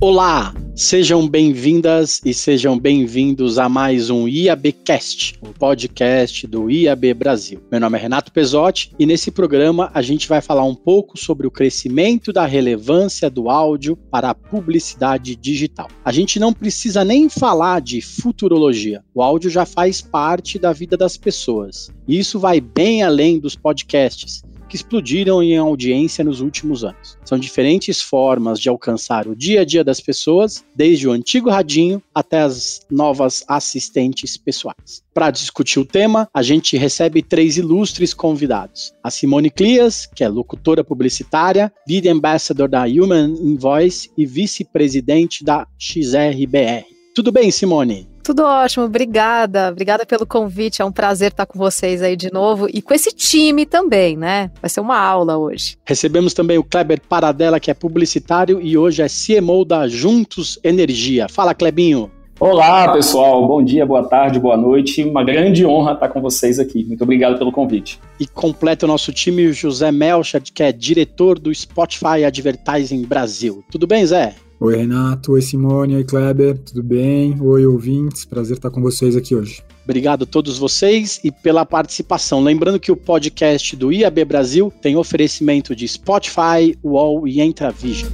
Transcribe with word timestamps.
Olá, 0.00 0.54
sejam 0.76 1.28
bem-vindas 1.28 2.20
e 2.24 2.32
sejam 2.32 2.78
bem-vindos 2.78 3.58
a 3.58 3.68
mais 3.68 4.10
um 4.10 4.28
IABcast, 4.28 5.36
o 5.42 5.52
podcast 5.52 6.46
do 6.46 6.70
IAB 6.70 7.14
Brasil. 7.14 7.60
Meu 7.68 7.80
nome 7.80 7.98
é 7.98 8.02
Renato 8.02 8.30
Pesotti 8.30 8.94
e 8.96 9.04
nesse 9.04 9.32
programa 9.32 9.90
a 9.92 10.00
gente 10.00 10.28
vai 10.28 10.40
falar 10.40 10.62
um 10.62 10.74
pouco 10.74 11.18
sobre 11.18 11.48
o 11.48 11.50
crescimento 11.50 12.32
da 12.32 12.46
relevância 12.46 13.28
do 13.28 13.50
áudio 13.50 13.96
para 13.96 14.30
a 14.30 14.34
publicidade 14.34 15.34
digital. 15.34 15.88
A 16.04 16.12
gente 16.12 16.38
não 16.38 16.52
precisa 16.52 17.04
nem 17.04 17.28
falar 17.28 17.80
de 17.80 18.00
futurologia. 18.00 19.02
O 19.12 19.20
áudio 19.20 19.50
já 19.50 19.66
faz 19.66 20.00
parte 20.00 20.60
da 20.60 20.72
vida 20.72 20.96
das 20.96 21.16
pessoas. 21.16 21.90
E 22.06 22.16
isso 22.16 22.38
vai 22.38 22.60
bem 22.60 23.02
além 23.02 23.40
dos 23.40 23.56
podcasts 23.56 24.44
que 24.68 24.76
explodiram 24.76 25.42
em 25.42 25.56
audiência 25.56 26.22
nos 26.22 26.40
últimos 26.40 26.84
anos. 26.84 27.16
São 27.24 27.38
diferentes 27.38 28.00
formas 28.00 28.60
de 28.60 28.68
alcançar 28.68 29.26
o 29.26 29.34
dia 29.34 29.62
a 29.62 29.64
dia 29.64 29.82
das 29.82 30.00
pessoas, 30.00 30.64
desde 30.74 31.08
o 31.08 31.12
antigo 31.12 31.50
radinho 31.50 32.02
até 32.14 32.40
as 32.40 32.80
novas 32.90 33.44
assistentes 33.48 34.36
pessoais. 34.36 35.02
Para 35.14 35.30
discutir 35.30 35.80
o 35.80 35.84
tema, 35.84 36.28
a 36.32 36.42
gente 36.42 36.76
recebe 36.76 37.22
três 37.22 37.56
ilustres 37.56 38.14
convidados. 38.14 38.92
A 39.02 39.10
Simone 39.10 39.50
Clias, 39.50 40.06
que 40.14 40.22
é 40.22 40.28
locutora 40.28 40.84
publicitária, 40.84 41.72
Video 41.86 42.12
Ambassador 42.12 42.68
da 42.68 42.84
Human 42.84 43.34
Invoice 43.40 44.10
e 44.16 44.26
vice-presidente 44.26 45.42
da 45.42 45.66
XRBR. 45.78 46.97
Tudo 47.18 47.32
bem, 47.32 47.50
Simone? 47.50 48.06
Tudo 48.22 48.44
ótimo, 48.44 48.84
obrigada. 48.84 49.70
Obrigada 49.70 50.06
pelo 50.06 50.24
convite. 50.24 50.80
É 50.80 50.84
um 50.84 50.92
prazer 50.92 51.32
estar 51.32 51.46
com 51.46 51.58
vocês 51.58 52.00
aí 52.00 52.14
de 52.14 52.32
novo 52.32 52.68
e 52.72 52.80
com 52.80 52.94
esse 52.94 53.10
time 53.10 53.66
também, 53.66 54.16
né? 54.16 54.52
Vai 54.62 54.70
ser 54.70 54.78
uma 54.78 54.96
aula 54.96 55.36
hoje. 55.36 55.76
Recebemos 55.84 56.32
também 56.32 56.58
o 56.58 56.62
Kleber 56.62 57.00
Paradela, 57.08 57.58
que 57.58 57.72
é 57.72 57.74
publicitário 57.74 58.60
e 58.60 58.78
hoje 58.78 59.02
é 59.02 59.08
CMO 59.08 59.64
da 59.64 59.88
Juntos 59.88 60.60
Energia. 60.62 61.26
Fala, 61.28 61.54
Klebinho. 61.54 62.08
Olá, 62.38 62.92
pessoal. 62.92 63.48
Bom 63.48 63.64
dia, 63.64 63.84
boa 63.84 64.08
tarde, 64.08 64.38
boa 64.38 64.56
noite. 64.56 65.02
Uma 65.02 65.24
grande 65.24 65.66
honra 65.66 65.94
estar 65.94 66.08
com 66.10 66.20
vocês 66.20 66.60
aqui. 66.60 66.84
Muito 66.84 67.02
obrigado 67.02 67.36
pelo 67.36 67.50
convite. 67.50 67.98
E 68.20 68.28
completa 68.28 68.86
o 68.86 68.88
nosso 68.88 69.12
time 69.12 69.48
o 69.48 69.52
José 69.52 69.90
Melchard, 69.90 70.52
que 70.52 70.62
é 70.62 70.70
diretor 70.70 71.36
do 71.36 71.52
Spotify 71.52 72.24
Advertising 72.24 73.02
Brasil. 73.02 73.64
Tudo 73.72 73.88
bem, 73.88 74.06
Zé? 74.06 74.36
Oi, 74.60 74.76
Renato. 74.76 75.32
Oi, 75.32 75.42
Simone. 75.42 75.94
Oi, 75.94 76.04
Kleber. 76.04 76.58
Tudo 76.58 76.82
bem? 76.82 77.36
Oi, 77.40 77.64
ouvintes. 77.64 78.24
Prazer 78.24 78.56
estar 78.56 78.70
com 78.70 78.82
vocês 78.82 79.14
aqui 79.14 79.34
hoje. 79.34 79.62
Obrigado 79.84 80.24
a 80.24 80.26
todos 80.26 80.58
vocês 80.58 81.20
e 81.22 81.30
pela 81.30 81.64
participação. 81.64 82.42
Lembrando 82.42 82.80
que 82.80 82.92
o 82.92 82.96
podcast 82.96 83.74
do 83.76 83.92
IAB 83.92 84.24
Brasil 84.24 84.72
tem 84.82 84.96
oferecimento 84.96 85.74
de 85.74 85.86
Spotify, 85.86 86.76
UOL 86.82 87.26
e 87.26 87.40
Entravision. 87.40 88.10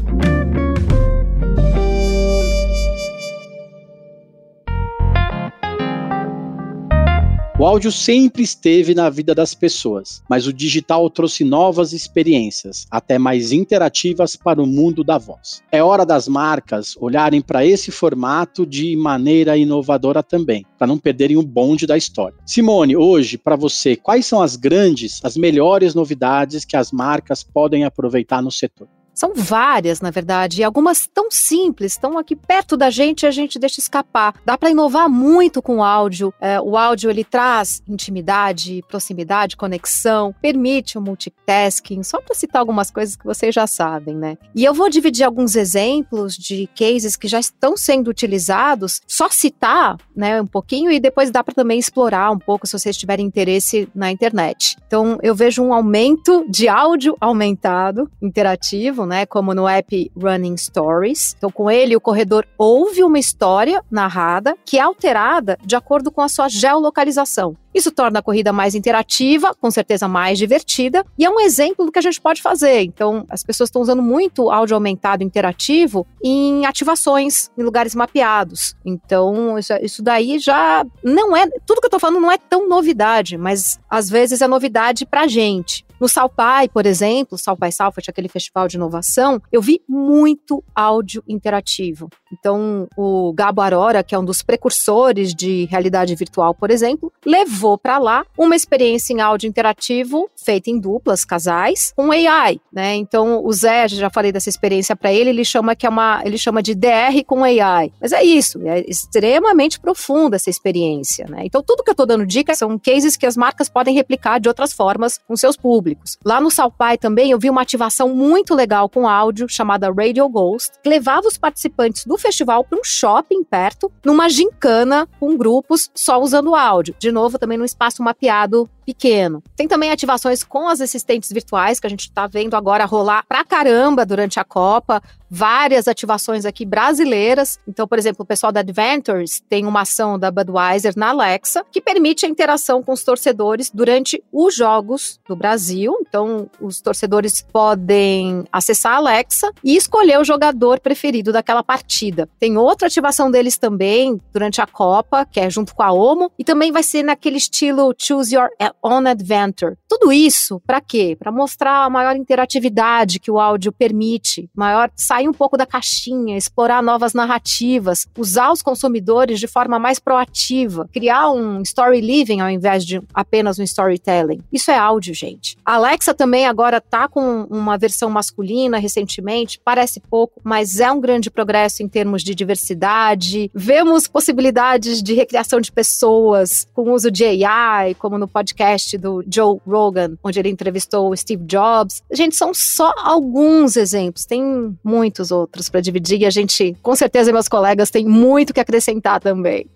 O 7.65 7.67
áudio 7.67 7.91
sempre 7.91 8.43
esteve 8.43 8.95
na 8.95 9.09
vida 9.09 9.35
das 9.35 9.55
pessoas, 9.55 10.23
mas 10.29 10.47
o 10.47 10.53
digital 10.53 11.09
trouxe 11.09 11.45
novas 11.45 11.95
experiências, 11.95 12.87
até 12.91 13.17
mais 13.17 13.53
interativas 13.53 14.37
para 14.37 14.63
o 14.63 14.67
mundo 14.67 15.03
da 15.03 15.17
voz. 15.17 15.63
É 15.73 15.83
hora 15.83 16.05
das 16.05 16.29
marcas 16.29 16.95
olharem 17.01 17.41
para 17.41 17.65
esse 17.65 17.91
formato 17.91 18.67
de 18.67 18.95
maneira 18.97 19.57
inovadora 19.57 20.23
também, 20.23 20.67
para 20.77 20.87
não 20.87 20.99
perderem 20.99 21.39
o 21.39 21.43
bonde 21.43 21.87
da 21.87 21.97
história. 21.97 22.37
Simone, 22.45 22.99
hoje, 22.99 23.39
para 23.39 23.57
você, 23.57 23.97
quais 23.97 24.27
são 24.27 24.43
as 24.43 24.57
grandes, 24.57 25.25
as 25.25 25.35
melhores 25.35 25.95
novidades 25.95 26.67
que 26.67 26.77
as 26.77 26.93
marcas 26.93 27.43
podem 27.43 27.83
aproveitar 27.83 28.43
no 28.43 28.51
setor? 28.51 28.89
São 29.15 29.33
várias, 29.35 30.01
na 30.01 30.11
verdade, 30.11 30.61
e 30.61 30.65
algumas 30.65 31.07
tão 31.07 31.31
simples, 31.31 31.93
estão 31.93 32.19
aqui 32.19 32.35
perto 32.35 32.77
da 32.77 32.91
gente 32.91 33.23
e 33.23 33.27
a 33.27 33.31
gente 33.31 33.59
deixa 33.59 33.81
escapar. 33.81 34.35
Dá 34.45 34.59
para 34.59 34.71
inovar 34.71 35.09
muito 35.09 35.63
com 35.63 35.77
o 35.77 35.83
áudio. 35.83 36.33
É, 36.41 36.61
o 36.61 36.77
áudio 36.77 37.11
ele 37.11 37.25
traz 37.25 37.83
intimidade, 37.89 38.83
proximidade, 38.89 39.57
conexão, 39.57 40.35
permite 40.41 40.99
o 40.99 41.01
multitasking, 41.01 42.03
só 42.03 42.21
para 42.21 42.35
citar 42.35 42.61
algumas 42.61 42.91
coisas 42.91 43.17
que 43.17 43.25
vocês 43.25 43.55
já 43.55 43.67
sabem, 43.67 44.17
né? 44.17 44.37
E 44.55 44.65
eu 44.65 44.75
vou 44.75 44.91
dividir 44.91 45.25
alguns 45.25 45.55
exemplos 45.55 46.35
de 46.35 46.69
cases 46.77 47.17
que 47.17 47.29
já 47.29 47.39
estão 47.39 47.77
sendo 47.77 48.09
utilizados, 48.09 49.01
só 49.07 49.29
citar, 49.29 49.97
né, 50.15 50.41
um 50.41 50.47
pouquinho 50.47 50.91
e 50.91 50.99
depois 50.99 51.31
dá 51.31 51.43
para 51.43 51.55
também 51.55 51.79
explorar 51.79 52.31
um 52.31 52.39
pouco 52.39 52.67
se 52.67 52.73
vocês 52.73 52.97
tiverem 52.97 53.27
interesse 53.27 53.89
na 53.95 54.11
internet. 54.11 54.77
Então, 54.87 55.19
eu 55.23 55.35
vejo 55.35 55.63
um 55.63 55.73
aumento 55.73 56.45
de 56.49 56.69
áudio 56.69 57.17
aumentado, 57.21 58.11
interativo, 58.21 59.04
né? 59.07 59.27
Como 59.27 59.55
no 59.55 59.69
app 59.69 60.11
Running 60.17 60.57
Stories. 60.57 61.35
Então, 61.37 61.51
com 61.51 61.71
ele, 61.71 61.97
o 61.97 62.01
corredor 62.01 62.47
ouve 62.59 63.03
uma 63.03 63.19
história 63.19 63.83
narrada 63.91 64.57
que 64.65 64.79
é 64.79 64.81
alterada 64.81 65.59
de 65.65 65.77
acordo 65.77 66.11
com 66.11 66.21
a 66.21 66.29
sua 66.29 66.49
geolocalização. 66.49 67.57
Isso 67.75 67.91
torna 67.91 68.21
a 68.21 68.23
corrida 68.23 68.53
mais 68.53 68.77
interativa, 68.77 69.53
com 69.61 69.69
certeza 69.69 70.07
mais 70.07 70.39
divertida, 70.39 71.05
e 71.19 71.25
é 71.25 71.31
um 71.31 71.41
exemplo 71.41 71.85
do 71.85 71.91
que 71.91 71.99
a 71.99 72.03
gente 72.03 72.21
pode 72.21 72.41
fazer. 72.41 72.83
Então, 72.83 73.27
as 73.29 73.43
pessoas 73.43 73.69
estão 73.69 73.83
usando 73.83 74.01
muito 74.01 74.49
áudio 74.49 74.77
aumentado 74.77 75.25
interativo 75.25 76.07
em 76.23 76.65
ativações, 76.67 77.51
em 77.59 77.65
lugares 77.65 77.95
mapeados. 77.97 78.77
Então, 78.85 79.59
isso, 79.59 79.73
isso 79.83 80.03
daí 80.03 80.39
já 80.39 80.87
não 81.03 81.37
é. 81.37 81.49
Tudo 81.67 81.81
que 81.81 81.87
eu 81.87 81.89
estou 81.89 82.01
falando 82.01 82.21
não 82.21 82.31
é 82.31 82.39
tão 82.39 82.69
novidade, 82.69 83.37
mas 83.37 83.81
às 83.91 84.09
vezes 84.09 84.41
é 84.41 84.47
novidade 84.47 85.05
pra 85.05 85.27
gente. 85.27 85.85
No 86.05 86.09
Salpai, 86.09 86.69
por 86.69 86.85
exemplo, 86.85 87.39
Salpai 87.39 87.73
Salfat, 87.73 88.11
aquele 88.11 88.29
festival 88.29 88.69
de 88.69 88.77
inovação, 88.77 89.41
eu 89.51 89.63
vi 89.63 89.81
muito 89.89 90.63
áudio 90.75 91.25
interativo. 91.27 92.11
Então, 92.39 92.89
o 92.97 93.33
Gabo 93.33 93.61
Arora, 93.61 94.03
que 94.03 94.15
é 94.15 94.19
um 94.19 94.25
dos 94.25 94.43
precursores 94.43 95.35
de 95.35 95.67
realidade 95.67 96.15
virtual, 96.15 96.55
por 96.55 96.71
exemplo, 96.71 97.13
levou 97.25 97.79
para 97.79 97.99
lá 97.99 98.25
uma 98.37 98.57
experiência 98.57 99.13
em 99.13 99.21
áudio 99.21 99.49
interativo 99.49 100.29
feita 100.37 100.71
em 100.71 100.79
duplas, 100.79 101.25
casais, 101.25 101.93
com 101.97 102.11
AI, 102.11 102.61
né? 102.73 102.95
Então, 102.97 103.45
o 103.45 103.53
Zé, 103.53 103.89
já 103.89 104.11
falei 104.11 104.33
dessa 104.33 104.49
experiência 104.49 104.95
para 104.95 105.13
ele, 105.13 105.31
ele 105.31 105.45
chama 105.45 105.75
que 105.75 105.87
é 105.87 105.89
uma, 105.89 106.23
ele 106.25 106.37
chama 106.37 106.63
de 106.63 106.75
DR 106.75 107.25
com 107.27 107.45
AI. 107.45 107.93
Mas 108.01 108.13
é 108.13 108.23
isso, 108.23 108.61
é 108.67 108.81
extremamente 108.89 109.81
profunda 109.81 110.37
essa 110.37 110.51
experiência, 110.51 111.27
né? 111.29 111.43
Então, 111.45 111.63
tudo 111.63 111.83
que 111.83 111.91
eu 111.91 111.95
estou 111.95 112.07
dando 112.07 112.27
dica 112.27 112.55
são 112.55 112.79
cases 112.79 113.17
que 113.17 113.27
as 113.27 113.37
marcas 113.37 113.69
podem 113.69 113.95
replicar 113.95 114.39
de 114.39 114.49
outras 114.49 114.73
formas 114.73 115.19
com 115.27 115.37
seus 115.37 115.57
públicos. 115.57 116.19
Lá 116.25 116.41
no 116.41 116.51
Salpai 116.51 116.99
também 116.99 117.31
eu 117.31 117.39
vi 117.39 117.49
uma 117.49 117.63
ativação 117.63 118.15
muito 118.15 118.55
legal 118.55 118.89
com 118.89 119.09
áudio 119.09 119.49
chamada 119.49 119.93
Radio 119.93 120.29
Ghost, 120.29 120.73
que 120.83 120.89
levava 120.89 121.27
os 121.27 121.39
participantes 121.39 122.05
do 122.05 122.19
festival 122.25 122.65
para 122.65 122.79
um 122.79 122.85
shopping 122.85 123.45
perto, 123.45 123.93
numa 124.05 124.29
gincana 124.29 125.07
com 125.21 125.37
grupos 125.37 125.91
só 125.95 126.21
usando 126.21 126.55
áudio. 126.55 126.95
De 126.99 127.13
novo, 127.13 127.39
também 127.39 127.59
num 127.59 127.65
espaço 127.65 128.03
mapeado 128.03 128.69
pequeno. 128.85 129.43
Tem 129.57 129.67
também 129.67 129.91
ativações 129.91 130.43
com 130.43 130.69
as 130.69 130.81
assistentes 130.81 131.33
virtuais 131.33 131.81
que 131.81 131.87
a 131.87 131.91
gente 131.91 132.09
está 132.09 132.27
vendo 132.27 132.55
agora 132.55 132.85
rolar 132.85 133.25
pra 133.27 133.45
caramba 133.45 134.05
durante 134.05 134.39
a 134.39 134.45
Copa. 134.45 135.03
Várias 135.31 135.89
ativações 135.89 136.45
aqui 136.45 136.65
brasileiras. 136.65 137.59
Então, 137.67 137.89
por 137.89 137.99
exemplo, 137.99 138.23
o 138.23 138.27
pessoal 138.27 138.53
da 138.53 138.61
Adventures 138.61 139.43
tem 139.49 139.67
uma 139.67 139.81
ação 139.81 140.19
da 140.19 140.31
Budweiser 140.31 140.93
na 140.97 141.09
Alexa 141.09 141.65
que 141.73 141.81
permite 141.81 142.25
a 142.25 142.29
interação 142.29 142.83
com 142.83 142.93
os 142.93 143.03
torcedores 143.03 143.71
durante 143.73 144.23
os 144.33 144.55
jogos 144.55 145.19
do 145.27 145.35
Brasil. 145.35 145.97
Então, 146.01 146.49
os 146.61 146.81
torcedores 146.81 147.43
podem 147.43 148.45
acessar 148.53 148.93
a 148.93 148.97
Alexa 148.97 149.51
e 149.65 149.77
escolher 149.77 150.21
o 150.21 150.25
jogador 150.25 150.79
preferido 150.79 151.33
daquela 151.33 151.63
partida. 151.65 152.29
Tem 152.39 152.57
outra 152.57 152.87
ativação 152.87 153.31
deles 153.31 153.59
também 153.59 154.21
durante 154.33 154.61
a 154.61 154.67
Copa, 154.67 155.25
que 155.25 155.41
é 155.41 155.51
junto 155.51 155.75
com 155.75 155.83
a 155.83 155.93
OMO, 155.93 156.31
e 156.39 156.45
também 156.45 156.71
vai 156.71 156.83
ser 156.83 157.03
naquele 157.03 157.39
estilo 157.39 157.95
Choose 157.99 158.35
Your 158.35 158.51
on 158.83 159.07
Adventure. 159.07 159.77
Tudo 159.89 160.13
isso 160.13 160.61
para 160.67 160.81
quê? 160.81 161.17
Para 161.19 161.31
mostrar 161.31 161.85
a 161.85 161.91
maior 161.91 162.17
interatividade 162.17 163.19
que 163.19 163.31
o 163.31 163.39
áudio 163.39 163.73
permite, 163.73 164.49
maior 164.55 164.91
sair 164.97 165.29
um 165.29 165.33
pouco 165.33 165.57
da 165.57 165.67
caixinha, 165.67 166.37
explorar 166.37 166.83
novas 166.83 167.15
narrativas, 167.15 168.07
usar 168.19 168.51
os 168.51 168.63
consumidores 168.63 169.39
de 169.39 169.47
forma 169.47 169.79
mais 169.79 169.99
proativa, 169.99 170.89
criar 170.93 171.31
um 171.31 171.63
story 171.63 172.01
living 172.01 172.41
ao 172.41 172.51
invés 172.51 172.85
de 172.85 173.01
apenas 173.13 173.59
um 173.59 173.63
storytelling. 173.63 174.41
Isso 174.53 174.71
é 174.71 174.77
áudio, 174.77 175.15
gente. 175.15 175.57
A 175.65 175.75
Alexa 175.75 176.13
também 176.13 176.47
agora 176.47 176.81
tá 176.81 177.09
com 177.09 177.45
uma 177.51 177.79
versão 177.79 178.11
masculina 178.11 178.79
recentemente, 178.79 179.61
parece 179.65 180.01
pouco, 180.01 180.41
mas 180.43 180.81
é 180.81 180.91
um 180.91 181.01
grande 181.01 181.31
progresso 181.31 181.83
em 181.83 181.89
termos 181.89 182.23
de 182.23 182.35
diversidade. 182.35 183.51
Vemos 183.55 184.09
possibilidades 184.09 185.03
de 185.03 185.15
recriação 185.15 185.61
de 185.61 185.71
pessoas 185.71 186.67
com 186.73 186.93
uso 186.93 187.11
de 187.11 187.45
AI, 187.45 187.95
como 187.95 188.19
no 188.19 188.27
podcast 188.27 188.64
podcast 188.65 188.97
do 188.97 189.23
Joe 189.31 189.59
Rogan, 189.67 190.17
onde 190.25 190.39
ele 190.39 190.49
entrevistou 190.49 191.11
o 191.11 191.17
Steve 191.17 191.45
Jobs. 191.45 192.03
Gente, 192.11 192.35
são 192.35 192.55
só 192.55 192.93
alguns 192.97 193.77
exemplos, 193.77 194.25
tem 194.25 194.77
muitos 194.83 195.31
outros 195.31 195.69
para 195.69 195.81
dividir 195.81 196.23
e 196.23 196.27
a 196.27 196.31
gente, 196.31 196.75
com 196.83 196.97
certeza, 196.97 197.33
meus 197.33 197.49
colegas, 197.49 197.91
têm 197.91 198.07
muito 198.07 198.55
que 198.55 198.61
acrescentar 198.61 199.21
também. 199.21 199.67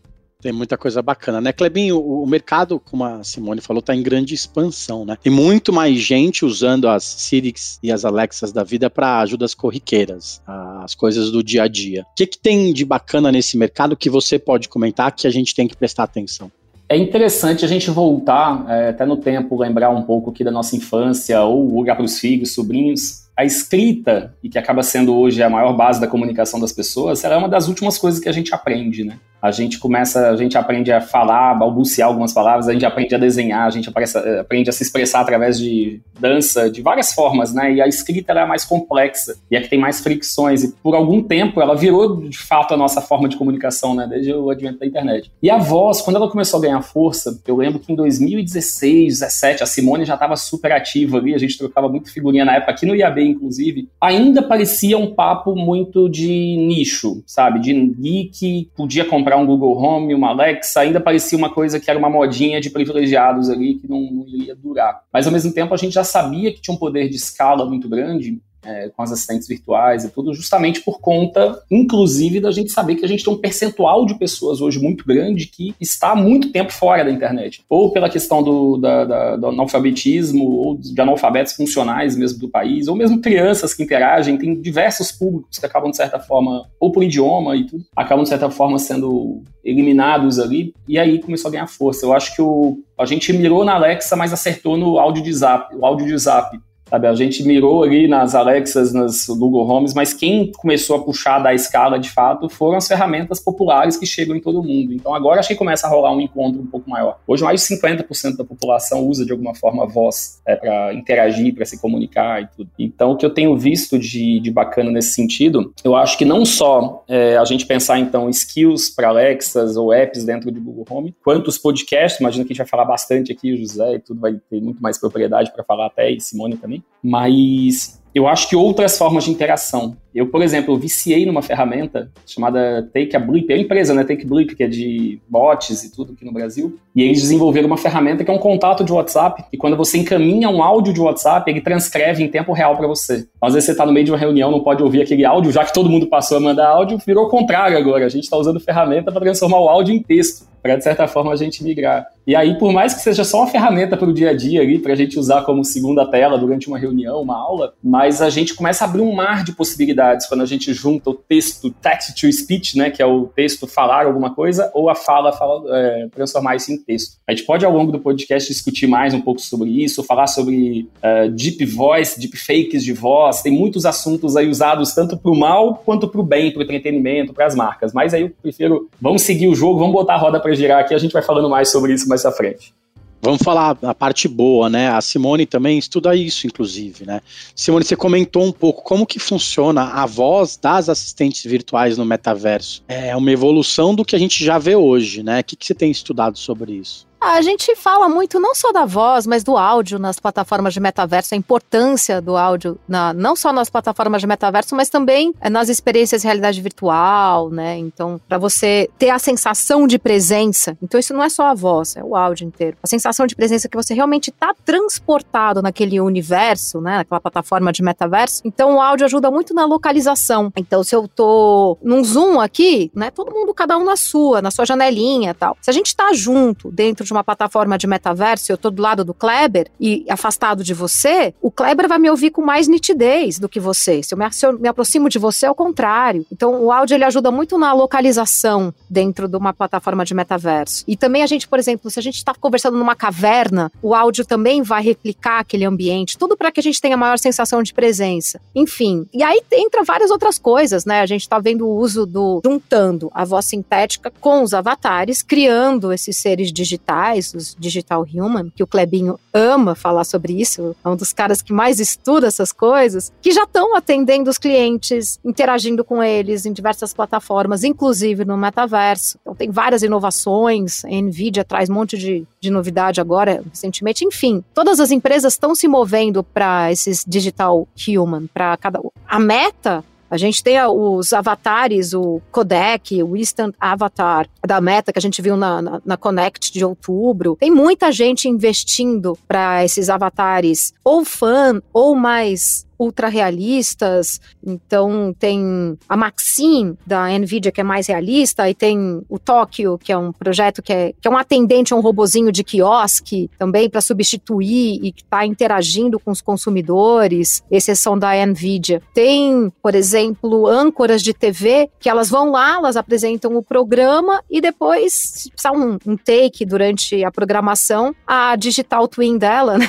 Tem 0.41 0.53
muita 0.53 0.79
coisa 0.79 1.03
bacana, 1.03 1.41
né, 1.41 1.53
Clebinho? 1.53 1.99
O, 1.99 2.25
mercado, 2.25 2.79
como 2.79 3.05
a 3.05 3.25
Simone 3.25 3.61
falou, 3.61 3.81
está 3.81 3.93
em 3.93 4.03
grande 4.05 4.35
expansão, 4.35 5.05
né? 5.05 5.19
Tem 5.21 5.33
muito 5.33 5.73
mais 5.73 5.99
gente 5.99 6.45
usando 6.45 6.89
as 6.89 7.03
Siri's 7.03 7.77
e 7.83 7.91
as 7.91 8.05
Alexas 8.05 8.53
da 8.53 8.63
vida 8.63 8.89
para 8.89 9.19
ajudas 9.19 9.53
corriqueiras, 9.53 10.41
as 10.47 10.95
coisas 10.95 11.33
do 11.33 11.43
dia 11.43 11.65
a 11.65 11.69
dia. 11.69 12.03
O 12.03 12.15
que, 12.15 12.25
que 12.25 12.39
tem 12.39 12.73
de 12.73 12.85
bacana 12.85 13.33
nesse 13.33 13.59
mercado 13.59 13.97
que 13.97 14.09
você 14.09 14.39
pode 14.39 14.69
comentar 14.69 15.11
que 15.11 15.27
a 15.27 15.31
gente 15.31 15.57
tem 15.57 15.67
que 15.67 15.77
prestar 15.77 16.05
atenção? 16.05 16.53
É 16.91 16.97
interessante 16.97 17.67
a 17.67 17.69
gente 17.69 17.91
voltar 17.91 18.65
é, 18.67 18.89
até 18.89 19.05
no 19.05 19.19
tempo, 19.19 19.61
lembrar 19.61 19.91
um 19.91 20.03
pouco 20.03 20.31
aqui 20.31 20.43
da 20.43 20.51
nossa 20.51 20.75
infância, 20.75 21.43
ou 21.43 21.77
olhar 21.77 21.95
para 21.95 22.05
os 22.05 22.19
filhos, 22.19 22.55
sobrinhos, 22.55 23.28
a 23.39 23.45
escrita, 23.45 24.35
e 24.43 24.49
que 24.49 24.59
acaba 24.59 24.83
sendo 24.83 25.17
hoje 25.17 25.41
a 25.45 25.49
maior 25.49 25.73
base 25.73 26.01
da 26.01 26.09
comunicação 26.09 26.59
das 26.59 26.73
pessoas, 26.73 27.23
ela 27.23 27.37
é 27.37 27.39
uma 27.39 27.49
das 27.49 27.69
últimas 27.69 27.97
coisas 27.97 28.19
que 28.19 28.29
a 28.29 28.33
gente 28.33 28.53
aprende, 28.53 29.05
né? 29.05 29.17
A 29.41 29.53
gente 29.53 29.79
começa, 29.79 30.31
a 30.31 30.37
gente 30.37 30.59
aprende 30.59 30.91
a 30.91 31.01
falar, 31.01 31.55
balbuciar 31.55 32.09
algumas 32.09 32.33
palavras, 32.33 32.67
a 32.67 32.73
gente 32.73 32.85
aprende 32.85 33.15
a 33.15 33.19
desenhar, 33.19 33.65
a 33.65 33.71
gente 33.71 33.89
aprende 33.89 34.69
a 34.69 34.73
se 34.73 34.83
expressar 34.83 35.21
através 35.21 35.61
de 35.61 36.01
dança, 36.19 36.69
de 36.69 36.83
várias 36.83 37.13
formas, 37.13 37.55
né? 37.55 37.75
E 37.75 37.81
a 37.81 37.87
escrita 37.87 38.33
é 38.33 38.41
a 38.41 38.47
mais 38.49 38.65
complexa 38.65 39.37
e 39.49 39.55
é 39.55 39.61
que 39.61 39.69
tem 39.69 39.79
mais 39.79 40.01
fricções. 40.01 40.65
E 40.65 40.73
por 40.83 40.97
algum 40.97 41.23
tempo 41.23 41.63
ela 41.63 41.77
virou 41.77 42.17
de 42.17 42.37
fato 42.37 42.75
a 42.75 42.77
nossa 42.77 43.01
forma 43.01 43.29
de 43.29 43.37
comunicação, 43.37 43.95
né? 43.95 44.09
Desde 44.09 44.33
o 44.33 44.51
advento 44.51 44.81
da 44.81 44.87
internet. 44.87 45.31
E 45.41 45.49
a 45.49 45.59
voz, 45.59 46.01
quando 46.01 46.17
ela 46.17 46.29
começou 46.29 46.59
a 46.59 46.63
ganhar 46.65 46.83
força, 46.83 47.41
eu 47.47 47.57
lembro 47.57 47.79
que 47.79 47.93
em 47.93 47.95
2016, 47.95 49.21
17, 49.21 49.63
a 49.63 49.67
Simone 49.67 50.05
já 50.05 50.15
estava 50.15 50.35
super 50.35 50.73
ativa 50.73 51.19
ali, 51.19 51.33
a 51.33 51.39
gente 51.39 51.57
trocava 51.57 51.89
muito 51.89 52.13
figurinha 52.13 52.45
na 52.45 52.57
época 52.57 52.73
aqui 52.73 52.85
no 52.85 52.97
IAB 52.97 53.28
inclusive, 53.29 53.89
ainda 54.01 54.43
parecia 54.43 54.99
um 54.99 55.15
papo 55.15 55.55
muito 55.55 56.09
de 56.09 56.57
nicho, 56.57 57.23
sabe? 57.27 57.61
De 57.61 57.73
geek, 57.73 58.71
podia 58.77 59.05
comprar 59.05 59.37
um 59.37 59.47
Google 59.47 59.77
Home, 59.77 60.15
uma 60.15 60.31
Alexa, 60.31 60.81
ainda 60.81 61.01
parecia 61.01 61.39
uma 61.39 61.51
coisa 61.51 61.79
que 61.79 61.91
era 61.91 61.99
uma 61.99 62.11
modinha 62.11 62.61
de 62.61 62.71
privilegiados 62.71 63.49
ali 63.51 63.75
que 63.75 63.89
não, 63.89 64.01
não 64.01 64.27
durar. 64.57 65.03
Mas 65.13 65.27
ao 65.27 65.33
mesmo 65.33 65.53
tempo 65.53 65.75
a 65.75 65.77
gente 65.77 65.93
já 65.93 66.05
sabia 66.05 66.53
que 66.53 66.61
tinha 66.61 66.75
um 66.75 66.79
poder 66.79 67.09
de 67.09 67.17
escala 67.17 67.65
muito 67.67 67.89
grande 67.89 68.41
é, 68.69 68.91
com 68.95 69.03
as 69.03 69.11
assistentes 69.11 69.49
virtuais 69.49 70.05
e 70.05 70.11
tudo, 70.11 70.35
justamente 70.35 70.83
por 70.83 71.01
conta, 71.01 71.63
inclusive, 71.71 72.39
da 72.39 72.51
gente 72.51 72.71
saber 72.71 72.97
que 72.97 73.05
a 73.05 73.09
gente 73.09 73.25
tem 73.25 73.33
um 73.33 73.39
percentual 73.39 74.05
de 74.05 74.15
pessoas 74.19 74.61
hoje 74.61 74.79
muito 74.79 75.07
grande 75.07 75.47
que 75.47 75.75
está 75.81 76.11
há 76.11 76.17
muito 76.17 76.53
tempo 76.53 76.71
fora 76.73 77.05
da 77.05 77.11
internet. 77.11 77.65
Ou 77.69 77.91
pela 77.91 78.11
questão 78.11 78.43
do, 78.43 78.77
da, 78.77 79.05
da, 79.05 79.37
do 79.37 79.47
analfabetismo, 79.47 80.45
ou 80.45 80.77
de 80.77 81.01
analfabetos 81.01 81.55
funcionais 81.55 82.17
mesmo 82.17 82.39
do 82.39 82.49
país, 82.49 82.89
ou 82.89 82.95
mesmo 82.95 83.21
crianças 83.21 83.73
que 83.73 83.83
interagem, 83.83 84.37
tem 84.37 84.61
diversos 84.61 85.11
públicos 85.11 85.59
que 85.59 85.65
acabam, 85.65 85.91
de 85.91 85.97
certa 85.97 86.19
forma, 86.19 86.69
ou 86.79 86.93
por 86.93 87.03
idioma 87.03 87.57
e 87.57 87.65
tudo, 87.67 87.85
acabam, 87.97 88.23
de 88.23 88.29
certa 88.29 88.51
forma, 88.51 88.79
sendo 88.79 89.43
eliminados 89.65 90.39
ali, 90.39 90.75
e 90.87 90.99
aí 90.99 91.19
começou 91.19 91.49
a 91.49 91.53
ganhar 91.53 91.67
força. 91.67 92.05
Eu 92.05 92.13
acho 92.13 92.35
que 92.35 92.43
o, 92.43 92.79
a 92.99 93.05
gente 93.05 93.33
mirou 93.33 93.65
na 93.65 93.75
Alexa, 93.75 94.17
mas 94.17 94.33
acertou 94.33 94.77
no 94.77 94.99
áudio 94.99 95.23
de 95.23 95.33
zap, 95.33 95.75
o 95.75 95.85
áudio 95.85 96.07
de 96.07 96.19
zap. 96.19 96.59
Sabe, 96.89 97.07
a 97.07 97.15
gente 97.15 97.43
mirou 97.43 97.83
ali 97.83 98.09
nas 98.09 98.35
Alexas, 98.35 98.95
nas 98.95 99.27
Google 99.27 99.69
Homes, 99.69 99.93
mas 99.93 100.15
quem 100.15 100.51
começou 100.53 100.97
a 100.97 101.03
puxar 101.03 101.39
da 101.39 101.53
escala 101.53 101.99
de 101.99 102.11
fato 102.11 102.49
foram 102.49 102.79
as 102.79 102.89
ferramentas 102.89 103.41
populares 103.41 103.97
que 103.97 104.07
chegam 104.07 104.35
em 104.35 104.41
todo 104.41 104.63
mundo. 104.63 104.95
Então 104.95 105.15
agora 105.15 105.41
acho 105.41 105.51
que 105.51 105.55
começa 105.55 105.87
a 105.87 105.91
rolar 105.91 106.15
um 106.15 106.21
encontro 106.21 106.63
um 106.63 106.67
pouco 106.67 106.89
maior. 106.89 107.19
Hoje 107.27 107.45
mais 107.45 107.61
de 107.61 107.77
50% 107.77 108.37
da 108.37 108.45
população 108.45 109.07
usa 109.07 109.27
de 109.27 109.33
alguma 109.33 109.55
forma 109.55 109.85
a 109.85 109.87
voz 109.87 110.41
é, 110.47 110.57
para 110.57 110.95
interagir, 110.95 111.55
para 111.55 111.67
se 111.67 111.79
comunicar 111.79 112.43
e 112.43 112.49
tudo. 112.57 112.71
Então 112.79 113.11
o 113.11 113.17
que 113.17 113.27
eu 113.27 113.31
tenho 113.31 113.55
visto 113.57 113.99
de, 113.99 114.41
de 114.41 114.51
bacana 114.51 114.91
nesse 114.91 115.13
sentido, 115.13 115.75
eu 115.85 115.95
acho 115.95 116.17
que 116.17 116.25
não 116.25 116.47
só 116.47 117.05
é, 117.07 117.37
a 117.37 117.45
gente 117.45 117.67
pensar 117.67 117.99
então 117.99 118.31
skills 118.31 118.89
para 118.89 119.09
Alexas 119.09 119.77
ou 119.77 119.93
apps 119.93 120.25
dentro 120.25 120.51
de 120.51 120.59
Google 120.59 120.87
Home, 120.89 121.15
quanto 121.23 121.49
os 121.49 121.59
podcasts, 121.59 122.19
imagino 122.19 122.47
que 122.47 122.53
a 122.53 122.55
gente 122.55 122.63
vai 122.63 122.67
falar 122.67 122.87
bastante 122.87 123.31
aqui, 123.31 123.53
o 123.53 123.59
José 123.59 123.97
e 123.97 123.99
tudo 123.99 124.21
vai 124.21 124.35
ter 124.49 124.61
muito 124.61 124.81
mais 124.81 124.97
propriedade 124.97 125.53
para 125.53 125.63
falar 125.63 125.87
até, 125.87 126.11
e 126.11 126.21
Simone 126.21 126.57
também 126.57 126.78
mas 127.03 127.99
eu 128.15 128.27
acho 128.27 128.49
que 128.49 128.57
outras 128.57 128.99
formas 128.99 129.25
de 129.25 129.31
interação. 129.31 129.97
Eu, 130.13 130.27
por 130.27 130.43
exemplo, 130.43 130.77
viciei 130.77 131.25
numa 131.25 131.43
ferramenta 131.43 132.11
chamada 132.27 132.83
Take 132.93 133.15
a 133.15 133.21
Blip, 133.21 133.53
é 133.53 133.55
uma 133.55 133.63
empresa, 133.63 133.95
né? 133.95 134.03
Take 134.03 134.27
Blip, 134.27 134.57
que 134.57 134.65
é 134.65 134.67
de 134.67 135.21
bots 135.29 135.85
e 135.85 135.95
tudo 135.95 136.15
aqui 136.15 136.25
no 136.25 136.33
Brasil. 136.33 136.77
E 136.97 137.03
eles 137.03 137.21
desenvolveram 137.21 137.69
uma 137.69 137.77
ferramenta 137.77 138.25
que 138.25 138.31
é 138.31 138.35
um 138.35 138.39
contato 138.39 138.83
de 138.83 138.93
WhatsApp, 138.93 139.45
e 139.53 139.57
quando 139.57 139.77
você 139.77 139.99
encaminha 139.99 140.49
um 140.49 140.63
áudio 140.63 140.93
de 140.93 141.01
WhatsApp, 141.01 141.49
ele 141.49 141.61
transcreve 141.61 142.25
em 142.25 142.29
tempo 142.29 142.53
real 142.53 142.77
para 142.77 142.89
você. 142.89 143.29
Às 143.41 143.55
vezes 143.55 143.67
você 143.67 143.73
está 143.73 143.87
no 143.87 143.93
meio 143.93 144.07
de 144.07 144.11
uma 144.11 144.19
reunião, 144.19 144.51
não 144.51 144.61
pode 144.61 144.83
ouvir 144.83 145.03
aquele 145.03 145.25
áudio, 145.25 145.53
já 145.53 145.65
que 145.65 145.73
todo 145.73 145.89
mundo 145.89 146.09
passou 146.09 146.39
a 146.39 146.41
mandar 146.41 146.69
áudio, 146.69 146.99
virou 147.07 147.27
o 147.27 147.29
contrário 147.29 147.79
agora. 147.79 148.07
A 148.07 148.09
gente 148.09 148.25
está 148.25 148.37
usando 148.37 148.59
ferramenta 148.59 149.13
para 149.13 149.21
transformar 149.21 149.61
o 149.61 149.69
áudio 149.69 149.95
em 149.95 150.03
texto 150.03 150.49
para 150.63 150.77
de 150.77 150.85
certa 150.85 151.07
forma 151.07 151.33
a 151.33 151.37
gente 151.37 151.63
migrar. 151.63 152.07
E 152.27 152.37
aí, 152.37 152.59
por 152.59 152.73
mais 152.73 152.93
que 152.93 153.01
seja 153.01 153.25
só 153.25 153.39
uma 153.39 153.47
ferramenta 153.47 153.97
para 153.97 154.07
o 154.07 154.13
dia 154.13 154.31
a 154.31 154.37
dia 154.37 154.61
ali, 154.61 154.79
para 154.79 154.93
a 154.93 154.97
gente 154.97 155.19
usar 155.19 155.43
como 155.43 155.65
segunda 155.65 156.05
tela 156.05 156.37
durante 156.37 156.69
uma 156.69 156.79
reunião, 156.79 157.23
uma 157.23 157.37
aula, 157.37 157.73
mas 157.83 158.21
a 158.21 158.29
gente 158.29 158.55
começa 158.55 158.85
a 158.85 158.89
abrir 158.89 159.01
um 159.01 159.15
mar 159.15 159.43
de 159.45 159.53
possibilidades 159.53 160.27
quando 160.27 160.43
a 160.43 160.47
gente 160.47 160.75
junta 160.75 161.09
o 161.09 161.15
texto 161.15 161.71
text 161.71 162.21
to 162.21 162.31
speech, 162.31 162.77
né, 162.77 162.91
que 162.91 163.01
é 163.01 163.07
o 163.07 163.27
texto 163.27 163.67
falar 163.67 164.05
alguma 164.05 164.35
coisa, 164.35 164.71
ou 164.75 164.91
a 164.91 164.95
fala, 164.95 165.33
fala 165.33 165.65
é, 165.75 166.09
transformar 166.15 166.57
isso 166.57 166.71
em 166.71 166.77
texto. 166.77 167.17
A 167.27 167.33
gente 167.33 167.47
pode 167.47 167.65
ao 167.65 167.73
longo 167.73 167.91
do 167.91 167.99
podcast 167.99 168.53
discutir 168.53 168.87
mais 168.87 169.15
um 169.15 169.23
pouco 169.23 169.41
sobre 169.41 169.71
isso, 169.71 170.03
falar 170.03 170.27
sobre 170.27 170.87
uh, 170.99 171.31
deep 171.31 171.65
voice, 171.65 172.21
deep 172.21 172.37
fakes 172.37 172.85
de 172.85 172.93
voz. 172.93 173.41
Tem 173.41 173.53
muitos 173.53 173.87
assuntos 173.87 174.37
aí 174.37 174.49
usados 174.49 174.93
tanto 174.93 175.17
para 175.17 175.31
o 175.31 175.35
mal 175.35 175.83
quanto 175.85 176.07
para 176.09 176.21
o 176.21 176.25
bem, 176.25 176.51
para 176.51 176.61
o 176.61 176.63
entretenimento, 176.63 177.33
para 177.33 177.47
as 177.47 177.55
marcas. 177.55 177.93
Mas 177.95 178.13
aí 178.13 178.23
eu 178.23 178.31
prefiro, 178.43 178.91
vamos 179.01 179.23
seguir 179.23 179.49
o 179.49 179.55
jogo, 179.55 179.79
vamos 179.79 179.95
botar 179.95 180.15
a 180.15 180.19
roda 180.19 180.39
para 180.39 180.58
girar 180.59 180.81
aqui, 180.81 180.95
a 180.95 180.99
gente 180.99 181.13
vai 181.13 181.23
falando 181.23 181.49
mais 181.49 181.71
sobre 181.71 181.95
isso 181.95 182.09
mais 182.09 182.25
à 182.27 182.33
frente. 182.33 182.75
Vamos 183.21 183.43
falar 183.43 183.77
a 183.83 183.95
parte 183.95 184.29
boa, 184.29 184.71
né? 184.71 184.91
A 184.91 185.01
Simone 185.01 185.45
também 185.45 185.77
estuda 185.77 186.15
isso, 186.15 186.47
inclusive, 186.47 187.05
né? 187.05 187.21
Simone, 187.55 187.85
você 187.85 187.97
comentou 187.97 188.45
um 188.45 188.53
pouco 188.53 188.83
como 188.83 189.05
que 189.05 189.19
funciona 189.19 189.83
a 189.83 190.07
voz 190.07 190.57
das 190.57 190.89
assistentes 190.89 191.45
virtuais 191.45 191.99
no 191.99 192.05
metaverso. 192.05 192.83
É 192.87 193.17
uma 193.17 193.33
evolução 193.33 193.93
do 193.93 194.05
que 194.05 194.15
a 194.15 194.19
gente 194.19 194.45
já 194.45 194.57
vê 194.57 194.77
hoje, 194.77 195.25
né? 195.25 195.41
O 195.41 195.45
que, 195.45 195.57
que 195.57 195.67
você 195.67 195.75
tem 195.75 195.91
estudado 195.91 196.39
sobre 196.39 196.75
isso? 196.75 197.08
A 197.21 197.43
gente 197.43 197.75
fala 197.75 198.09
muito 198.09 198.39
não 198.39 198.55
só 198.55 198.71
da 198.73 198.85
voz, 198.85 199.27
mas 199.27 199.43
do 199.43 199.57
áudio 199.57 199.99
nas 199.99 200.21
plataformas 200.21 200.73
de 200.73 200.81
metaverso, 200.81 201.35
a 201.35 201.37
importância 201.37 202.21
do 202.21 202.37
áudio, 202.37 202.79
na, 202.89 203.13
não 203.13 203.35
só 203.35 203.53
nas 203.53 203.69
plataformas 203.69 204.21
de 204.21 204.27
metaverso, 204.27 204.77
mas 204.77 204.89
também 204.89 205.35
eh, 205.41 205.51
nas 205.51 205.69
experiências 205.69 206.23
de 206.23 206.29
realidade 206.29 206.61
virtual, 206.61 207.51
né? 207.51 207.77
Então, 207.77 208.21
para 208.29 208.39
você 208.39 208.89
ter 208.99 209.11
a 209.11 209.19
sensação 209.19 209.87
de 209.87 209.99
presença, 209.99 210.79
então 210.81 210.99
isso 210.99 211.13
não 211.13 211.23
é 211.23 211.29
só 211.29 211.47
a 211.47 211.55
voz, 211.55 211.97
é 211.97 212.05
o 212.05 212.15
áudio 212.15 212.47
inteiro. 212.47 212.77
A 212.83 212.87
sensação 212.87 213.27
de 213.27 213.35
presença 213.35 213.69
que 213.69 213.77
você 213.77 213.95
realmente 213.95 214.31
está 214.31 214.55
transportado 214.65 215.61
naquele 215.61 216.01
universo, 216.01 216.81
né? 216.81 216.99
Naquela 216.99 217.21
plataforma 217.21 217.73
de 217.73 217.83
metaverso. 217.83 218.43
Então, 218.45 218.77
o 218.77 218.81
áudio 218.81 219.05
ajuda 219.07 219.29
muito 219.29 219.53
na 219.53 219.67
localização. 219.67 220.53
Então, 220.57 220.85
se 220.85 220.95
eu 220.95 221.09
tô 221.09 221.77
num 221.83 222.05
Zoom 222.05 222.41
aqui, 222.41 222.93
né? 222.95 223.11
Todo 223.11 223.33
mundo, 223.33 223.53
cada 223.53 223.77
um 223.77 223.85
na 223.85 223.97
sua, 223.97 224.41
na 224.41 224.53
sua 224.53 224.65
janelinha 224.65 225.35
tal. 225.35 225.57
Se 225.61 225.69
a 225.69 225.73
gente 225.75 225.89
está 225.89 226.13
junto 226.13 226.71
dentro 226.71 227.08
de 227.09 227.13
uma 227.13 227.25
plataforma 227.25 227.77
de 227.77 227.87
metaverso, 227.87 228.53
eu 228.53 228.59
tô 228.59 228.71
do 228.71 228.81
lado 228.81 229.05
do 229.05 229.13
Kleber 229.13 229.69
e 229.81 230.05
afastado 230.09 230.63
de 230.63 230.73
você, 230.75 231.35
o 231.41 231.51
Kleber 231.51 231.89
vai 231.89 231.99
me 231.99 232.11
ouvir 232.11 232.31
com 232.31 232.43
mais 232.43 232.69
nitidez 232.69 233.39
do 233.39 233.49
que 233.49 233.59
você. 233.59 234.03
Se 234.03 234.15
eu 234.15 234.19
me, 234.19 234.33
se 234.33 234.47
eu 234.47 234.59
me 234.59 234.69
aproximo 234.69 235.09
de 235.09 235.19
você, 235.19 235.47
é 235.47 235.51
o 235.51 235.55
contrário. 235.55 236.25
Então, 236.31 236.63
o 236.63 236.71
áudio 236.71 236.95
ele 236.95 237.05
ajuda 237.05 237.31
muito 237.31 237.59
na 237.59 237.73
localização 237.73 238.73
dentro 238.89 239.27
de 239.27 239.37
uma 239.37 239.53
plataforma 239.53 240.05
de 240.05 240.15
metaverso. 240.15 240.85
E 240.87 240.97
também 240.97 241.23
a 241.23 241.27
gente, 241.27 241.49
por 241.49 241.59
exemplo, 241.59 241.91
se 241.91 241.99
a 241.99 242.03
gente 242.03 242.17
está 242.17 242.35
conversando 242.35 242.77
numa 242.77 242.95
caverna, 242.95 243.73
o 243.83 243.95
áudio 243.95 244.25
também 244.25 244.63
vai 244.63 244.83
replicar 244.83 245.41
aquele 245.41 245.65
ambiente, 245.65 246.19
tudo 246.19 246.37
para 246.37 246.53
que 246.53 246.61
a 246.61 246.63
gente 246.63 246.81
tenha 246.81 246.97
maior 246.97 247.19
sensação 247.19 247.63
de 247.63 247.73
presença. 247.73 248.41
Enfim, 248.55 249.07
e 249.13 249.23
aí 249.23 249.41
entra 249.53 249.83
várias 249.83 250.11
outras 250.11 250.39
coisas, 250.39 250.85
né? 250.85 251.01
A 251.01 251.07
gente 251.07 251.23
está 251.23 251.39
vendo 251.39 251.67
o 251.67 251.77
uso 251.77 252.07
do 252.07 252.41
juntando 252.45 253.11
a 253.15 253.25
voz 253.25 253.45
sintética 253.47 254.13
com 254.21 254.43
os 254.43 254.55
avatares, 254.55 255.23
criando 255.23 255.93
esses 255.93 256.17
seres 256.17 256.53
digitais 256.53 256.98
digitais, 256.99 257.35
os 257.35 257.57
digital 257.59 258.03
human, 258.03 258.51
que 258.55 258.63
o 258.63 258.67
Klebinho 258.67 259.19
ama 259.33 259.75
falar 259.75 260.05
sobre 260.05 260.41
isso, 260.41 260.75
é 260.85 260.89
um 260.89 260.97
dos 260.97 261.13
caras 261.13 261.41
que 261.41 261.53
mais 261.53 261.79
estuda 261.79 262.27
essas 262.27 262.53
coisas, 262.53 263.13
que 263.23 263.31
já 263.31 263.45
estão 263.45 263.77
atendendo 263.77 264.29
os 264.29 264.39
clientes, 264.39 265.19
interagindo 265.25 265.85
com 265.85 266.03
eles 266.03 266.45
em 266.45 266.53
diversas 266.53 266.93
plataformas, 266.93 267.65
inclusive 267.65 268.25
no 268.25 268.37
metaverso. 268.37 269.19
Então 269.23 269.35
tem 269.35 269.51
várias 269.51 269.83
inovações, 269.83 270.85
a 270.85 270.89
Nvidia 270.89 271.45
traz 271.45 271.71
um 271.71 271.75
monte 271.75 271.97
de, 271.97 272.27
de 272.41 272.51
novidade 272.51 273.01
agora, 273.01 273.43
recentemente, 273.49 274.05
enfim, 274.05 274.43
todas 274.55 274.81
as 274.81 274.91
empresas 274.91 275.35
estão 275.35 275.55
se 275.55 275.69
movendo 275.69 276.23
para 276.23 276.73
esses 276.73 277.05
digital 277.07 277.67
human, 277.87 278.27
para 278.27 278.57
cada 278.57 278.81
a 279.07 279.19
meta 279.19 279.85
a 280.11 280.17
gente 280.17 280.43
tem 280.43 280.59
os 280.65 281.13
avatares, 281.13 281.93
o 281.95 282.21
codec, 282.31 283.03
o 283.03 283.17
instant 283.17 283.55
avatar 283.61 284.29
da 284.47 284.61
Meta 284.61 284.93
que 284.93 284.99
a 284.99 285.03
gente 285.03 285.21
viu 285.21 285.37
na, 285.37 285.61
na, 285.61 285.83
na 285.85 285.97
Connect 285.97 286.53
de 286.53 286.65
outubro. 286.65 287.37
Tem 287.39 287.51
muita 287.51 287.93
gente 287.93 288.29
investindo 288.29 289.19
para 289.27 289.65
esses 289.65 289.89
avatares 289.89 290.73
ou 290.85 291.05
fã 291.05 291.61
ou 291.73 291.95
mais 291.95 292.67
ultra 292.79 293.09
realistas. 293.09 294.21
Então 294.45 295.15
tem 295.19 295.77
a 295.89 295.97
Maxim 295.97 296.77
da 296.87 297.09
Nvidia 297.19 297.53
que 297.53 297.61
é 297.61 297.65
mais 297.65 297.87
realista 297.87 298.49
e 298.49 298.55
tem 298.55 299.03
o 299.09 299.19
Tóquio 299.19 299.79
que 299.79 299.93
é 299.93 299.99
um 299.99 300.13
projeto 300.13 300.63
que 300.63 300.73
é, 300.73 300.93
que 301.01 301.09
é 301.09 301.11
um 301.11 301.17
atendente 301.17 301.73
a 301.73 301.77
um 301.77 301.81
robozinho 301.81 302.31
de 302.31 302.45
quiosque 302.45 303.31
também 303.39 303.69
para 303.69 303.81
substituir 303.81 304.81
e 304.83 304.93
que 304.93 305.03
está 305.03 305.27
interagindo 305.27 305.99
com 305.99 306.11
os 306.11 306.21
consumidores. 306.21 307.43
Esses 307.51 307.79
são 307.79 307.99
da 307.99 308.15
Nvidia. 308.27 308.83
Tem, 308.95 309.53
por 309.63 309.75
exemplo, 309.75 310.47
âncoras 310.47 311.03
de 311.03 311.13
TV 311.13 311.69
que 311.79 311.89
elas 311.89 312.09
vão 312.09 312.31
lá, 312.31 312.57
elas 312.57 312.77
apresentam 312.77 313.37
o 313.37 313.43
programa 313.43 314.23
e 314.31 314.41
depois, 314.41 314.93
se 314.93 315.31
precisar 315.31 315.53
um, 315.53 315.79
um 315.87 315.97
take 315.97 316.45
durante 316.45 317.05
a 317.05 317.11
programação, 317.11 317.95
a 318.07 318.37
digital 318.37 318.87
twin 318.87 319.19
dela, 319.19 319.57
né, 319.59 319.67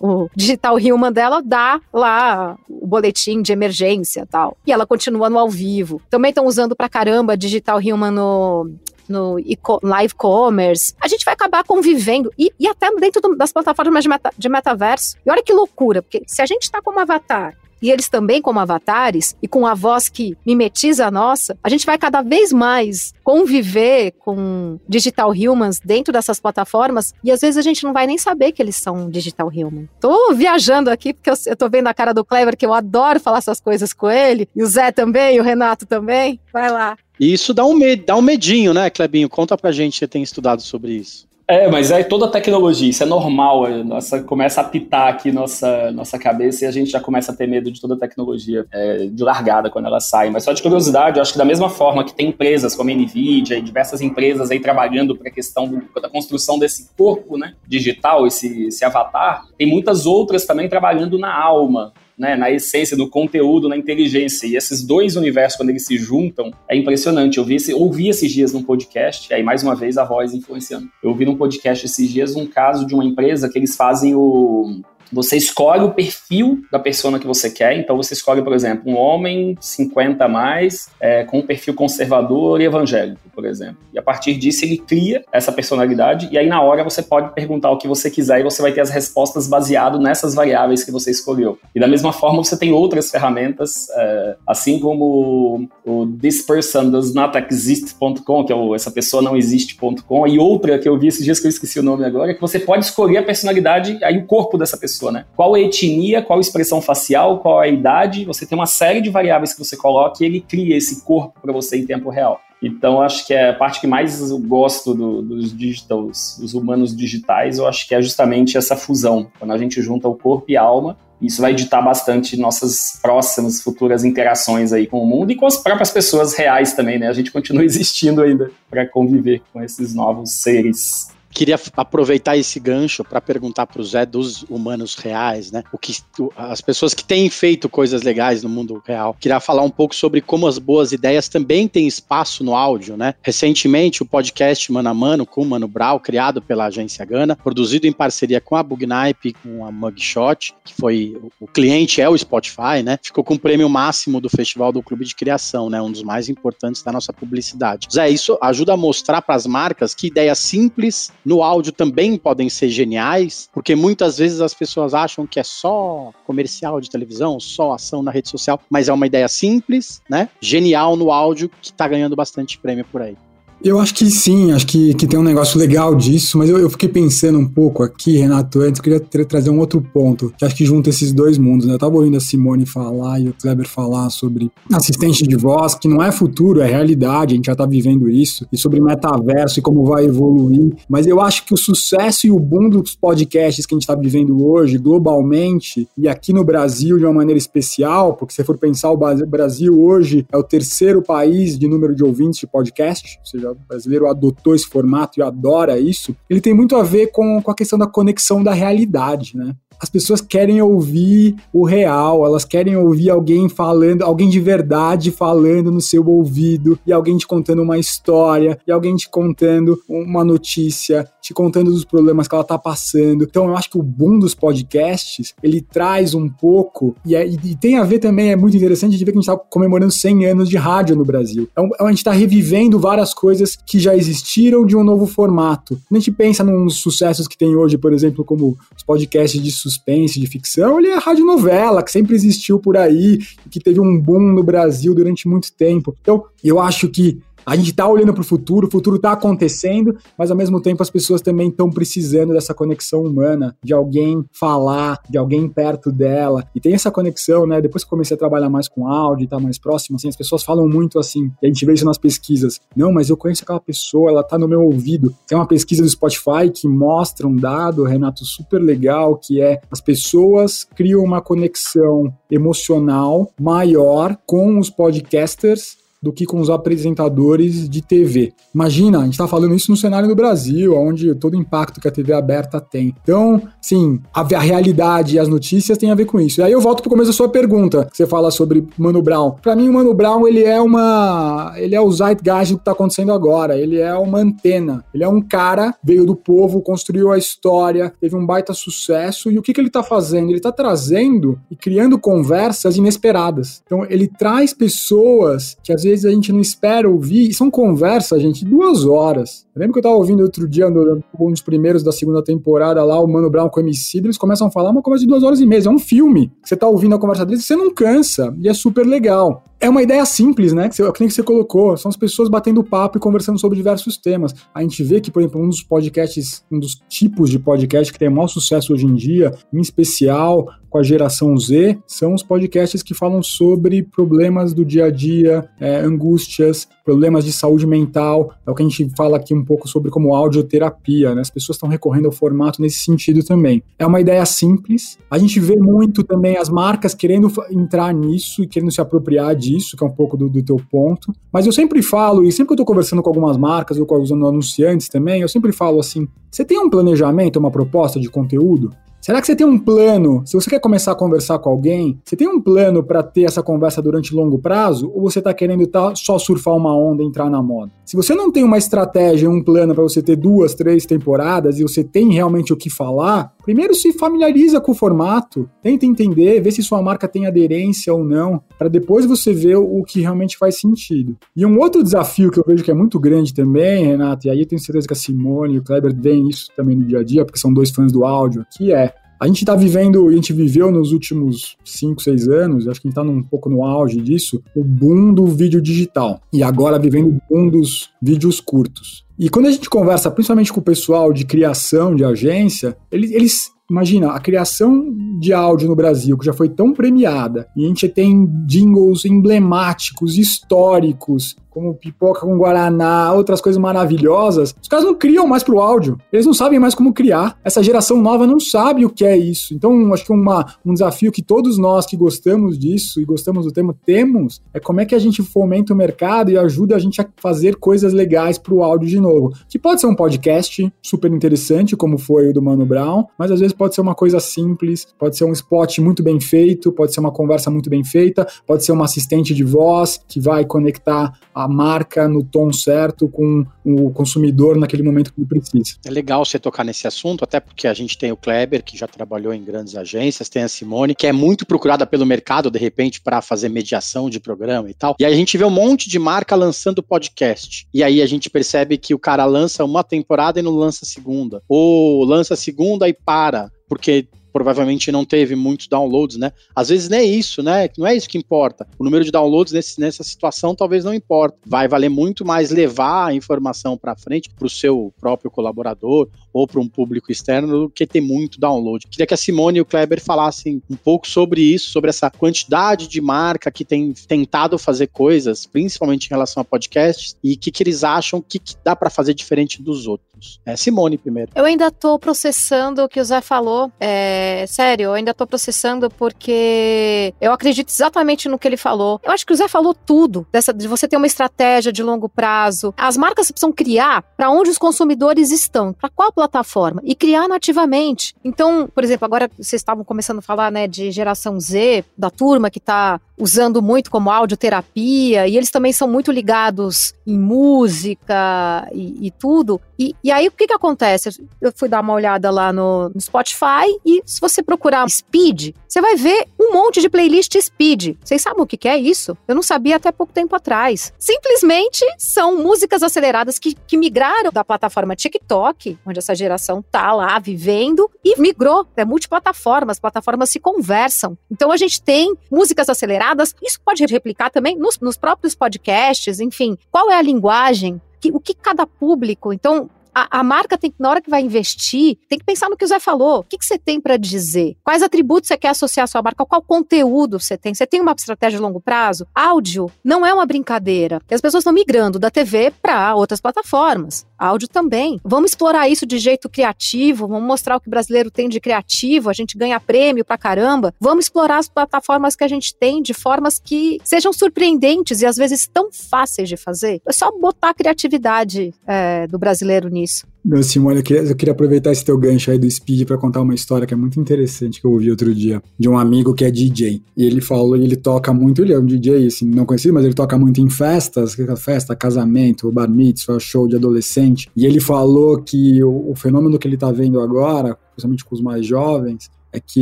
o 0.00 0.28
digital 0.34 0.76
human 0.76 1.12
dela 1.12 1.42
dá 1.42 1.80
lá 1.92 2.51
o 2.68 2.86
boletim 2.86 3.42
de 3.42 3.52
emergência 3.52 4.26
tal. 4.30 4.56
E 4.66 4.72
ela 4.72 4.86
continua 4.86 5.28
no 5.28 5.38
ao 5.38 5.48
vivo. 5.48 6.00
Também 6.10 6.30
estão 6.30 6.46
usando 6.46 6.76
pra 6.76 6.88
caramba 6.88 7.36
digital 7.36 7.78
human 7.78 8.10
no 8.10 8.70
no 9.08 9.36
live 9.82 10.14
commerce, 10.14 10.94
a 11.00 11.06
gente 11.06 11.24
vai 11.24 11.34
acabar 11.34 11.64
convivendo 11.64 12.32
e, 12.38 12.50
e 12.58 12.66
até 12.66 12.90
dentro 12.94 13.20
do, 13.20 13.36
das 13.36 13.52
plataformas 13.52 14.02
de, 14.04 14.08
meta, 14.08 14.32
de 14.36 14.48
metaverso. 14.48 15.16
E 15.26 15.30
olha 15.30 15.42
que 15.42 15.52
loucura, 15.52 16.00
porque 16.00 16.22
se 16.26 16.40
a 16.40 16.46
gente 16.46 16.62
está 16.62 16.80
como 16.80 16.98
avatar 16.98 17.54
e 17.82 17.90
eles 17.90 18.08
também 18.08 18.40
como 18.40 18.60
avatares 18.60 19.36
e 19.42 19.48
com 19.48 19.66
a 19.66 19.74
voz 19.74 20.08
que 20.08 20.36
mimetiza 20.46 21.06
a 21.06 21.10
nossa, 21.10 21.58
a 21.62 21.68
gente 21.68 21.84
vai 21.84 21.98
cada 21.98 22.22
vez 22.22 22.52
mais 22.52 23.12
conviver 23.24 24.12
com 24.18 24.78
digital 24.88 25.32
humans 25.32 25.80
dentro 25.84 26.12
dessas 26.12 26.38
plataformas 26.38 27.12
e 27.24 27.30
às 27.30 27.40
vezes 27.40 27.56
a 27.56 27.62
gente 27.62 27.84
não 27.84 27.92
vai 27.92 28.06
nem 28.06 28.16
saber 28.16 28.52
que 28.52 28.62
eles 28.62 28.76
são 28.76 29.10
digital 29.10 29.48
human. 29.48 29.88
Tô 30.00 30.32
viajando 30.34 30.90
aqui 30.90 31.12
porque 31.12 31.30
eu, 31.30 31.34
eu 31.46 31.56
tô 31.56 31.68
vendo 31.68 31.88
a 31.88 31.94
cara 31.94 32.14
do 32.14 32.24
Clever 32.24 32.56
que 32.56 32.64
eu 32.64 32.72
adoro 32.72 33.18
falar 33.18 33.38
essas 33.38 33.60
coisas 33.60 33.92
com 33.92 34.10
ele, 34.10 34.48
e 34.54 34.62
o 34.62 34.66
Zé 34.66 34.92
também, 34.92 35.36
e 35.36 35.40
o 35.40 35.42
Renato 35.42 35.86
também. 35.86 36.38
Vai 36.52 36.70
lá. 36.70 36.96
E 37.18 37.32
isso 37.32 37.52
dá 37.52 37.64
um, 37.64 37.78
dá 38.04 38.16
um 38.16 38.22
medinho, 38.22 38.72
né, 38.74 38.90
Clebinho? 38.90 39.28
Conta 39.28 39.56
pra 39.56 39.72
gente, 39.72 39.98
você 39.98 40.08
tem 40.08 40.22
estudado 40.22 40.62
sobre 40.62 40.92
isso. 40.92 41.26
É, 41.52 41.68
mas 41.70 41.90
é 41.90 42.02
toda 42.02 42.28
tecnologia, 42.28 42.88
isso 42.88 43.02
é 43.02 43.06
normal. 43.06 43.66
É, 43.66 43.84
nossa, 43.84 44.22
começa 44.22 44.62
a 44.62 44.64
pitar 44.64 45.08
aqui 45.08 45.30
nossa, 45.30 45.92
nossa 45.92 46.18
cabeça 46.18 46.64
e 46.64 46.66
a 46.66 46.70
gente 46.70 46.90
já 46.90 46.98
começa 46.98 47.30
a 47.30 47.36
ter 47.36 47.46
medo 47.46 47.70
de 47.70 47.78
toda 47.78 47.94
tecnologia 47.94 48.64
é, 48.72 49.04
de 49.04 49.22
largada 49.22 49.68
quando 49.68 49.84
ela 49.84 50.00
sai. 50.00 50.30
Mas 50.30 50.44
só 50.44 50.54
de 50.54 50.62
curiosidade, 50.62 51.18
eu 51.18 51.22
acho 51.22 51.32
que 51.32 51.38
da 51.38 51.44
mesma 51.44 51.68
forma 51.68 52.04
que 52.04 52.14
tem 52.14 52.28
empresas 52.28 52.74
como 52.74 52.88
a 52.88 52.94
NVIDIA 52.94 53.58
e 53.58 53.60
diversas 53.60 54.00
empresas 54.00 54.50
aí 54.50 54.60
trabalhando 54.60 55.14
para 55.14 55.28
a 55.28 55.30
questão 55.30 55.68
do, 55.68 55.82
da 56.00 56.08
construção 56.08 56.58
desse 56.58 56.88
corpo 56.96 57.36
né, 57.36 57.52
digital, 57.68 58.26
esse, 58.26 58.68
esse 58.68 58.82
avatar, 58.82 59.46
tem 59.58 59.66
muitas 59.66 60.06
outras 60.06 60.46
também 60.46 60.70
trabalhando 60.70 61.18
na 61.18 61.38
alma, 61.38 61.92
né, 62.22 62.36
na 62.36 62.52
essência 62.52 62.96
do 62.96 63.10
conteúdo, 63.10 63.68
na 63.68 63.76
inteligência. 63.76 64.46
E 64.46 64.54
esses 64.54 64.80
dois 64.80 65.16
universos, 65.16 65.56
quando 65.56 65.70
eles 65.70 65.84
se 65.84 65.98
juntam, 65.98 66.52
é 66.70 66.76
impressionante. 66.76 67.38
Eu 67.38 67.44
vi 67.44 67.56
esse, 67.56 67.74
ouvi 67.74 68.08
esses 68.08 68.30
dias 68.30 68.52
num 68.52 68.62
podcast, 68.62 69.34
aí 69.34 69.42
mais 69.42 69.64
uma 69.64 69.74
vez 69.74 69.98
a 69.98 70.04
voz 70.04 70.32
influenciando. 70.32 70.86
Eu 71.02 71.10
ouvi 71.10 71.24
num 71.24 71.36
podcast 71.36 71.84
esses 71.84 72.08
dias 72.08 72.36
um 72.36 72.46
caso 72.46 72.86
de 72.86 72.94
uma 72.94 73.04
empresa 73.04 73.48
que 73.48 73.58
eles 73.58 73.74
fazem 73.74 74.14
o 74.14 74.80
você 75.12 75.36
escolhe 75.36 75.84
o 75.84 75.90
perfil 75.90 76.62
da 76.70 76.78
persona 76.78 77.18
que 77.18 77.26
você 77.26 77.50
quer. 77.50 77.76
Então, 77.76 77.96
você 77.96 78.14
escolhe, 78.14 78.42
por 78.42 78.52
exemplo, 78.52 78.90
um 78.90 78.96
homem 78.96 79.56
50 79.60 80.24
a 80.24 80.28
mais, 80.28 80.88
é, 81.00 81.24
com 81.24 81.40
um 81.40 81.46
perfil 81.46 81.74
conservador 81.74 82.60
e 82.60 82.64
evangélico, 82.64 83.20
por 83.34 83.44
exemplo. 83.44 83.76
E 83.92 83.98
a 83.98 84.02
partir 84.02 84.34
disso, 84.34 84.64
ele 84.64 84.78
cria 84.78 85.24
essa 85.32 85.52
personalidade. 85.52 86.28
E 86.32 86.38
aí, 86.38 86.46
na 86.46 86.62
hora, 86.62 86.82
você 86.82 87.02
pode 87.02 87.34
perguntar 87.34 87.70
o 87.70 87.78
que 87.78 87.86
você 87.86 88.10
quiser 88.10 88.40
e 88.40 88.42
você 88.42 88.62
vai 88.62 88.72
ter 88.72 88.80
as 88.80 88.90
respostas 88.90 89.46
baseado 89.46 89.98
nessas 89.98 90.34
variáveis 90.34 90.82
que 90.82 90.90
você 90.90 91.10
escolheu. 91.10 91.58
E 91.74 91.80
da 91.80 91.86
mesma 91.86 92.12
forma, 92.12 92.42
você 92.42 92.56
tem 92.56 92.72
outras 92.72 93.10
ferramentas, 93.10 93.88
é, 93.90 94.36
assim 94.46 94.78
como 94.78 95.68
o, 95.84 96.06
thispersondoesnotexist.com, 96.20 98.44
que 98.44 98.52
é 98.52 98.56
o 98.56 98.74
essa 98.74 98.90
pessoa 98.90 99.22
não 99.22 99.36
existe.com, 99.36 100.26
e 100.26 100.38
outra 100.38 100.78
que 100.78 100.88
eu 100.88 100.98
vi 100.98 101.08
esses 101.08 101.24
dias 101.24 101.38
que 101.38 101.46
eu 101.46 101.50
esqueci 101.50 101.78
o 101.78 101.82
nome 101.82 102.04
agora, 102.04 102.34
que 102.34 102.40
você 102.40 102.58
pode 102.58 102.86
escolher 102.86 103.18
a 103.18 103.22
personalidade, 103.22 103.98
aí 104.02 104.18
o 104.18 104.26
corpo 104.26 104.56
dessa 104.56 104.76
pessoa 104.76 105.01
né? 105.10 105.24
Qual 105.34 105.54
a 105.54 105.60
etnia, 105.60 106.22
qual 106.22 106.38
a 106.38 106.40
expressão 106.40 106.80
facial, 106.80 107.38
qual 107.38 107.58
a 107.58 107.68
idade, 107.68 108.24
você 108.24 108.46
tem 108.46 108.56
uma 108.56 108.66
série 108.66 109.00
de 109.00 109.10
variáveis 109.10 109.52
que 109.52 109.64
você 109.64 109.76
coloca 109.76 110.22
e 110.22 110.26
ele 110.26 110.40
cria 110.40 110.76
esse 110.76 111.04
corpo 111.04 111.40
para 111.40 111.52
você 111.52 111.78
em 111.78 111.86
tempo 111.86 112.10
real. 112.10 112.40
Então, 112.62 113.02
acho 113.02 113.26
que 113.26 113.34
é 113.34 113.50
a 113.50 113.54
parte 113.54 113.80
que 113.80 113.88
mais 113.88 114.30
eu 114.30 114.38
gosto 114.38 114.94
do, 114.94 115.20
dos 115.20 115.56
digitais, 115.56 116.38
dos 116.40 116.54
humanos 116.54 116.96
digitais, 116.96 117.58
eu 117.58 117.66
acho 117.66 117.88
que 117.88 117.94
é 117.94 118.00
justamente 118.00 118.56
essa 118.56 118.76
fusão, 118.76 119.26
quando 119.36 119.50
a 119.50 119.58
gente 119.58 119.82
junta 119.82 120.06
o 120.06 120.14
corpo 120.14 120.44
e 120.48 120.56
a 120.56 120.62
alma. 120.62 120.96
Isso 121.20 121.40
vai 121.40 121.54
ditar 121.54 121.80
bastante 121.82 122.36
nossas 122.36 122.98
próximas, 123.00 123.62
futuras 123.62 124.04
interações 124.04 124.72
aí 124.72 124.88
com 124.88 125.00
o 125.00 125.06
mundo 125.06 125.30
e 125.30 125.36
com 125.36 125.46
as 125.46 125.56
próprias 125.56 125.90
pessoas 125.90 126.34
reais 126.34 126.72
também, 126.72 126.98
né? 126.98 127.08
A 127.08 127.12
gente 127.12 127.30
continua 127.30 127.62
existindo 127.64 128.22
ainda 128.22 128.50
para 128.70 128.86
conviver 128.86 129.42
com 129.52 129.62
esses 129.62 129.94
novos 129.94 130.32
seres 130.42 131.12
queria 131.32 131.58
aproveitar 131.76 132.36
esse 132.36 132.60
gancho 132.60 133.04
para 133.04 133.20
perguntar 133.20 133.66
para 133.66 133.80
o 133.80 133.84
Zé 133.84 134.04
dos 134.04 134.42
humanos 134.44 134.94
reais, 134.94 135.50
né? 135.50 135.62
O 135.72 135.78
que 135.78 135.96
as 136.36 136.60
pessoas 136.60 136.94
que 136.94 137.04
têm 137.04 137.28
feito 137.30 137.68
coisas 137.68 138.02
legais 138.02 138.42
no 138.42 138.48
mundo 138.48 138.82
real. 138.86 139.16
Queria 139.18 139.40
falar 139.40 139.62
um 139.62 139.70
pouco 139.70 139.94
sobre 139.94 140.20
como 140.20 140.46
as 140.46 140.58
boas 140.58 140.92
ideias 140.92 141.28
também 141.28 141.66
têm 141.66 141.86
espaço 141.86 142.44
no 142.44 142.54
áudio, 142.54 142.96
né? 142.96 143.14
Recentemente, 143.22 144.02
o 144.02 144.06
podcast 144.06 144.70
Mano 144.70 144.88
a 144.88 144.94
Mano 144.94 145.26
com 145.26 145.42
o 145.42 145.46
Mano 145.46 145.66
Brau, 145.66 145.98
criado 145.98 146.42
pela 146.42 146.66
agência 146.66 147.04
Gana, 147.04 147.36
produzido 147.36 147.86
em 147.86 147.92
parceria 147.92 148.40
com 148.40 148.56
a 148.56 148.62
Bugnipe, 148.62 149.34
com 149.42 149.64
a 149.64 149.72
Mugshot, 149.72 150.54
que 150.64 150.74
foi 150.74 151.16
o 151.40 151.46
cliente 151.46 152.00
é 152.00 152.08
o 152.08 152.16
Spotify, 152.16 152.82
né? 152.84 152.98
Ficou 153.02 153.24
com 153.24 153.34
o 153.34 153.38
prêmio 153.38 153.68
máximo 153.68 154.20
do 154.20 154.28
Festival 154.28 154.72
do 154.72 154.82
Clube 154.82 155.04
de 155.04 155.14
Criação, 155.14 155.70
né? 155.70 155.80
Um 155.80 155.90
dos 155.90 156.02
mais 156.02 156.28
importantes 156.28 156.82
da 156.82 156.92
nossa 156.92 157.12
publicidade. 157.12 157.88
Zé, 157.92 158.10
isso 158.10 158.38
ajuda 158.40 158.74
a 158.74 158.76
mostrar 158.76 159.22
para 159.22 159.34
as 159.34 159.46
marcas 159.46 159.94
que 159.94 160.08
ideias 160.08 160.38
simples 160.38 161.12
no 161.24 161.42
áudio 161.42 161.72
também 161.72 162.16
podem 162.16 162.48
ser 162.48 162.68
geniais, 162.68 163.48
porque 163.52 163.74
muitas 163.74 164.18
vezes 164.18 164.40
as 164.40 164.54
pessoas 164.54 164.94
acham 164.94 165.26
que 165.26 165.38
é 165.38 165.44
só 165.44 166.12
comercial 166.26 166.80
de 166.80 166.90
televisão, 166.90 167.38
só 167.38 167.72
ação 167.72 168.02
na 168.02 168.10
rede 168.10 168.28
social, 168.28 168.60
mas 168.68 168.88
é 168.88 168.92
uma 168.92 169.06
ideia 169.06 169.28
simples, 169.28 170.00
né? 170.08 170.28
Genial 170.40 170.96
no 170.96 171.10
áudio 171.10 171.48
que 171.48 171.70
está 171.70 171.86
ganhando 171.86 172.16
bastante 172.16 172.58
prêmio 172.58 172.84
por 172.90 173.02
aí. 173.02 173.16
Eu 173.64 173.78
acho 173.78 173.94
que 173.94 174.10
sim, 174.10 174.50
acho 174.50 174.66
que, 174.66 174.92
que 174.94 175.06
tem 175.06 175.18
um 175.18 175.22
negócio 175.22 175.56
legal 175.56 175.94
disso, 175.94 176.36
mas 176.36 176.50
eu, 176.50 176.58
eu 176.58 176.68
fiquei 176.68 176.88
pensando 176.88 177.38
um 177.38 177.46
pouco 177.46 177.84
aqui, 177.84 178.16
Renato, 178.16 178.60
antes 178.60 178.80
eu 178.80 178.82
queria 178.82 179.24
trazer 179.24 179.50
um 179.50 179.60
outro 179.60 179.80
ponto, 179.80 180.34
que 180.36 180.44
acho 180.44 180.56
que 180.56 180.64
junta 180.64 180.90
esses 180.90 181.12
dois 181.12 181.38
mundos, 181.38 181.64
né? 181.64 181.74
Eu 181.74 181.78
tava 181.78 181.94
ouvindo 181.94 182.16
a 182.16 182.20
Simone 182.20 182.66
falar 182.66 183.20
e 183.20 183.28
o 183.28 183.34
Kleber 183.40 183.68
falar 183.68 184.10
sobre 184.10 184.50
assistente 184.72 185.24
de 185.24 185.36
voz, 185.36 185.76
que 185.76 185.86
não 185.86 186.02
é 186.02 186.10
futuro, 186.10 186.60
é 186.60 186.66
realidade, 186.66 187.34
a 187.34 187.36
gente 187.36 187.46
já 187.46 187.54
tá 187.54 187.64
vivendo 187.64 188.10
isso, 188.10 188.48
e 188.52 188.58
sobre 188.58 188.80
metaverso 188.80 189.60
e 189.60 189.62
como 189.62 189.84
vai 189.84 190.06
evoluir, 190.06 190.74
mas 190.88 191.06
eu 191.06 191.20
acho 191.20 191.44
que 191.44 191.54
o 191.54 191.56
sucesso 191.56 192.26
e 192.26 192.32
o 192.32 192.40
boom 192.40 192.68
dos 192.68 192.96
podcasts 192.96 193.64
que 193.64 193.74
a 193.74 193.78
gente 193.78 193.86
tá 193.86 193.94
vivendo 193.94 194.44
hoje, 194.44 194.76
globalmente, 194.76 195.88
e 195.96 196.08
aqui 196.08 196.32
no 196.32 196.44
Brasil 196.44 196.98
de 196.98 197.04
uma 197.04 197.14
maneira 197.14 197.38
especial, 197.38 198.14
porque 198.14 198.34
se 198.34 198.42
for 198.42 198.58
pensar, 198.58 198.90
o 198.90 198.96
Brasil 198.96 199.80
hoje 199.80 200.26
é 200.32 200.36
o 200.36 200.42
terceiro 200.42 201.00
país 201.00 201.56
de 201.56 201.68
número 201.68 201.94
de 201.94 202.02
ouvintes 202.02 202.40
de 202.40 202.46
podcast, 202.48 203.18
ou 203.20 203.26
seja, 203.26 203.51
o 203.52 203.68
brasileiro 203.68 204.06
adotou 204.06 204.54
esse 204.54 204.66
formato 204.66 205.18
e 205.18 205.22
adora 205.22 205.78
isso, 205.78 206.14
ele 206.28 206.40
tem 206.40 206.54
muito 206.54 206.76
a 206.76 206.82
ver 206.82 207.08
com, 207.08 207.40
com 207.42 207.50
a 207.50 207.54
questão 207.54 207.78
da 207.78 207.86
conexão 207.86 208.42
da 208.42 208.52
realidade, 208.52 209.36
né? 209.36 209.54
as 209.82 209.90
pessoas 209.90 210.20
querem 210.20 210.62
ouvir 210.62 211.34
o 211.52 211.64
real, 211.64 212.24
elas 212.24 212.44
querem 212.44 212.76
ouvir 212.76 213.10
alguém 213.10 213.48
falando, 213.48 214.02
alguém 214.02 214.28
de 214.28 214.38
verdade 214.38 215.10
falando 215.10 215.72
no 215.72 215.80
seu 215.80 216.08
ouvido, 216.08 216.78
e 216.86 216.92
alguém 216.92 217.16
te 217.16 217.26
contando 217.26 217.62
uma 217.62 217.76
história, 217.76 218.56
e 218.64 218.70
alguém 218.70 218.94
te 218.94 219.10
contando 219.10 219.76
uma 219.88 220.24
notícia, 220.24 221.04
te 221.22 221.32
contando 221.32 221.70
dos 221.70 221.84
problemas 221.84 222.26
que 222.26 222.34
ela 222.34 222.42
tá 222.42 222.58
passando. 222.58 223.22
Então 223.22 223.46
eu 223.46 223.56
acho 223.56 223.70
que 223.70 223.78
o 223.78 223.82
boom 223.82 224.18
dos 224.18 224.34
podcasts, 224.34 225.32
ele 225.40 225.60
traz 225.60 226.14
um 226.14 226.28
pouco, 226.28 226.96
e, 227.06 227.14
é, 227.14 227.24
e 227.24 227.54
tem 227.54 227.78
a 227.78 227.84
ver 227.84 228.00
também, 228.00 228.32
é 228.32 228.36
muito 228.36 228.56
interessante 228.56 228.98
de 228.98 229.04
ver 229.04 229.12
que 229.12 229.18
a 229.18 229.20
gente 229.20 229.30
tá 229.30 229.36
comemorando 229.36 229.92
100 229.92 230.26
anos 230.26 230.48
de 230.48 230.56
rádio 230.56 230.96
no 230.96 231.04
Brasil. 231.04 231.48
Então 231.52 231.70
a 231.78 231.90
gente 231.90 232.02
tá 232.02 232.10
revivendo 232.10 232.78
várias 232.78 233.14
coisas 233.14 233.56
que 233.64 233.78
já 233.78 233.96
existiram 233.96 234.66
de 234.66 234.76
um 234.76 234.82
novo 234.82 235.06
formato. 235.06 235.80
Quando 235.88 235.96
a 235.96 236.00
gente 236.00 236.10
pensa 236.10 236.42
nos 236.42 236.76
sucessos 236.78 237.28
que 237.28 237.38
tem 237.38 237.54
hoje, 237.54 237.78
por 237.78 237.92
exemplo, 237.92 238.24
como 238.24 238.58
os 238.76 238.82
podcasts 238.82 239.40
de 239.40 239.52
suspense, 239.52 240.18
de 240.18 240.26
ficção, 240.26 240.80
ele 240.80 240.88
é 240.88 240.98
radionovela, 240.98 241.84
que 241.84 241.92
sempre 241.92 242.16
existiu 242.16 242.58
por 242.58 242.76
aí, 242.76 243.18
que 243.48 243.60
teve 243.60 243.78
um 243.78 244.00
boom 244.00 244.32
no 244.32 244.42
Brasil 244.42 244.92
durante 244.92 245.28
muito 245.28 245.52
tempo. 245.52 245.94
Então, 246.00 246.24
eu 246.42 246.58
acho 246.58 246.88
que 246.88 247.20
a 247.44 247.56
gente 247.56 247.70
está 247.70 247.86
olhando 247.86 248.12
para 248.12 248.20
o 248.20 248.24
futuro, 248.24 248.66
o 248.66 248.70
futuro 248.70 248.96
está 248.96 249.12
acontecendo, 249.12 249.96
mas 250.16 250.30
ao 250.30 250.36
mesmo 250.36 250.60
tempo 250.60 250.82
as 250.82 250.90
pessoas 250.90 251.20
também 251.20 251.48
estão 251.48 251.70
precisando 251.70 252.32
dessa 252.32 252.54
conexão 252.54 253.02
humana, 253.02 253.56
de 253.62 253.72
alguém 253.72 254.24
falar, 254.32 255.00
de 255.08 255.18
alguém 255.18 255.48
perto 255.48 255.90
dela. 255.90 256.44
E 256.54 256.60
tem 256.60 256.74
essa 256.74 256.90
conexão, 256.90 257.46
né? 257.46 257.60
Depois 257.60 257.84
que 257.84 257.90
comecei 257.90 258.14
a 258.14 258.18
trabalhar 258.18 258.48
mais 258.48 258.68
com 258.68 258.86
áudio 258.86 259.24
e 259.24 259.28
tá 259.28 259.38
mais 259.38 259.58
próximo, 259.58 259.96
assim, 259.96 260.08
as 260.08 260.16
pessoas 260.16 260.42
falam 260.42 260.68
muito 260.68 260.98
assim, 260.98 261.30
e 261.42 261.46
a 261.46 261.48
gente 261.48 261.64
vê 261.64 261.74
isso 261.74 261.84
nas 261.84 261.98
pesquisas. 261.98 262.60
Não, 262.76 262.92
mas 262.92 263.10
eu 263.10 263.16
conheço 263.16 263.42
aquela 263.42 263.60
pessoa, 263.60 264.10
ela 264.10 264.22
tá 264.22 264.38
no 264.38 264.48
meu 264.48 264.62
ouvido. 264.62 265.14
Tem 265.26 265.36
uma 265.36 265.46
pesquisa 265.46 265.82
do 265.82 265.88
Spotify 265.88 266.50
que 266.52 266.68
mostra 266.68 267.26
um 267.26 267.36
dado, 267.36 267.84
Renato, 267.84 268.24
super 268.24 268.60
legal, 268.60 269.16
que 269.16 269.40
é 269.40 269.60
as 269.70 269.80
pessoas 269.80 270.66
criam 270.74 271.02
uma 271.02 271.20
conexão 271.20 272.12
emocional 272.30 273.30
maior 273.38 274.16
com 274.26 274.58
os 274.58 274.70
podcasters 274.70 275.81
do 276.02 276.12
que 276.12 276.26
com 276.26 276.40
os 276.40 276.50
apresentadores 276.50 277.68
de 277.68 277.80
TV. 277.80 278.32
Imagina, 278.54 278.98
a 278.98 279.04
gente 279.04 279.12
está 279.12 279.28
falando 279.28 279.54
isso 279.54 279.70
no 279.70 279.76
cenário 279.76 280.08
do 280.08 280.16
Brasil, 280.16 280.74
onde 280.76 281.14
todo 281.14 281.34
o 281.34 281.40
impacto 281.40 281.80
que 281.80 281.86
a 281.86 281.90
TV 281.90 282.12
aberta 282.12 282.60
tem. 282.60 282.94
Então, 283.02 283.40
sim, 283.60 284.00
a, 284.12 284.20
a 284.20 284.40
realidade 284.40 285.16
e 285.16 285.18
as 285.18 285.28
notícias 285.28 285.78
têm 285.78 285.90
a 285.90 285.94
ver 285.94 286.06
com 286.06 286.18
isso. 286.20 286.40
E 286.40 286.44
aí 286.44 286.52
eu 286.52 286.60
volto 286.60 286.82
para 286.82 286.88
o 286.88 286.90
começo 286.90 287.10
da 287.10 287.16
sua 287.16 287.28
pergunta, 287.28 287.86
que 287.90 287.96
você 287.96 288.06
fala 288.06 288.30
sobre 288.30 288.66
Mano 288.76 289.00
Brown. 289.00 289.36
Para 289.42 289.54
mim, 289.54 289.68
o 289.68 289.72
Mano 289.72 289.94
Brown, 289.94 290.26
ele 290.26 290.42
é 290.42 290.60
uma... 290.60 291.54
ele 291.56 291.74
é 291.74 291.80
o 291.80 291.90
zeitgeist 291.90 292.52
do 292.52 292.56
que 292.56 292.62
está 292.62 292.72
acontecendo 292.72 293.12
agora. 293.12 293.56
Ele 293.56 293.78
é 293.78 293.94
uma 293.94 294.18
antena. 294.18 294.84
Ele 294.92 295.04
é 295.04 295.08
um 295.08 295.20
cara, 295.20 295.74
veio 295.82 296.04
do 296.04 296.16
povo, 296.16 296.60
construiu 296.60 297.12
a 297.12 297.18
história, 297.18 297.92
teve 298.00 298.16
um 298.16 298.26
baita 298.26 298.52
sucesso. 298.52 299.30
E 299.30 299.38
o 299.38 299.42
que, 299.42 299.52
que 299.52 299.60
ele 299.60 299.68
está 299.68 299.82
fazendo? 299.82 300.30
Ele 300.30 300.38
está 300.38 300.50
trazendo 300.50 301.38
e 301.50 301.54
criando 301.54 301.98
conversas 301.98 302.76
inesperadas. 302.76 303.62
Então, 303.64 303.86
ele 303.88 304.08
traz 304.08 304.52
pessoas 304.52 305.56
que 305.62 305.72
às 305.72 305.82
vezes 305.82 305.91
vezes 305.92 306.04
a 306.06 306.10
gente 306.10 306.32
não 306.32 306.40
espera 306.40 306.88
ouvir, 306.88 307.28
e 307.28 307.34
são 307.34 307.50
conversas, 307.50 308.22
gente, 308.22 308.44
duas 308.44 308.84
horas. 308.84 309.46
Eu 309.54 309.60
lembro 309.60 309.74
que 309.74 309.78
eu 309.78 309.82
tava 309.82 309.94
ouvindo 309.94 310.22
outro 310.22 310.48
dia, 310.48 310.66
um 310.68 311.30
dos 311.30 311.42
primeiros 311.42 311.82
da 311.82 311.92
segunda 311.92 312.22
temporada 312.22 312.82
lá, 312.82 312.98
o 312.98 313.06
Mano 313.06 313.30
Brown 313.30 313.48
com 313.48 313.60
o 313.60 313.62
MC, 313.62 313.98
eles 313.98 314.18
começam 314.18 314.46
a 314.46 314.50
falar 314.50 314.70
uma 314.70 314.82
conversa 314.82 315.04
de 315.04 315.10
duas 315.10 315.22
horas 315.22 315.40
e 315.40 315.46
meia, 315.46 315.62
é 315.64 315.70
um 315.70 315.78
filme. 315.78 316.32
Você 316.42 316.56
tá 316.56 316.66
ouvindo 316.66 316.94
a 316.94 316.98
conversa 316.98 317.26
deles, 317.26 317.44
você 317.44 317.54
não 317.54 317.72
cansa, 317.72 318.34
e 318.40 318.48
é 318.48 318.54
super 318.54 318.86
legal. 318.86 319.44
É 319.62 319.70
uma 319.70 319.80
ideia 319.80 320.04
simples, 320.04 320.52
né? 320.52 320.68
Que, 320.68 320.74
você, 320.74 320.92
que 320.92 321.08
você 321.08 321.22
colocou. 321.22 321.76
São 321.76 321.88
as 321.88 321.96
pessoas 321.96 322.28
batendo 322.28 322.64
papo 322.64 322.98
e 322.98 323.00
conversando 323.00 323.38
sobre 323.38 323.56
diversos 323.56 323.96
temas. 323.96 324.34
A 324.52 324.60
gente 324.60 324.82
vê 324.82 325.00
que, 325.00 325.08
por 325.08 325.20
exemplo, 325.20 325.40
um 325.40 325.48
dos 325.48 325.62
podcasts, 325.62 326.44
um 326.50 326.58
dos 326.58 326.82
tipos 326.88 327.30
de 327.30 327.38
podcast 327.38 327.92
que 327.92 327.98
tem 327.98 328.10
maior 328.10 328.26
sucesso 328.26 328.72
hoje 328.72 328.86
em 328.86 328.94
dia, 328.96 329.32
em 329.54 329.60
especial 329.60 330.48
com 330.68 330.78
a 330.78 330.82
geração 330.82 331.36
Z, 331.36 331.78
são 331.86 332.14
os 332.14 332.22
podcasts 332.22 332.82
que 332.82 332.94
falam 332.94 333.22
sobre 333.22 333.82
problemas 333.82 334.54
do 334.54 334.64
dia 334.64 334.86
a 334.86 334.90
dia, 334.90 335.46
é, 335.60 335.76
angústias, 335.80 336.66
problemas 336.82 337.26
de 337.26 337.32
saúde 337.32 337.66
mental. 337.66 338.32
É 338.46 338.50
o 338.50 338.54
que 338.54 338.62
a 338.62 338.68
gente 338.68 338.90
fala 338.96 339.18
aqui 339.18 339.34
um 339.34 339.44
pouco 339.44 339.68
sobre 339.68 339.90
como 339.90 340.14
audioterapia, 340.14 341.14
né? 341.14 341.20
As 341.20 341.28
pessoas 341.28 341.56
estão 341.56 341.68
recorrendo 341.68 342.06
ao 342.06 342.12
formato 342.12 342.62
nesse 342.62 342.78
sentido 342.78 343.22
também. 343.22 343.62
É 343.78 343.86
uma 343.86 344.00
ideia 344.00 344.24
simples. 344.24 344.98
A 345.10 345.18
gente 345.18 345.38
vê 345.38 345.56
muito 345.56 346.02
também 346.02 346.38
as 346.38 346.48
marcas 346.48 346.94
querendo 346.94 347.30
entrar 347.50 347.92
nisso 347.92 348.42
e 348.42 348.46
querendo 348.46 348.72
se 348.72 348.80
apropriar 348.80 349.36
disso 349.36 349.51
isso, 349.56 349.76
que 349.76 349.84
é 349.84 349.86
um 349.86 349.90
pouco 349.90 350.16
do, 350.16 350.28
do 350.28 350.42
teu 350.42 350.60
ponto. 350.70 351.12
Mas 351.32 351.46
eu 351.46 351.52
sempre 351.52 351.82
falo, 351.82 352.24
e 352.24 352.32
sempre 352.32 352.48
que 352.48 352.52
eu 352.52 352.56
estou 352.56 352.66
conversando 352.66 353.02
com 353.02 353.10
algumas 353.10 353.36
marcas 353.36 353.78
ou 353.78 353.86
com 353.86 354.00
os 354.00 354.10
anunciantes 354.10 354.88
também, 354.88 355.22
eu 355.22 355.28
sempre 355.28 355.52
falo 355.52 355.80
assim: 355.80 356.08
você 356.30 356.44
tem 356.44 356.58
um 356.58 356.70
planejamento, 356.70 357.38
uma 357.38 357.50
proposta 357.50 358.00
de 358.00 358.08
conteúdo? 358.08 358.70
Será 359.02 359.20
que 359.20 359.26
você 359.26 359.34
tem 359.34 359.44
um 359.44 359.58
plano? 359.58 360.22
Se 360.24 360.34
você 360.34 360.48
quer 360.48 360.60
começar 360.60 360.92
a 360.92 360.94
conversar 360.94 361.36
com 361.40 361.50
alguém, 361.50 361.98
você 362.04 362.14
tem 362.14 362.28
um 362.28 362.40
plano 362.40 362.84
para 362.84 363.02
ter 363.02 363.24
essa 363.24 363.42
conversa 363.42 363.82
durante 363.82 364.14
longo 364.14 364.38
prazo? 364.38 364.92
Ou 364.94 365.02
você 365.02 365.18
está 365.18 365.34
querendo 365.34 365.66
tá, 365.66 365.92
só 365.96 366.20
surfar 366.20 366.54
uma 366.54 366.72
onda 366.72 367.02
e 367.02 367.06
entrar 367.06 367.28
na 367.28 367.42
moda? 367.42 367.72
Se 367.84 367.96
você 367.96 368.14
não 368.14 368.30
tem 368.30 368.44
uma 368.44 368.56
estratégia, 368.56 369.28
um 369.28 369.42
plano 369.42 369.74
para 369.74 369.82
você 369.82 370.00
ter 370.00 370.14
duas, 370.14 370.54
três 370.54 370.86
temporadas 370.86 371.58
e 371.58 371.64
você 371.64 371.82
tem 371.82 372.12
realmente 372.12 372.52
o 372.52 372.56
que 372.56 372.70
falar, 372.70 373.34
primeiro 373.42 373.74
se 373.74 373.92
familiariza 373.92 374.60
com 374.60 374.70
o 374.70 374.74
formato, 374.74 375.50
tenta 375.60 375.84
entender, 375.84 376.40
vê 376.40 376.52
se 376.52 376.62
sua 376.62 376.80
marca 376.80 377.08
tem 377.08 377.26
aderência 377.26 377.92
ou 377.92 378.04
não, 378.04 378.40
para 378.56 378.68
depois 378.68 379.04
você 379.04 379.34
ver 379.34 379.56
o 379.56 379.82
que 379.82 380.00
realmente 380.00 380.38
faz 380.38 380.60
sentido. 380.60 381.16
E 381.36 381.44
um 381.44 381.58
outro 381.58 381.82
desafio 381.82 382.30
que 382.30 382.38
eu 382.38 382.44
vejo 382.46 382.62
que 382.62 382.70
é 382.70 382.74
muito 382.74 383.00
grande 383.00 383.34
também, 383.34 383.84
Renato, 383.84 384.28
e 384.28 384.30
aí 384.30 384.38
eu 384.38 384.46
tenho 384.46 384.62
certeza 384.62 384.86
que 384.86 384.94
a 384.94 384.96
Simone 384.96 385.56
e 385.56 385.58
o 385.58 385.64
Kleber 385.64 385.92
veem 385.92 386.28
isso 386.28 386.46
também 386.56 386.76
no 386.76 386.84
dia 386.84 387.00
a 387.00 387.04
dia, 387.04 387.24
porque 387.24 387.40
são 387.40 387.52
dois 387.52 387.70
fãs 387.70 387.90
do 387.90 388.04
áudio, 388.04 388.46
que 388.56 388.72
é 388.72 388.91
a 389.22 389.26
gente 389.28 389.42
está 389.42 389.54
vivendo, 389.54 390.08
a 390.08 390.12
gente 390.12 390.32
viveu 390.32 390.72
nos 390.72 390.90
últimos 390.90 391.56
5, 391.64 392.02
6 392.02 392.28
anos, 392.28 392.66
acho 392.66 392.80
que 392.80 392.88
a 392.88 392.90
gente 392.90 392.98
está 392.98 393.02
um 393.08 393.22
pouco 393.22 393.48
no 393.48 393.64
auge 393.64 394.00
disso, 394.00 394.42
o 394.52 394.64
boom 394.64 395.14
do 395.14 395.26
vídeo 395.26 395.62
digital. 395.62 396.20
E 396.32 396.42
agora 396.42 396.76
vivendo 396.76 397.10
o 397.10 397.20
boom 397.30 397.48
dos 397.48 397.90
vídeos 398.02 398.40
curtos. 398.40 399.04
E 399.16 399.28
quando 399.28 399.46
a 399.46 399.52
gente 399.52 399.70
conversa, 399.70 400.10
principalmente 400.10 400.52
com 400.52 400.58
o 400.58 400.64
pessoal 400.64 401.12
de 401.12 401.24
criação 401.24 401.94
de 401.94 402.04
agência, 402.04 402.76
eles, 402.90 403.12
eles 403.12 403.52
Imagina, 403.70 404.10
a 404.10 404.20
criação 404.20 404.84
de 405.18 405.32
áudio 405.32 405.66
no 405.66 405.74
Brasil, 405.74 406.18
que 406.18 406.26
já 406.26 406.34
foi 406.34 406.50
tão 406.50 406.74
premiada, 406.74 407.48
e 407.56 407.64
a 407.64 407.68
gente 407.68 407.88
tem 407.88 408.28
jingles 408.46 409.06
emblemáticos, 409.06 410.18
históricos, 410.18 411.36
como 411.52 411.74
pipoca 411.74 412.20
com 412.20 412.36
guaraná, 412.36 413.12
outras 413.12 413.40
coisas 413.40 413.60
maravilhosas, 413.60 414.54
os 414.60 414.68
caras 414.68 414.84
não 414.84 414.94
criam 414.94 415.26
mais 415.26 415.42
pro 415.42 415.60
áudio. 415.60 415.98
Eles 416.12 416.26
não 416.26 416.32
sabem 416.34 416.58
mais 416.58 416.74
como 416.74 416.92
criar. 416.92 417.38
Essa 417.44 417.62
geração 417.62 418.00
nova 418.00 418.26
não 418.26 418.40
sabe 418.40 418.84
o 418.84 418.90
que 418.90 419.04
é 419.04 419.16
isso. 419.16 419.54
Então, 419.54 419.92
acho 419.92 420.04
que 420.04 420.12
uma, 420.12 420.46
um 420.64 420.72
desafio 420.72 421.12
que 421.12 421.22
todos 421.22 421.58
nós 421.58 421.84
que 421.86 421.96
gostamos 421.96 422.58
disso 422.58 423.00
e 423.00 423.04
gostamos 423.04 423.44
do 423.44 423.52
tema 423.52 423.74
temos 423.84 424.40
é 424.54 424.60
como 424.60 424.80
é 424.80 424.86
que 424.86 424.94
a 424.94 424.98
gente 424.98 425.22
fomenta 425.22 425.72
o 425.72 425.76
mercado 425.76 426.30
e 426.30 426.38
ajuda 426.38 426.76
a 426.76 426.78
gente 426.78 427.00
a 427.00 427.06
fazer 427.16 427.56
coisas 427.56 427.92
legais 427.92 428.38
pro 428.38 428.62
áudio 428.62 428.88
de 428.88 429.00
novo. 429.00 429.32
Que 429.48 429.58
pode 429.58 429.80
ser 429.80 429.86
um 429.86 429.94
podcast 429.94 430.72
super 430.82 431.10
interessante, 431.12 431.76
como 431.76 431.98
foi 431.98 432.30
o 432.30 432.32
do 432.32 432.42
Mano 432.42 432.64
Brown, 432.64 433.04
mas 433.18 433.30
às 433.30 433.40
vezes 433.40 433.52
pode 433.52 433.74
ser 433.74 433.80
uma 433.80 433.94
coisa 433.94 434.20
simples, 434.20 434.86
pode 434.98 435.16
ser 435.16 435.24
um 435.24 435.32
spot 435.32 435.78
muito 435.78 436.02
bem 436.02 436.20
feito, 436.20 436.72
pode 436.72 436.94
ser 436.94 437.00
uma 437.00 437.12
conversa 437.12 437.50
muito 437.50 437.68
bem 437.68 437.84
feita, 437.84 438.26
pode 438.46 438.64
ser 438.64 438.72
uma 438.72 438.84
assistente 438.84 439.34
de 439.34 439.44
voz 439.44 440.00
que 440.08 440.20
vai 440.20 440.44
conectar 440.44 441.12
a 441.34 441.41
a 441.44 441.48
marca 441.48 442.08
no 442.08 442.22
tom 442.22 442.52
certo 442.52 443.08
com 443.08 443.44
o 443.64 443.90
consumidor 443.90 444.56
naquele 444.56 444.82
momento 444.82 445.12
que 445.12 445.20
ele 445.20 445.28
precisa. 445.28 445.76
É 445.84 445.90
legal 445.90 446.24
você 446.24 446.38
tocar 446.38 446.64
nesse 446.64 446.86
assunto, 446.86 447.24
até 447.24 447.40
porque 447.40 447.66
a 447.66 447.74
gente 447.74 447.96
tem 447.96 448.12
o 448.12 448.16
Kleber, 448.16 448.62
que 448.62 448.76
já 448.76 448.86
trabalhou 448.86 449.32
em 449.32 449.44
grandes 449.44 449.76
agências, 449.76 450.28
tem 450.28 450.42
a 450.42 450.48
Simone, 450.48 450.94
que 450.94 451.06
é 451.06 451.12
muito 451.12 451.46
procurada 451.46 451.86
pelo 451.86 452.06
mercado, 452.06 452.50
de 452.50 452.58
repente, 452.58 453.00
para 453.00 453.20
fazer 453.20 453.48
mediação 453.48 454.08
de 454.08 454.20
programa 454.20 454.70
e 454.70 454.74
tal. 454.74 454.96
E 454.98 455.04
a 455.04 455.12
gente 455.12 455.36
vê 455.36 455.44
um 455.44 455.50
monte 455.50 455.88
de 455.88 455.98
marca 455.98 456.34
lançando 456.34 456.82
podcast. 456.82 457.66
E 457.72 457.82
aí 457.82 458.02
a 458.02 458.06
gente 458.06 458.30
percebe 458.30 458.78
que 458.78 458.94
o 458.94 458.98
cara 458.98 459.24
lança 459.24 459.64
uma 459.64 459.82
temporada 459.84 460.38
e 460.38 460.42
não 460.42 460.52
lança 460.52 460.84
a 460.84 460.88
segunda. 460.88 461.42
Ou 461.48 462.04
lança 462.04 462.34
a 462.34 462.36
segunda 462.36 462.88
e 462.88 462.92
para 462.92 463.50
porque 463.72 464.06
provavelmente 464.32 464.90
não 464.90 465.04
teve 465.04 465.34
muitos 465.34 465.68
downloads, 465.68 466.16
né? 466.16 466.32
Às 466.54 466.68
vezes 466.68 466.88
nem 466.88 467.00
é 467.00 467.04
isso, 467.04 467.42
né? 467.42 467.68
Não 467.76 467.86
é 467.86 467.94
isso 467.94 468.08
que 468.08 468.18
importa. 468.18 468.66
O 468.78 468.84
número 468.84 469.04
de 469.04 469.10
downloads 469.10 469.52
nesse, 469.52 469.80
nessa 469.80 470.02
situação 470.02 470.54
talvez 470.54 470.84
não 470.84 470.94
importa. 470.94 471.36
Vai 471.46 471.68
valer 471.68 471.88
muito 471.88 472.24
mais 472.24 472.50
levar 472.50 473.08
a 473.08 473.14
informação 473.14 473.76
para 473.76 473.96
frente 473.96 474.30
para 474.30 474.46
o 474.46 474.50
seu 474.50 474.92
próprio 475.00 475.30
colaborador 475.30 476.08
ou 476.32 476.46
para 476.46 476.60
um 476.60 476.68
público 476.68 477.12
externo 477.12 477.62
do 477.62 477.70
que 477.70 477.86
ter 477.86 478.00
muito 478.00 478.40
download. 478.40 478.86
Queria 478.88 479.06
que 479.06 479.14
a 479.14 479.16
Simone 479.16 479.58
e 479.58 479.60
o 479.60 479.64
Kleber 479.64 480.00
falassem 480.00 480.62
um 480.70 480.76
pouco 480.76 481.06
sobre 481.06 481.42
isso, 481.42 481.70
sobre 481.70 481.90
essa 481.90 482.10
quantidade 482.10 482.88
de 482.88 483.00
marca 483.00 483.50
que 483.50 483.64
tem 483.64 483.92
tentado 483.92 484.58
fazer 484.58 484.88
coisas, 484.88 485.46
principalmente 485.46 486.06
em 486.06 486.10
relação 486.10 486.40
a 486.40 486.44
podcasts, 486.44 487.16
e 487.22 487.34
o 487.34 487.38
que, 487.38 487.50
que 487.50 487.62
eles 487.62 487.84
acham 487.84 488.20
que, 488.20 488.38
que 488.38 488.54
dá 488.64 488.74
para 488.74 488.90
fazer 488.90 489.14
diferente 489.14 489.62
dos 489.62 489.86
outros. 489.86 490.11
É, 490.44 490.56
Simone 490.56 490.98
primeiro. 490.98 491.32
Eu 491.34 491.44
ainda 491.44 491.68
estou 491.68 491.98
processando 491.98 492.84
o 492.84 492.88
que 492.88 493.00
o 493.00 493.04
Zé 493.04 493.20
falou. 493.20 493.70
É, 493.80 494.44
sério, 494.48 494.84
eu 494.84 494.92
ainda 494.94 495.10
estou 495.12 495.26
processando 495.26 495.90
porque 495.90 497.14
eu 497.20 497.32
acredito 497.32 497.68
exatamente 497.68 498.28
no 498.28 498.38
que 498.38 498.48
ele 498.48 498.56
falou. 498.56 499.00
Eu 499.02 499.12
acho 499.12 499.26
que 499.26 499.32
o 499.32 499.36
Zé 499.36 499.48
falou 499.48 499.74
tudo 499.74 500.26
dessa 500.32 500.52
de 500.52 500.68
você 500.68 500.86
ter 500.86 500.96
uma 500.96 501.06
estratégia 501.06 501.72
de 501.72 501.82
longo 501.82 502.08
prazo. 502.08 502.74
As 502.76 502.96
marcas 502.96 503.30
precisam 503.30 503.52
criar 503.52 504.02
para 504.16 504.30
onde 504.30 504.50
os 504.50 504.58
consumidores 504.58 505.30
estão, 505.30 505.72
para 505.72 505.90
qual 505.90 506.12
plataforma 506.12 506.80
e 506.84 506.94
criar 506.94 507.28
nativamente. 507.28 508.14
Então, 508.24 508.68
por 508.72 508.84
exemplo, 508.84 509.04
agora 509.04 509.30
vocês 509.36 509.60
estavam 509.60 509.84
começando 509.84 510.18
a 510.18 510.22
falar, 510.22 510.50
né, 510.50 510.66
de 510.66 510.90
geração 510.90 511.38
Z, 511.40 511.84
da 511.96 512.10
turma 512.10 512.50
que 512.50 512.58
está 512.58 513.00
usando 513.18 513.62
muito 513.62 513.90
como 513.90 514.10
audioterapia, 514.10 515.28
e 515.28 515.36
eles 515.36 515.50
também 515.50 515.72
são 515.72 515.86
muito 515.86 516.10
ligados 516.10 516.94
em 517.06 517.18
música 517.18 518.68
e, 518.72 519.06
e 519.06 519.10
tudo. 519.10 519.60
E, 519.78 519.94
e 520.02 520.12
aí 520.12 520.28
o 520.28 520.30
que 520.30 520.46
que 520.46 520.52
acontece? 520.52 521.24
Eu 521.40 521.52
fui 521.54 521.68
dar 521.68 521.80
uma 521.80 521.92
olhada 521.92 522.30
lá 522.30 522.52
no, 522.52 522.88
no 522.90 523.00
Spotify 523.00 523.66
e 523.84 524.02
se 524.04 524.20
você 524.20 524.42
procurar 524.42 524.88
Speed, 524.88 525.54
você 525.66 525.80
vai 525.80 525.96
ver 525.96 526.28
um 526.38 526.52
monte 526.52 526.80
de 526.80 526.88
playlist 526.88 527.36
Speed. 527.40 527.96
Vocês 528.02 528.22
sabem 528.22 528.42
o 528.42 528.46
que, 528.46 528.56
que 528.56 528.68
é 528.68 528.76
isso? 528.76 529.16
Eu 529.26 529.34
não 529.34 529.42
sabia 529.42 529.76
até 529.76 529.90
pouco 529.90 530.12
tempo 530.12 530.36
atrás. 530.36 530.92
Simplesmente 530.98 531.84
são 531.98 532.38
músicas 532.38 532.82
aceleradas 532.82 533.38
que, 533.38 533.54
que 533.54 533.76
migraram 533.76 534.30
da 534.30 534.44
plataforma 534.44 534.94
TikTok, 534.94 535.78
onde 535.86 535.98
essa 535.98 536.14
geração 536.14 536.62
tá 536.62 536.92
lá 536.92 537.18
vivendo, 537.18 537.90
e 538.04 538.20
migrou. 538.20 538.66
É 538.76 538.84
multiplataformas, 538.84 539.80
plataformas 539.80 540.30
se 540.30 540.38
conversam. 540.38 541.16
Então 541.30 541.50
a 541.50 541.56
gente 541.56 541.82
tem 541.82 542.14
músicas 542.30 542.68
aceleradas, 542.68 543.34
isso 543.42 543.58
pode 543.64 543.84
replicar 543.86 544.30
também 544.30 544.56
nos, 544.56 544.78
nos 544.78 544.96
próprios 544.96 545.34
podcasts, 545.34 546.20
enfim. 546.20 546.56
Qual 546.70 546.90
é 546.92 546.98
a 546.98 547.02
linguagem? 547.02 547.80
o 548.10 548.20
que 548.20 548.34
cada 548.34 548.66
público. 548.66 549.32
Então, 549.32 549.70
a, 549.94 550.20
a, 550.20 550.22
marca 550.22 550.56
tem 550.56 550.72
na 550.78 550.90
hora 550.90 551.00
que 551.00 551.10
vai 551.10 551.20
investir, 551.20 551.98
tem 552.08 552.18
que 552.18 552.24
pensar 552.24 552.48
no 552.48 552.56
que 552.56 552.64
o 552.64 552.68
Zé 552.68 552.80
falou. 552.80 553.20
O 553.20 553.24
que, 553.24 553.38
que 553.38 553.44
você 553.44 553.58
tem 553.58 553.80
para 553.80 553.96
dizer? 553.96 554.56
Quais 554.64 554.82
atributos 554.82 555.28
você 555.28 555.36
quer 555.36 555.48
associar 555.48 555.84
à 555.84 555.86
sua 555.86 556.02
marca? 556.02 556.24
Qual 556.24 556.42
conteúdo 556.42 557.20
você 557.20 557.36
tem? 557.36 557.54
Você 557.54 557.66
tem 557.66 557.80
uma 557.80 557.92
estratégia 557.92 558.38
de 558.38 558.42
longo 558.42 558.60
prazo? 558.60 559.06
Áudio 559.14 559.70
não 559.84 560.06
é 560.06 560.12
uma 560.12 560.24
brincadeira. 560.24 561.00
As 561.10 561.20
pessoas 561.20 561.42
estão 561.42 561.52
migrando 561.52 561.98
da 561.98 562.10
TV 562.10 562.52
para 562.62 562.94
outras 562.94 563.20
plataformas. 563.20 564.06
Áudio 564.18 564.48
também. 564.48 565.00
Vamos 565.04 565.32
explorar 565.32 565.68
isso 565.68 565.84
de 565.84 565.98
jeito 565.98 566.28
criativo, 566.28 567.06
vamos 567.06 567.26
mostrar 567.26 567.56
o 567.56 567.60
que 567.60 567.68
o 567.68 567.70
brasileiro 567.70 568.10
tem 568.10 568.28
de 568.28 568.40
criativo, 568.40 569.10
a 569.10 569.12
gente 569.12 569.36
ganha 569.36 569.60
prêmio 569.60 570.04
pra 570.04 570.16
caramba. 570.16 570.74
Vamos 570.80 571.06
explorar 571.06 571.38
as 571.38 571.48
plataformas 571.48 572.16
que 572.16 572.24
a 572.24 572.28
gente 572.28 572.54
tem 572.54 572.80
de 572.80 572.94
formas 572.94 573.38
que 573.38 573.78
sejam 573.84 574.12
surpreendentes 574.12 575.02
e 575.02 575.06
às 575.06 575.16
vezes 575.16 575.46
tão 575.46 575.70
fáceis 575.72 576.28
de 576.28 576.36
fazer. 576.36 576.80
É 576.86 576.92
só 576.92 577.10
botar 577.10 577.50
a 577.50 577.54
criatividade 577.54 578.54
é, 578.66 579.06
do 579.06 579.18
brasileiro 579.18 579.68
nisso 579.68 579.81
nisso. 579.82 580.06
Não, 580.24 580.40
Simone, 580.42 580.78
eu 580.78 580.82
queria, 580.82 581.02
eu 581.02 581.16
queria, 581.16 581.32
aproveitar 581.32 581.72
esse 581.72 581.84
teu 581.84 581.98
gancho 581.98 582.30
aí 582.30 582.38
do 582.38 582.48
Speed 582.48 582.86
para 582.86 582.96
contar 582.96 583.20
uma 583.20 583.34
história 583.34 583.66
que 583.66 583.74
é 583.74 583.76
muito 583.76 583.98
interessante 583.98 584.60
que 584.60 584.66
eu 584.66 584.70
ouvi 584.70 584.90
outro 584.90 585.12
dia, 585.12 585.42
de 585.58 585.68
um 585.68 585.76
amigo 585.76 586.14
que 586.14 586.24
é 586.24 586.30
DJ. 586.30 586.80
E 586.96 587.04
ele 587.04 587.20
falou, 587.20 587.56
ele 587.56 587.76
toca 587.76 588.12
muito, 588.12 588.42
ele 588.42 588.52
é 588.52 588.58
um 588.58 588.64
DJ, 588.64 589.06
assim, 589.06 589.26
não 589.26 589.44
conhecido, 589.44 589.74
mas 589.74 589.84
ele 589.84 589.94
toca 589.94 590.16
muito 590.16 590.40
em 590.40 590.48
festas, 590.48 591.16
festa, 591.38 591.74
casamento, 591.74 592.50
bar 592.52 592.68
mitzvah, 592.68 593.18
show 593.18 593.48
de 593.48 593.56
adolescente. 593.56 594.30
E 594.36 594.46
ele 594.46 594.60
falou 594.60 595.20
que 595.20 595.62
o, 595.64 595.90
o 595.90 595.94
fenômeno 595.96 596.38
que 596.38 596.46
ele 596.46 596.56
tá 596.56 596.70
vendo 596.70 597.00
agora, 597.00 597.58
principalmente 597.72 598.04
com 598.04 598.14
os 598.14 598.20
mais 598.20 598.46
jovens, 598.46 599.10
é 599.32 599.40
que 599.40 599.60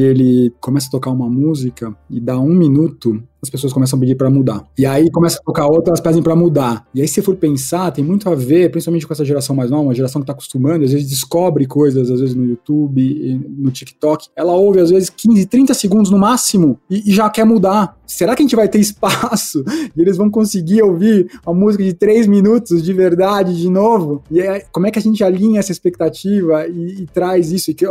ele 0.00 0.52
começa 0.60 0.86
a 0.86 0.90
tocar 0.90 1.10
uma 1.10 1.28
música 1.28 1.94
e 2.08 2.20
dá 2.20 2.38
um 2.38 2.54
minuto 2.54 3.20
as 3.46 3.50
pessoas 3.50 3.72
começam 3.72 3.96
a 3.96 4.00
pedir 4.00 4.14
para 4.14 4.30
mudar. 4.30 4.64
E 4.78 4.84
aí 4.84 5.10
começa 5.10 5.38
a 5.38 5.42
tocar 5.42 5.66
outra, 5.66 5.90
elas 5.90 6.00
pedem 6.00 6.22
para 6.22 6.36
mudar. 6.36 6.86
E 6.94 7.00
aí 7.00 7.08
se 7.08 7.22
for 7.22 7.36
pensar, 7.36 7.90
tem 7.90 8.04
muito 8.04 8.28
a 8.28 8.34
ver, 8.34 8.70
principalmente 8.70 9.06
com 9.06 9.12
essa 9.12 9.24
geração 9.24 9.54
mais 9.54 9.70
nova, 9.70 9.84
uma 9.84 9.94
geração 9.94 10.20
que 10.20 10.26
tá 10.26 10.32
acostumando, 10.32 10.84
às 10.84 10.92
vezes 10.92 11.08
descobre 11.08 11.66
coisas, 11.66 12.10
às 12.10 12.20
vezes 12.20 12.34
no 12.34 12.44
YouTube, 12.44 13.40
no 13.58 13.70
TikTok. 13.70 14.28
Ela 14.36 14.54
ouve 14.54 14.80
às 14.80 14.90
vezes 14.90 15.10
15, 15.10 15.46
30 15.46 15.74
segundos 15.74 16.10
no 16.10 16.18
máximo 16.18 16.78
e, 16.90 17.10
e 17.10 17.14
já 17.14 17.28
quer 17.30 17.44
mudar. 17.44 17.96
Será 18.06 18.36
que 18.36 18.42
a 18.42 18.44
gente 18.44 18.54
vai 18.54 18.68
ter 18.68 18.78
espaço 18.78 19.64
e 19.96 20.00
eles 20.00 20.16
vão 20.16 20.30
conseguir 20.30 20.82
ouvir 20.82 21.28
a 21.44 21.52
música 21.52 21.82
de 21.82 21.92
3 21.92 22.26
minutos 22.26 22.82
de 22.82 22.92
verdade 22.92 23.56
de 23.56 23.68
novo? 23.68 24.22
E 24.30 24.40
é, 24.40 24.60
como 24.72 24.86
é 24.86 24.90
que 24.90 24.98
a 24.98 25.02
gente 25.02 25.22
alinha 25.24 25.58
essa 25.58 25.72
expectativa 25.72 26.66
e, 26.66 27.02
e 27.02 27.06
traz 27.06 27.50
isso? 27.50 27.70
E 27.70 27.74
que 27.74 27.86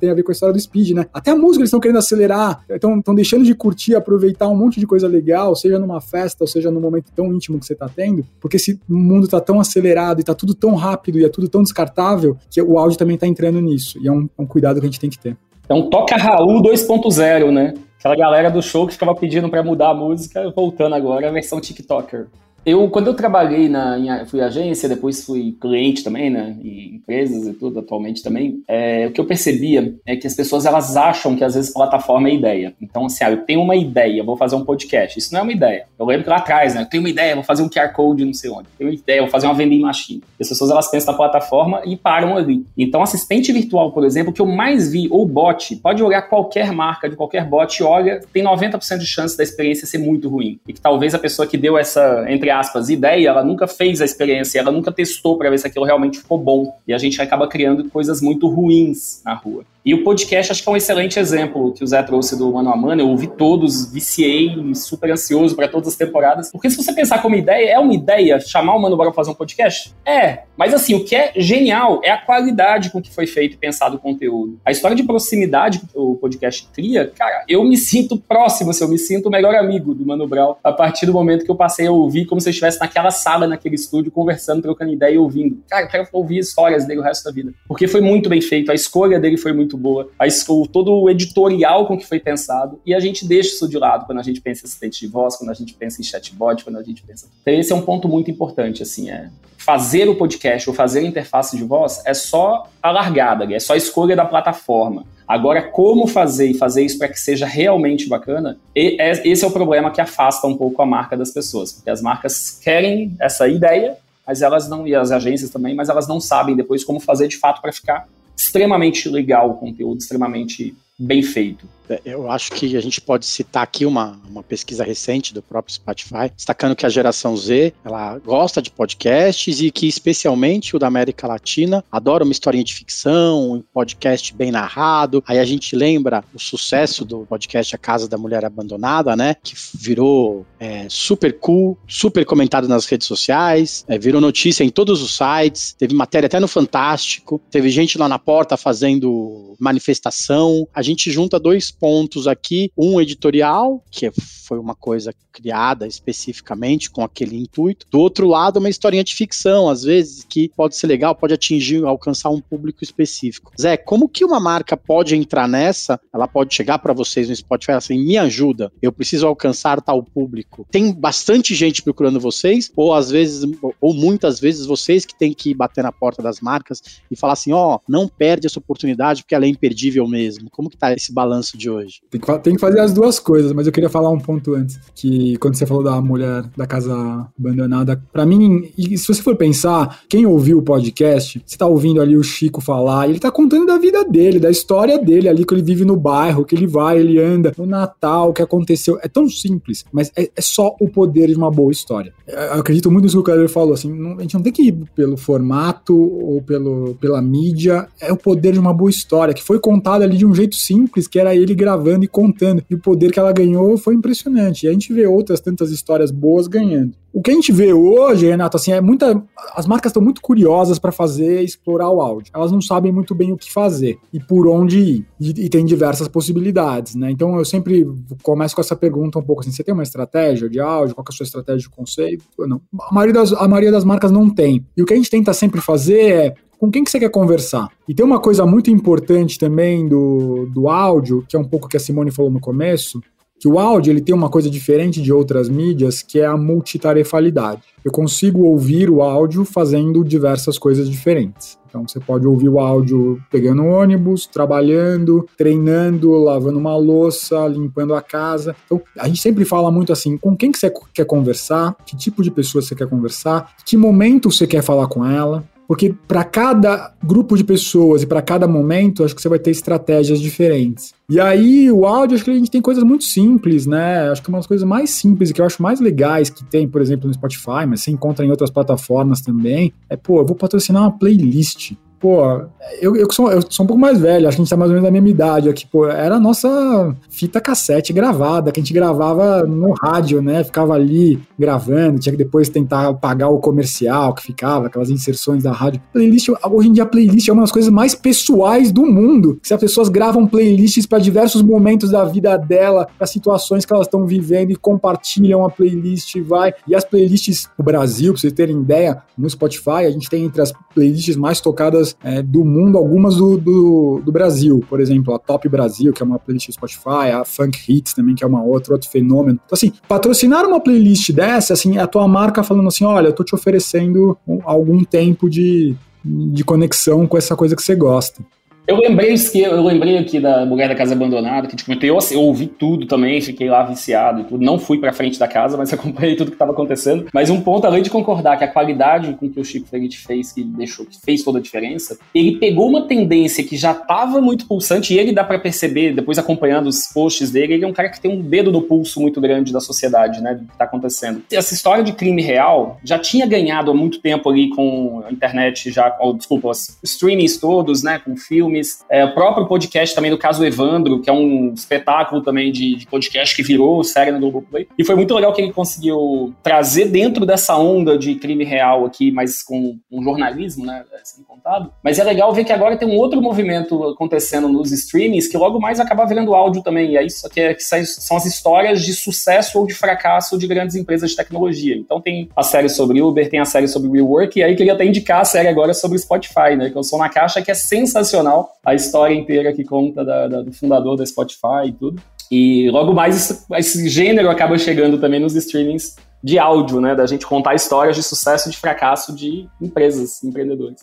tem 0.00 0.10
a 0.10 0.14
ver 0.14 0.22
com 0.22 0.30
a 0.30 0.32
história 0.32 0.52
do 0.52 0.60
speed, 0.60 0.90
né? 0.92 1.06
Até 1.12 1.30
a 1.30 1.36
música 1.36 1.60
eles 1.60 1.68
estão 1.68 1.80
querendo 1.80 1.98
acelerar, 1.98 2.64
estão 2.68 3.14
deixando 3.14 3.44
de 3.44 3.54
curtir, 3.54 3.94
aproveitar 3.94 4.48
um 4.48 4.56
monte 4.56 4.80
de 4.80 4.86
coisa 4.86 4.97
coisa 4.98 5.06
legal, 5.08 5.54
seja 5.54 5.78
numa 5.78 6.00
festa 6.00 6.42
ou 6.42 6.48
seja 6.48 6.70
num 6.70 6.80
momento 6.80 7.12
tão 7.14 7.32
íntimo 7.32 7.58
que 7.58 7.66
você 7.66 7.72
está 7.72 7.88
tendo, 7.88 8.26
porque 8.40 8.56
esse 8.56 8.80
mundo 8.88 9.24
está 9.24 9.40
tão 9.40 9.60
acelerado 9.60 10.18
e 10.18 10.22
está 10.22 10.34
tudo 10.34 10.54
tão 10.54 10.74
rápido 10.74 11.20
e 11.20 11.24
é 11.24 11.28
tudo 11.28 11.48
tão 11.48 11.62
descartável 11.62 12.36
que 12.50 12.60
o 12.60 12.78
áudio 12.78 12.98
também 12.98 13.14
está 13.14 13.26
entrando 13.26 13.60
nisso. 13.60 13.98
E 14.02 14.08
é 14.08 14.12
um, 14.12 14.28
é 14.36 14.42
um 14.42 14.46
cuidado 14.46 14.80
que 14.80 14.86
a 14.86 14.88
gente 14.88 15.00
tem 15.00 15.08
que 15.08 15.18
ter. 15.18 15.36
Então 15.64 15.88
toca 15.88 16.16
Raul 16.16 16.60
2.0, 16.62 17.52
né? 17.52 17.74
Aquela 17.98 18.16
galera 18.16 18.50
do 18.50 18.62
show 18.62 18.86
que 18.86 18.94
ficava 18.94 19.14
pedindo 19.14 19.48
para 19.48 19.62
mudar 19.62 19.90
a 19.90 19.94
música, 19.94 20.50
voltando 20.54 20.94
agora, 20.94 21.28
a 21.28 21.32
versão 21.32 21.60
TikToker. 21.60 22.26
Eu, 22.64 22.88
quando 22.90 23.06
eu 23.06 23.14
trabalhei 23.14 23.68
na 23.68 23.98
em, 23.98 24.26
fui 24.26 24.40
agência, 24.40 24.88
depois 24.88 25.24
fui 25.24 25.56
cliente 25.60 26.04
também, 26.04 26.28
né, 26.28 26.56
em 26.62 26.96
empresas 26.96 27.46
e 27.46 27.54
tudo, 27.54 27.78
atualmente 27.78 28.22
também, 28.22 28.62
é, 28.68 29.06
o 29.06 29.12
que 29.12 29.20
eu 29.20 29.24
percebia 29.24 29.94
é 30.04 30.16
que 30.16 30.26
as 30.26 30.34
pessoas, 30.34 30.66
elas 30.66 30.96
acham 30.96 31.34
que 31.36 31.44
às 31.44 31.54
vezes 31.54 31.72
plataforma 31.72 32.28
é 32.28 32.34
ideia. 32.34 32.74
Então, 32.80 33.06
assim, 33.06 33.24
ah, 33.24 33.30
eu 33.30 33.38
tenho 33.38 33.62
uma 33.62 33.76
ideia, 33.76 34.22
vou 34.22 34.36
fazer 34.36 34.56
um 34.56 34.64
podcast. 34.64 35.18
Isso 35.18 35.32
não 35.32 35.40
é 35.40 35.42
uma 35.42 35.52
ideia. 35.52 35.86
Eu 35.98 36.04
lembro 36.04 36.24
que 36.24 36.30
lá 36.30 36.36
atrás, 36.36 36.74
né, 36.74 36.82
eu 36.82 36.86
tenho 36.86 37.02
uma 37.02 37.08
ideia, 37.08 37.34
vou 37.34 37.44
fazer 37.44 37.62
um 37.62 37.68
QR 37.68 37.92
Code 37.92 38.24
não 38.24 38.34
sei 38.34 38.50
onde. 38.50 38.68
Tenho 38.76 38.90
uma 38.90 38.96
ideia, 38.96 39.22
vou 39.22 39.30
fazer 39.30 39.46
uma 39.46 39.54
vending 39.54 39.80
machine. 39.80 40.22
As 40.38 40.48
pessoas, 40.48 40.70
elas 40.70 40.90
pensam 40.90 41.12
na 41.12 41.16
plataforma 41.16 41.82
e 41.84 41.96
param 41.96 42.36
ali. 42.36 42.66
Então, 42.76 43.02
assistente 43.02 43.52
virtual, 43.52 43.92
por 43.92 44.04
exemplo, 44.04 44.32
que 44.32 44.42
eu 44.42 44.46
mais 44.46 44.90
vi, 44.90 45.08
ou 45.10 45.26
bot, 45.26 45.76
pode 45.76 46.02
olhar 46.02 46.22
qualquer 46.22 46.72
marca 46.72 47.08
de 47.08 47.16
qualquer 47.16 47.44
bot, 47.44 47.82
olha, 47.82 48.20
tem 48.32 48.42
90% 48.42 48.98
de 48.98 49.06
chance 49.06 49.36
da 49.36 49.42
experiência 49.42 49.86
ser 49.86 49.98
muito 49.98 50.28
ruim. 50.28 50.58
E 50.66 50.72
que 50.72 50.80
talvez 50.80 51.14
a 51.14 51.18
pessoa 51.18 51.46
que 51.46 51.56
deu 51.56 51.78
essa, 51.78 52.26
entre 52.28 52.47
aspas, 52.50 52.88
ideia, 52.88 53.28
ela 53.28 53.44
nunca 53.44 53.66
fez 53.66 54.00
a 54.00 54.04
experiência, 54.04 54.58
ela 54.58 54.72
nunca 54.72 54.92
testou 54.92 55.36
para 55.36 55.50
ver 55.50 55.58
se 55.58 55.66
aquilo 55.66 55.84
realmente 55.84 56.18
ficou 56.18 56.38
bom. 56.38 56.78
E 56.86 56.94
a 56.94 56.98
gente 56.98 57.20
acaba 57.20 57.48
criando 57.48 57.88
coisas 57.90 58.20
muito 58.20 58.48
ruins 58.48 59.22
na 59.24 59.34
rua. 59.34 59.64
E 59.88 59.94
o 59.94 60.04
podcast 60.04 60.52
acho 60.52 60.62
que 60.62 60.68
é 60.68 60.72
um 60.72 60.76
excelente 60.76 61.18
exemplo 61.18 61.72
que 61.72 61.82
o 61.82 61.86
Zé 61.86 62.02
trouxe 62.02 62.36
do 62.36 62.52
Mano 62.52 62.68
a 62.68 62.76
Mano. 62.76 63.00
Eu 63.00 63.08
ouvi 63.08 63.26
todos, 63.26 63.90
viciei, 63.90 64.54
super 64.74 65.10
ansioso 65.10 65.56
para 65.56 65.66
todas 65.66 65.88
as 65.88 65.96
temporadas. 65.96 66.52
Porque 66.52 66.68
se 66.68 66.76
você 66.76 66.92
pensar 66.92 67.22
como 67.22 67.34
ideia, 67.34 67.70
é 67.70 67.78
uma 67.78 67.94
ideia 67.94 68.38
chamar 68.38 68.76
o 68.76 68.78
Mano 68.78 68.98
Brown 68.98 69.14
fazer 69.14 69.30
um 69.30 69.34
podcast? 69.34 69.94
É. 70.04 70.40
Mas 70.58 70.74
assim, 70.74 70.94
o 70.94 71.02
que 71.02 71.16
é 71.16 71.32
genial 71.36 72.02
é 72.04 72.10
a 72.10 72.18
qualidade 72.18 72.90
com 72.90 73.00
que 73.00 73.10
foi 73.10 73.26
feito 73.26 73.54
e 73.54 73.56
pensado 73.56 73.96
o 73.96 73.98
conteúdo. 73.98 74.60
A 74.62 74.70
história 74.70 74.94
de 74.94 75.04
proximidade 75.04 75.78
que 75.78 75.86
o 75.94 76.16
podcast 76.16 76.68
cria, 76.74 77.10
cara, 77.16 77.44
eu 77.48 77.64
me 77.64 77.78
sinto 77.78 78.18
próximo, 78.18 78.68
assim, 78.68 78.84
eu 78.84 78.90
me 78.90 78.98
sinto 78.98 79.28
o 79.28 79.30
melhor 79.30 79.54
amigo 79.54 79.94
do 79.94 80.04
Mano 80.04 80.28
Brown 80.28 80.56
a 80.62 80.70
partir 80.70 81.06
do 81.06 81.14
momento 81.14 81.46
que 81.46 81.50
eu 81.50 81.56
passei 81.56 81.86
a 81.86 81.92
ouvir 81.92 82.26
como 82.26 82.42
se 82.42 82.48
eu 82.48 82.50
estivesse 82.50 82.78
naquela 82.78 83.10
sala, 83.10 83.46
naquele 83.46 83.76
estúdio, 83.76 84.12
conversando, 84.12 84.60
trocando 84.60 84.92
ideia 84.92 85.14
e 85.14 85.18
ouvindo. 85.18 85.62
Cara, 85.66 85.86
eu 85.86 85.88
quero 85.88 86.06
ouvir 86.12 86.40
histórias 86.40 86.84
dele 86.84 87.00
o 87.00 87.02
resto 87.02 87.24
da 87.24 87.30
vida. 87.30 87.54
Porque 87.66 87.88
foi 87.88 88.02
muito 88.02 88.28
bem 88.28 88.42
feito, 88.42 88.70
a 88.70 88.74
escolha 88.74 89.18
dele 89.18 89.38
foi 89.38 89.54
muito 89.54 89.77
boa, 89.78 90.10
a, 90.18 90.26
todo 90.72 90.92
o 90.92 91.08
editorial 91.08 91.86
com 91.86 91.96
que 91.96 92.06
foi 92.06 92.20
pensado, 92.20 92.80
e 92.84 92.94
a 92.94 93.00
gente 93.00 93.26
deixa 93.26 93.50
isso 93.50 93.68
de 93.68 93.78
lado 93.78 94.06
quando 94.06 94.18
a 94.18 94.22
gente 94.22 94.40
pensa 94.40 94.62
em 94.62 94.66
assistente 94.66 95.00
de 95.00 95.06
voz, 95.06 95.36
quando 95.36 95.50
a 95.50 95.54
gente 95.54 95.74
pensa 95.74 96.00
em 96.00 96.04
chatbot, 96.04 96.64
quando 96.64 96.76
a 96.76 96.82
gente 96.82 97.02
pensa. 97.02 97.28
Então, 97.42 97.54
esse 97.54 97.72
é 97.72 97.74
um 97.74 97.82
ponto 97.82 98.08
muito 98.08 98.30
importante, 98.30 98.82
assim, 98.82 99.10
é 99.10 99.30
fazer 99.68 100.08
o 100.08 100.16
podcast 100.16 100.70
ou 100.70 100.74
fazer 100.74 101.00
a 101.00 101.02
interface 101.02 101.54
de 101.56 101.62
voz 101.62 102.00
é 102.06 102.14
só 102.14 102.68
a 102.82 102.90
largada, 102.90 103.44
é 103.52 103.58
só 103.58 103.74
a 103.74 103.76
escolha 103.76 104.16
da 104.16 104.24
plataforma. 104.24 105.04
Agora, 105.26 105.60
como 105.60 106.06
fazer 106.06 106.46
e 106.46 106.54
fazer 106.54 106.86
isso 106.86 106.96
para 106.96 107.08
que 107.08 107.20
seja 107.20 107.44
realmente 107.44 108.08
bacana, 108.08 108.56
é, 108.74 109.28
esse 109.28 109.44
é 109.44 109.46
o 109.46 109.50
problema 109.50 109.90
que 109.90 110.00
afasta 110.00 110.46
um 110.46 110.56
pouco 110.56 110.80
a 110.80 110.86
marca 110.86 111.18
das 111.18 111.30
pessoas, 111.30 111.70
porque 111.70 111.90
as 111.90 112.00
marcas 112.00 112.58
querem 112.64 113.14
essa 113.20 113.46
ideia, 113.46 113.98
mas 114.26 114.40
elas 114.40 114.70
não, 114.70 114.86
e 114.86 114.94
as 114.94 115.10
agências 115.10 115.50
também, 115.50 115.74
mas 115.74 115.90
elas 115.90 116.08
não 116.08 116.18
sabem 116.18 116.56
depois 116.56 116.82
como 116.82 116.98
fazer 116.98 117.28
de 117.28 117.36
fato 117.36 117.60
para 117.60 117.70
ficar 117.70 118.08
extremamente 118.38 119.08
legal 119.08 119.50
o 119.50 119.54
conteúdo, 119.54 119.98
extremamente 119.98 120.76
bem 120.96 121.22
feito. 121.22 121.68
É, 121.88 122.00
eu 122.04 122.30
acho 122.30 122.52
que 122.52 122.76
a 122.76 122.80
gente 122.80 123.00
pode 123.00 123.26
citar 123.26 123.62
aqui 123.62 123.86
uma, 123.86 124.20
uma 124.28 124.42
pesquisa 124.42 124.84
recente 124.84 125.32
do 125.32 125.42
próprio 125.42 125.74
Spotify, 125.74 126.30
destacando 126.34 126.76
que 126.76 126.86
a 126.86 126.88
geração 126.88 127.36
Z 127.36 127.72
ela 127.84 128.18
gosta 128.18 128.60
de 128.60 128.70
podcasts 128.70 129.60
e 129.60 129.70
que, 129.70 129.86
especialmente 129.86 130.76
o 130.76 130.78
da 130.78 130.86
América 130.86 131.26
Latina, 131.26 131.84
adora 131.90 132.24
uma 132.24 132.32
historinha 132.32 132.64
de 132.64 132.74
ficção, 132.74 133.52
um 133.52 133.62
podcast 133.62 134.34
bem 134.34 134.50
narrado. 134.50 135.22
Aí 135.26 135.38
a 135.38 135.44
gente 135.44 135.74
lembra 135.74 136.24
o 136.34 136.38
sucesso 136.38 137.04
do 137.04 137.26
podcast 137.26 137.74
A 137.74 137.78
Casa 137.78 138.08
da 138.08 138.18
Mulher 138.18 138.44
Abandonada, 138.44 139.16
né? 139.16 139.36
Que 139.42 139.54
virou 139.74 140.46
é, 140.58 140.86
super 140.88 141.38
cool, 141.38 141.78
super 141.86 142.24
comentado 142.24 142.68
nas 142.68 142.86
redes 142.86 143.06
sociais, 143.06 143.84
é, 143.88 143.98
virou 143.98 144.20
notícia 144.20 144.64
em 144.64 144.70
todos 144.70 145.02
os 145.02 145.16
sites, 145.16 145.72
teve 145.72 145.94
matéria 145.94 146.26
até 146.26 146.38
no 146.40 146.48
Fantástico, 146.48 147.40
teve 147.50 147.70
gente 147.70 147.98
lá 147.98 148.08
na 148.08 148.18
porta 148.18 148.56
fazendo 148.56 149.56
manifestação. 149.58 150.66
A 150.74 150.82
gente 150.82 151.10
junta 151.10 151.38
dois 151.38 151.70
pontos 151.78 152.26
aqui, 152.26 152.70
um 152.76 153.00
editorial, 153.00 153.82
que 153.90 154.10
foi 154.48 154.58
uma 154.58 154.74
coisa 154.74 155.12
criada 155.38 155.86
especificamente 155.86 156.90
com 156.90 157.04
aquele 157.04 157.36
intuito. 157.36 157.86
Do 157.90 158.00
outro 158.00 158.26
lado, 158.26 158.58
uma 158.58 158.68
historinha 158.68 159.04
de 159.04 159.14
ficção, 159.14 159.68
às 159.68 159.84
vezes, 159.84 160.24
que 160.24 160.50
pode 160.56 160.74
ser 160.74 160.88
legal, 160.88 161.14
pode 161.14 161.34
atingir, 161.34 161.84
alcançar 161.84 162.30
um 162.30 162.40
público 162.40 162.82
específico. 162.82 163.52
Zé, 163.60 163.76
como 163.76 164.08
que 164.08 164.24
uma 164.24 164.40
marca 164.40 164.76
pode 164.76 165.14
entrar 165.14 165.46
nessa? 165.46 166.00
Ela 166.12 166.26
pode 166.26 166.54
chegar 166.54 166.78
para 166.78 166.92
vocês 166.92 167.28
no 167.28 167.36
Spotify 167.36 167.72
assim, 167.72 167.98
me 167.98 168.18
ajuda, 168.18 168.72
eu 168.82 168.90
preciso 168.90 169.26
alcançar 169.26 169.80
tal 169.80 170.02
público. 170.02 170.66
Tem 170.70 170.92
bastante 170.92 171.54
gente 171.54 171.82
procurando 171.82 172.18
vocês, 172.18 172.72
ou 172.74 172.92
às 172.92 173.10
vezes, 173.10 173.48
ou 173.80 173.94
muitas 173.94 174.40
vezes 174.40 174.66
vocês 174.66 175.04
que 175.04 175.16
têm 175.16 175.32
que 175.32 175.54
bater 175.54 175.84
na 175.84 175.92
porta 175.92 176.22
das 176.22 176.40
marcas 176.40 176.82
e 177.10 177.16
falar 177.16 177.34
assim, 177.34 177.52
ó, 177.52 177.76
oh, 177.76 177.80
não 177.88 178.08
perde 178.08 178.46
essa 178.46 178.58
oportunidade 178.58 179.22
porque 179.22 179.34
ela 179.34 179.44
é 179.44 179.48
imperdível 179.48 180.08
mesmo. 180.08 180.50
Como 180.50 180.70
que 180.70 180.76
tá 180.76 180.92
esse 180.92 181.12
balanço 181.12 181.56
de 181.56 181.67
hoje? 181.68 182.00
Tem 182.10 182.20
que, 182.20 182.38
tem 182.38 182.54
que 182.54 182.60
fazer 182.60 182.80
as 182.80 182.92
duas 182.92 183.18
coisas, 183.18 183.52
mas 183.52 183.66
eu 183.66 183.72
queria 183.72 183.88
falar 183.88 184.10
um 184.10 184.18
ponto 184.18 184.54
antes, 184.54 184.78
que 184.94 185.36
quando 185.38 185.56
você 185.56 185.66
falou 185.66 185.82
da 185.82 186.00
mulher 186.00 186.44
da 186.56 186.66
casa 186.66 187.28
abandonada, 187.38 188.00
para 188.12 188.26
mim, 188.26 188.70
e 188.76 188.96
se 188.96 189.06
você 189.06 189.22
for 189.22 189.36
pensar, 189.36 190.00
quem 190.08 190.26
ouviu 190.26 190.58
o 190.58 190.62
podcast, 190.62 191.42
você 191.44 191.56
tá 191.56 191.66
ouvindo 191.66 192.00
ali 192.00 192.16
o 192.16 192.22
Chico 192.22 192.60
falar, 192.60 193.08
ele 193.08 193.18
tá 193.18 193.30
contando 193.30 193.66
da 193.66 193.78
vida 193.78 194.04
dele, 194.04 194.38
da 194.38 194.50
história 194.50 194.98
dele 194.98 195.28
ali, 195.28 195.44
que 195.44 195.54
ele 195.54 195.62
vive 195.62 195.84
no 195.84 195.96
bairro, 195.96 196.44
que 196.44 196.54
ele 196.54 196.66
vai, 196.66 196.98
ele 196.98 197.18
anda, 197.20 197.52
no 197.56 197.66
Natal, 197.66 198.30
o 198.30 198.32
que 198.32 198.42
aconteceu. 198.42 198.98
É 199.02 199.08
tão 199.08 199.28
simples, 199.28 199.84
mas 199.92 200.10
é, 200.16 200.30
é 200.34 200.40
só 200.40 200.74
o 200.80 200.88
poder 200.88 201.28
de 201.28 201.34
uma 201.34 201.50
boa 201.50 201.72
história. 201.72 202.12
Eu 202.26 202.60
acredito 202.60 202.90
muito 202.90 203.04
nisso 203.04 203.16
que 203.16 203.20
o 203.20 203.24
Cleber 203.24 203.48
falou, 203.48 203.74
assim, 203.74 203.92
não, 203.92 204.18
a 204.18 204.22
gente 204.22 204.34
não 204.34 204.42
tem 204.42 204.52
que 204.52 204.62
ir 204.62 204.78
pelo 204.94 205.16
formato 205.16 205.96
ou 205.96 206.42
pelo, 206.42 206.94
pela 207.00 207.20
mídia, 207.22 207.88
é 208.00 208.12
o 208.12 208.16
poder 208.16 208.52
de 208.52 208.58
uma 208.58 208.72
boa 208.72 208.90
história, 208.90 209.34
que 209.34 209.42
foi 209.42 209.58
contada 209.58 210.04
ali 210.04 210.16
de 210.16 210.26
um 210.26 210.34
jeito 210.34 210.56
simples, 210.56 211.06
que 211.06 211.18
era 211.18 211.34
ele 211.34 211.54
gravando 211.58 212.04
e 212.04 212.08
contando. 212.08 212.62
E 212.70 212.74
o 212.74 212.80
poder 212.80 213.12
que 213.12 213.18
ela 213.18 213.32
ganhou 213.32 213.76
foi 213.76 213.94
impressionante. 213.94 214.64
E 214.64 214.68
a 214.68 214.72
gente 214.72 214.92
vê 214.92 215.06
outras 215.06 215.40
tantas 215.40 215.70
histórias 215.70 216.10
boas 216.10 216.46
ganhando. 216.46 216.94
O 217.12 217.20
que 217.20 217.30
a 217.30 217.34
gente 217.34 217.50
vê 217.50 217.72
hoje, 217.72 218.26
Renato, 218.26 218.56
assim, 218.56 218.70
é 218.70 218.80
muita. 218.80 219.22
As 219.54 219.66
marcas 219.66 219.90
estão 219.90 220.02
muito 220.02 220.20
curiosas 220.20 220.78
para 220.78 220.92
fazer, 220.92 221.42
explorar 221.42 221.90
o 221.90 222.00
áudio. 222.00 222.30
Elas 222.34 222.52
não 222.52 222.60
sabem 222.60 222.92
muito 222.92 223.14
bem 223.14 223.32
o 223.32 223.36
que 223.36 223.50
fazer 223.50 223.98
e 224.12 224.20
por 224.20 224.46
onde 224.46 224.78
ir. 224.78 225.06
E, 225.18 225.30
e, 225.30 225.48
tem 225.48 225.64
diversas 225.64 226.06
possibilidades, 226.06 226.94
né? 226.94 227.10
Então 227.10 227.36
eu 227.36 227.44
sempre 227.44 227.86
começo 228.22 228.54
com 228.54 228.60
essa 228.60 228.76
pergunta 228.76 229.18
um 229.18 229.22
pouco 229.22 229.40
assim: 229.40 229.50
você 229.50 229.64
tem 229.64 229.74
uma 229.74 229.82
estratégia 229.82 230.48
de 230.48 230.60
áudio? 230.60 230.94
Qual 230.94 231.04
é 231.04 231.10
a 231.12 231.16
sua 231.16 231.24
estratégia 231.24 231.60
de 231.60 231.70
conceito? 231.70 232.24
Não. 232.38 232.60
A 232.80 232.94
maioria, 232.94 233.14
das, 233.14 233.32
a 233.32 233.48
maioria 233.48 233.72
das 233.72 233.84
marcas 233.84 234.10
não 234.10 234.28
tem. 234.28 234.64
E 234.76 234.82
o 234.82 234.86
que 234.86 234.92
a 234.92 234.96
gente 234.96 235.10
tenta 235.10 235.32
sempre 235.32 235.60
fazer 235.60 236.10
é 236.12 236.34
com 236.58 236.70
quem 236.70 236.82
que 236.84 236.90
você 236.90 236.98
quer 236.98 237.10
conversar? 237.10 237.68
E 237.88 237.94
tem 237.94 238.04
uma 238.04 238.20
coisa 238.20 238.44
muito 238.44 238.70
importante 238.70 239.38
também 239.38 239.88
do, 239.88 240.46
do 240.52 240.68
áudio, 240.68 241.24
que 241.28 241.36
é 241.36 241.38
um 241.38 241.44
pouco 241.44 241.68
que 241.68 241.76
a 241.76 241.80
Simone 241.80 242.10
falou 242.10 242.30
no 242.30 242.40
começo, 242.40 243.00
que 243.38 243.46
o 243.46 243.58
áudio 243.58 243.92
ele 243.92 244.00
tem 244.00 244.14
uma 244.14 244.28
coisa 244.28 244.50
diferente 244.50 245.00
de 245.00 245.12
outras 245.12 245.48
mídias, 245.48 246.02
que 246.02 246.18
é 246.18 246.26
a 246.26 246.36
multitarefalidade. 246.36 247.62
Eu 247.84 247.92
consigo 247.92 248.42
ouvir 248.42 248.90
o 248.90 249.00
áudio 249.00 249.44
fazendo 249.44 250.04
diversas 250.04 250.58
coisas 250.58 250.90
diferentes. 250.90 251.56
Então 251.68 251.86
você 251.86 252.00
pode 252.00 252.26
ouvir 252.26 252.48
o 252.48 252.58
áudio 252.58 253.22
pegando 253.30 253.62
um 253.62 253.70
ônibus, 253.70 254.26
trabalhando, 254.26 255.28
treinando, 255.36 256.10
lavando 256.12 256.58
uma 256.58 256.76
louça, 256.76 257.46
limpando 257.46 257.94
a 257.94 258.02
casa. 258.02 258.56
Então 258.64 258.80
a 258.98 259.06
gente 259.06 259.20
sempre 259.20 259.44
fala 259.44 259.70
muito 259.70 259.92
assim, 259.92 260.16
com 260.16 260.36
quem 260.36 260.50
que 260.50 260.58
você 260.58 260.72
quer 260.92 261.04
conversar, 261.04 261.76
que 261.86 261.96
tipo 261.96 262.22
de 262.22 262.30
pessoa 262.30 262.62
você 262.62 262.74
quer 262.74 262.88
conversar, 262.88 263.54
que 263.64 263.76
momento 263.76 264.30
você 264.30 264.46
quer 264.46 264.62
falar 264.62 264.88
com 264.88 265.06
ela. 265.06 265.44
Porque 265.68 265.94
para 266.08 266.24
cada 266.24 266.94
grupo 267.04 267.36
de 267.36 267.44
pessoas 267.44 268.02
e 268.02 268.06
para 268.06 268.22
cada 268.22 268.48
momento, 268.48 269.04
acho 269.04 269.14
que 269.14 269.20
você 269.20 269.28
vai 269.28 269.38
ter 269.38 269.50
estratégias 269.50 270.18
diferentes. 270.18 270.94
E 271.10 271.20
aí, 271.20 271.70
o 271.70 271.84
áudio, 271.84 272.14
acho 272.14 272.24
que 272.24 272.30
a 272.30 272.34
gente 272.34 272.50
tem 272.50 272.62
coisas 272.62 272.82
muito 272.82 273.04
simples, 273.04 273.66
né? 273.66 274.10
Acho 274.10 274.22
que 274.22 274.30
uma 274.30 274.38
das 274.38 274.46
coisas 274.46 274.66
mais 274.66 274.88
simples 274.88 275.30
que 275.30 275.42
eu 275.42 275.44
acho 275.44 275.62
mais 275.62 275.78
legais 275.78 276.30
que 276.30 276.42
tem, 276.42 276.66
por 276.66 276.80
exemplo, 276.80 277.06
no 277.06 277.12
Spotify, 277.12 277.66
mas 277.68 277.82
você 277.82 277.90
encontra 277.90 278.24
em 278.24 278.30
outras 278.30 278.50
plataformas 278.50 279.20
também, 279.20 279.70
é, 279.90 279.96
pô, 279.96 280.20
eu 280.20 280.24
vou 280.24 280.34
patrocinar 280.34 280.82
uma 280.82 280.98
playlist 280.98 281.74
pô, 281.98 282.42
eu, 282.80 282.96
eu, 282.96 283.10
sou, 283.10 283.30
eu 283.30 283.40
sou 283.48 283.64
um 283.64 283.66
pouco 283.66 283.80
mais 283.80 283.98
velho, 283.98 284.28
acho 284.28 284.36
que 284.36 284.42
a 284.42 284.44
gente 284.44 284.50
tá 284.50 284.56
mais 284.56 284.70
ou 284.70 284.74
menos 284.74 284.88
da 284.88 284.92
mesma 284.92 285.08
idade 285.08 285.48
aqui, 285.48 285.66
pô, 285.66 285.86
era 285.86 286.16
a 286.16 286.20
nossa 286.20 286.96
fita 287.08 287.40
cassete 287.40 287.92
gravada, 287.92 288.52
que 288.52 288.60
a 288.60 288.62
gente 288.62 288.72
gravava 288.72 289.42
no 289.44 289.72
rádio, 289.72 290.22
né, 290.22 290.44
ficava 290.44 290.74
ali 290.74 291.18
gravando, 291.38 291.98
tinha 291.98 292.12
que 292.12 292.18
depois 292.18 292.48
tentar 292.48 292.94
pagar 292.94 293.28
o 293.28 293.38
comercial 293.38 294.14
que 294.14 294.22
ficava, 294.22 294.66
aquelas 294.66 294.90
inserções 294.90 295.42
da 295.42 295.52
rádio. 295.52 295.80
Playlist, 295.92 296.28
hoje 296.50 296.68
em 296.68 296.72
dia 296.72 296.84
a 296.84 296.86
playlist 296.86 297.28
é 297.28 297.32
uma 297.32 297.42
das 297.42 297.52
coisas 297.52 297.70
mais 297.70 297.94
pessoais 297.94 298.70
do 298.70 298.86
mundo, 298.86 299.38
se 299.42 299.52
as 299.52 299.60
pessoas 299.60 299.88
gravam 299.88 300.26
playlists 300.26 300.86
para 300.86 300.98
diversos 300.98 301.42
momentos 301.42 301.90
da 301.90 302.04
vida 302.04 302.36
dela, 302.36 302.86
para 302.96 303.06
situações 303.06 303.64
que 303.64 303.72
elas 303.72 303.86
estão 303.86 304.06
vivendo 304.06 304.50
e 304.50 304.56
compartilham 304.56 305.44
a 305.44 305.50
playlist, 305.50 306.16
vai, 306.20 306.52
e 306.66 306.74
as 306.74 306.84
playlists 306.84 307.48
no 307.58 307.64
Brasil, 307.64 308.12
pra 308.12 308.20
vocês 308.20 308.32
terem 308.32 308.60
ideia, 308.60 309.02
no 309.16 309.28
Spotify, 309.28 309.86
a 309.86 309.90
gente 309.90 310.08
tem 310.08 310.24
entre 310.24 310.40
as 310.40 310.52
playlists 310.74 311.16
mais 311.16 311.40
tocadas 311.40 311.87
é, 312.02 312.22
do 312.22 312.44
mundo, 312.44 312.78
algumas 312.78 313.16
do, 313.16 313.36
do, 313.36 314.02
do, 314.04 314.12
Brasil, 314.12 314.64
por 314.68 314.80
exemplo, 314.80 315.14
a 315.14 315.18
Top 315.18 315.48
Brasil, 315.48 315.92
que 315.92 316.02
é 316.02 316.06
uma 316.06 316.18
playlist 316.18 316.48
do 316.48 316.52
Spotify, 316.52 317.10
a 317.12 317.24
Funk 317.24 317.58
Hits 317.68 317.94
também, 317.94 318.14
que 318.14 318.24
é 318.24 318.26
uma 318.26 318.42
outra, 318.42 318.74
outro 318.74 318.88
fenômeno. 318.88 319.40
Então, 319.44 319.54
assim, 319.54 319.72
patrocinar 319.86 320.46
uma 320.46 320.60
playlist 320.60 321.12
dessa, 321.12 321.52
assim, 321.52 321.76
é 321.76 321.80
a 321.80 321.86
tua 321.86 322.06
marca 322.08 322.42
falando 322.42 322.68
assim, 322.68 322.84
olha, 322.84 323.08
eu 323.08 323.12
tô 323.12 323.24
te 323.24 323.34
oferecendo 323.34 324.16
algum 324.44 324.84
tempo 324.84 325.28
de, 325.28 325.74
de 326.04 326.44
conexão 326.44 327.06
com 327.06 327.16
essa 327.16 327.36
coisa 327.36 327.54
que 327.54 327.62
você 327.62 327.74
gosta. 327.74 328.22
Eu 328.68 328.76
lembrei 328.76 329.14
eu 329.34 329.64
lembrei 329.64 329.96
aqui 329.96 330.20
da 330.20 330.44
Mulher 330.44 330.68
da 330.68 330.74
Casa 330.74 330.92
Abandonada, 330.92 331.48
que 331.48 331.56
tipo, 331.56 331.72
eu, 331.72 331.98
eu 332.10 332.20
ouvi 332.20 332.46
tudo 332.46 332.84
também, 332.84 333.18
fiquei 333.18 333.48
lá 333.48 333.62
viciado 333.62 334.20
e 334.20 334.24
tudo. 334.24 334.44
Não 334.44 334.58
fui 334.58 334.76
pra 334.78 334.92
frente 334.92 335.18
da 335.18 335.26
casa, 335.26 335.56
mas 335.56 335.72
acompanhei 335.72 336.14
tudo 336.14 336.30
que 336.30 336.34
estava 336.34 336.52
acontecendo. 336.52 337.06
Mas 337.10 337.30
um 337.30 337.40
ponto, 337.40 337.66
além 337.66 337.82
de 337.82 337.88
concordar 337.88 338.36
que 338.36 338.44
a 338.44 338.48
qualidade 338.48 339.14
com 339.14 339.26
que 339.26 339.40
o 339.40 339.44
Chico 339.44 339.66
Ferretti 339.66 339.98
fez, 339.98 340.32
que 340.32 340.44
deixou, 340.44 340.84
que 340.84 341.00
fez 341.00 341.22
toda 341.22 341.38
a 341.38 341.40
diferença, 341.40 341.98
ele 342.14 342.36
pegou 342.36 342.68
uma 342.68 342.86
tendência 342.86 343.42
que 343.42 343.56
já 343.56 343.72
estava 343.72 344.20
muito 344.20 344.46
pulsante, 344.46 344.92
e 344.92 344.98
ele 344.98 345.12
dá 345.12 345.24
para 345.24 345.38
perceber, 345.38 345.94
depois 345.94 346.18
acompanhando 346.18 346.66
os 346.66 346.88
posts 346.88 347.30
dele, 347.30 347.54
ele 347.54 347.64
é 347.64 347.68
um 347.68 347.72
cara 347.72 347.88
que 347.88 347.98
tem 347.98 348.10
um 348.10 348.20
dedo 348.20 348.52
no 348.52 348.60
pulso 348.60 349.00
muito 349.00 349.18
grande 349.18 349.50
da 349.50 349.60
sociedade, 349.60 350.20
né? 350.20 350.34
Do 350.34 350.44
que 350.44 350.58
tá 350.58 350.64
acontecendo. 350.64 351.22
Essa 351.32 351.54
história 351.54 351.82
de 351.82 351.94
crime 351.94 352.20
real 352.20 352.78
já 352.84 352.98
tinha 352.98 353.26
ganhado 353.26 353.70
há 353.70 353.74
muito 353.74 353.98
tempo 354.02 354.28
ali 354.28 354.50
com 354.50 355.02
a 355.08 355.10
internet, 355.10 355.70
já, 355.70 355.96
oh, 356.02 356.12
desculpa, 356.12 356.50
os 356.50 356.76
streamings 356.82 357.38
todos, 357.38 357.82
né? 357.82 357.98
Com 357.98 358.14
filmes 358.14 358.57
filmes. 358.58 358.84
É, 358.90 359.04
o 359.04 359.14
próprio 359.14 359.46
podcast 359.46 359.94
também 359.94 360.10
do 360.10 360.18
caso 360.18 360.44
Evandro, 360.44 361.00
que 361.00 361.08
é 361.08 361.12
um 361.12 361.52
espetáculo 361.54 362.22
também 362.22 362.52
de, 362.52 362.76
de 362.76 362.86
podcast 362.86 363.34
que 363.34 363.42
virou 363.42 363.82
série 363.84 364.10
no 364.10 364.20
Globoplay. 364.20 364.68
E 364.78 364.84
foi 364.84 364.94
muito 364.94 365.14
legal 365.14 365.32
que 365.32 365.40
ele 365.40 365.52
conseguiu 365.52 366.34
trazer 366.42 366.86
dentro 366.86 367.24
dessa 367.24 367.56
onda 367.56 367.96
de 367.96 368.14
crime 368.16 368.44
real 368.44 368.84
aqui, 368.84 369.10
mas 369.10 369.42
com 369.42 369.78
um 369.90 370.02
jornalismo, 370.02 370.64
né, 370.64 370.84
sendo 371.04 371.26
contado. 371.26 371.72
Mas 371.82 371.98
é 371.98 372.04
legal 372.04 372.32
ver 372.32 372.44
que 372.44 372.52
agora 372.52 372.76
tem 372.76 372.88
um 372.88 372.96
outro 372.96 373.20
movimento 373.20 373.82
acontecendo 373.84 374.48
nos 374.48 374.72
streamings 374.72 375.28
que 375.28 375.36
logo 375.36 375.60
mais 375.60 375.80
acaba 375.80 376.06
virando 376.06 376.34
áudio 376.34 376.62
também. 376.62 376.92
E 376.92 376.96
é 376.96 377.04
isso 377.04 377.28
que, 377.28 377.40
é, 377.40 377.54
que 377.54 377.62
são 377.62 378.16
as 378.16 378.26
histórias 378.26 378.82
de 378.82 378.92
sucesso 378.94 379.58
ou 379.58 379.66
de 379.66 379.74
fracasso 379.74 380.38
de 380.38 380.46
grandes 380.46 380.76
empresas 380.76 381.10
de 381.10 381.16
tecnologia. 381.16 381.76
Então 381.76 382.00
tem 382.00 382.28
a 382.36 382.42
série 382.42 382.68
sobre 382.68 383.00
Uber, 383.00 383.28
tem 383.28 383.40
a 383.40 383.44
série 383.44 383.68
sobre 383.68 383.88
WeWork, 383.88 384.38
e 384.38 384.42
aí 384.42 384.56
queria 384.56 384.72
até 384.72 384.84
indicar 384.84 385.20
a 385.20 385.24
série 385.24 385.48
agora 385.48 385.74
sobre 385.74 385.98
Spotify, 385.98 386.56
né? 386.56 386.70
Que 386.70 386.76
eu 386.76 386.82
sou 386.82 386.98
na 386.98 387.08
caixa, 387.08 387.42
que 387.42 387.50
é 387.50 387.54
sensacional 387.54 388.37
a 388.64 388.74
história 388.74 389.14
inteira 389.14 389.52
que 389.52 389.64
conta 389.64 390.04
da, 390.04 390.28
da, 390.28 390.42
do 390.42 390.52
fundador 390.52 390.96
da 390.96 391.06
Spotify 391.06 391.68
e 391.68 391.72
tudo. 391.72 392.02
E 392.30 392.70
logo 392.70 392.92
mais 392.92 393.46
esse 393.56 393.88
gênero 393.88 394.28
acaba 394.28 394.58
chegando 394.58 394.98
também 394.98 395.20
nos 395.20 395.34
streamings 395.34 395.96
de 396.22 396.38
áudio, 396.38 396.80
né? 396.80 396.94
Da 396.94 397.06
gente 397.06 397.26
contar 397.26 397.54
histórias 397.54 397.96
de 397.96 398.02
sucesso 398.02 398.48
e 398.48 398.52
de 398.52 398.58
fracasso 398.58 399.14
de 399.14 399.46
empresas, 399.62 400.22
empreendedores. 400.22 400.80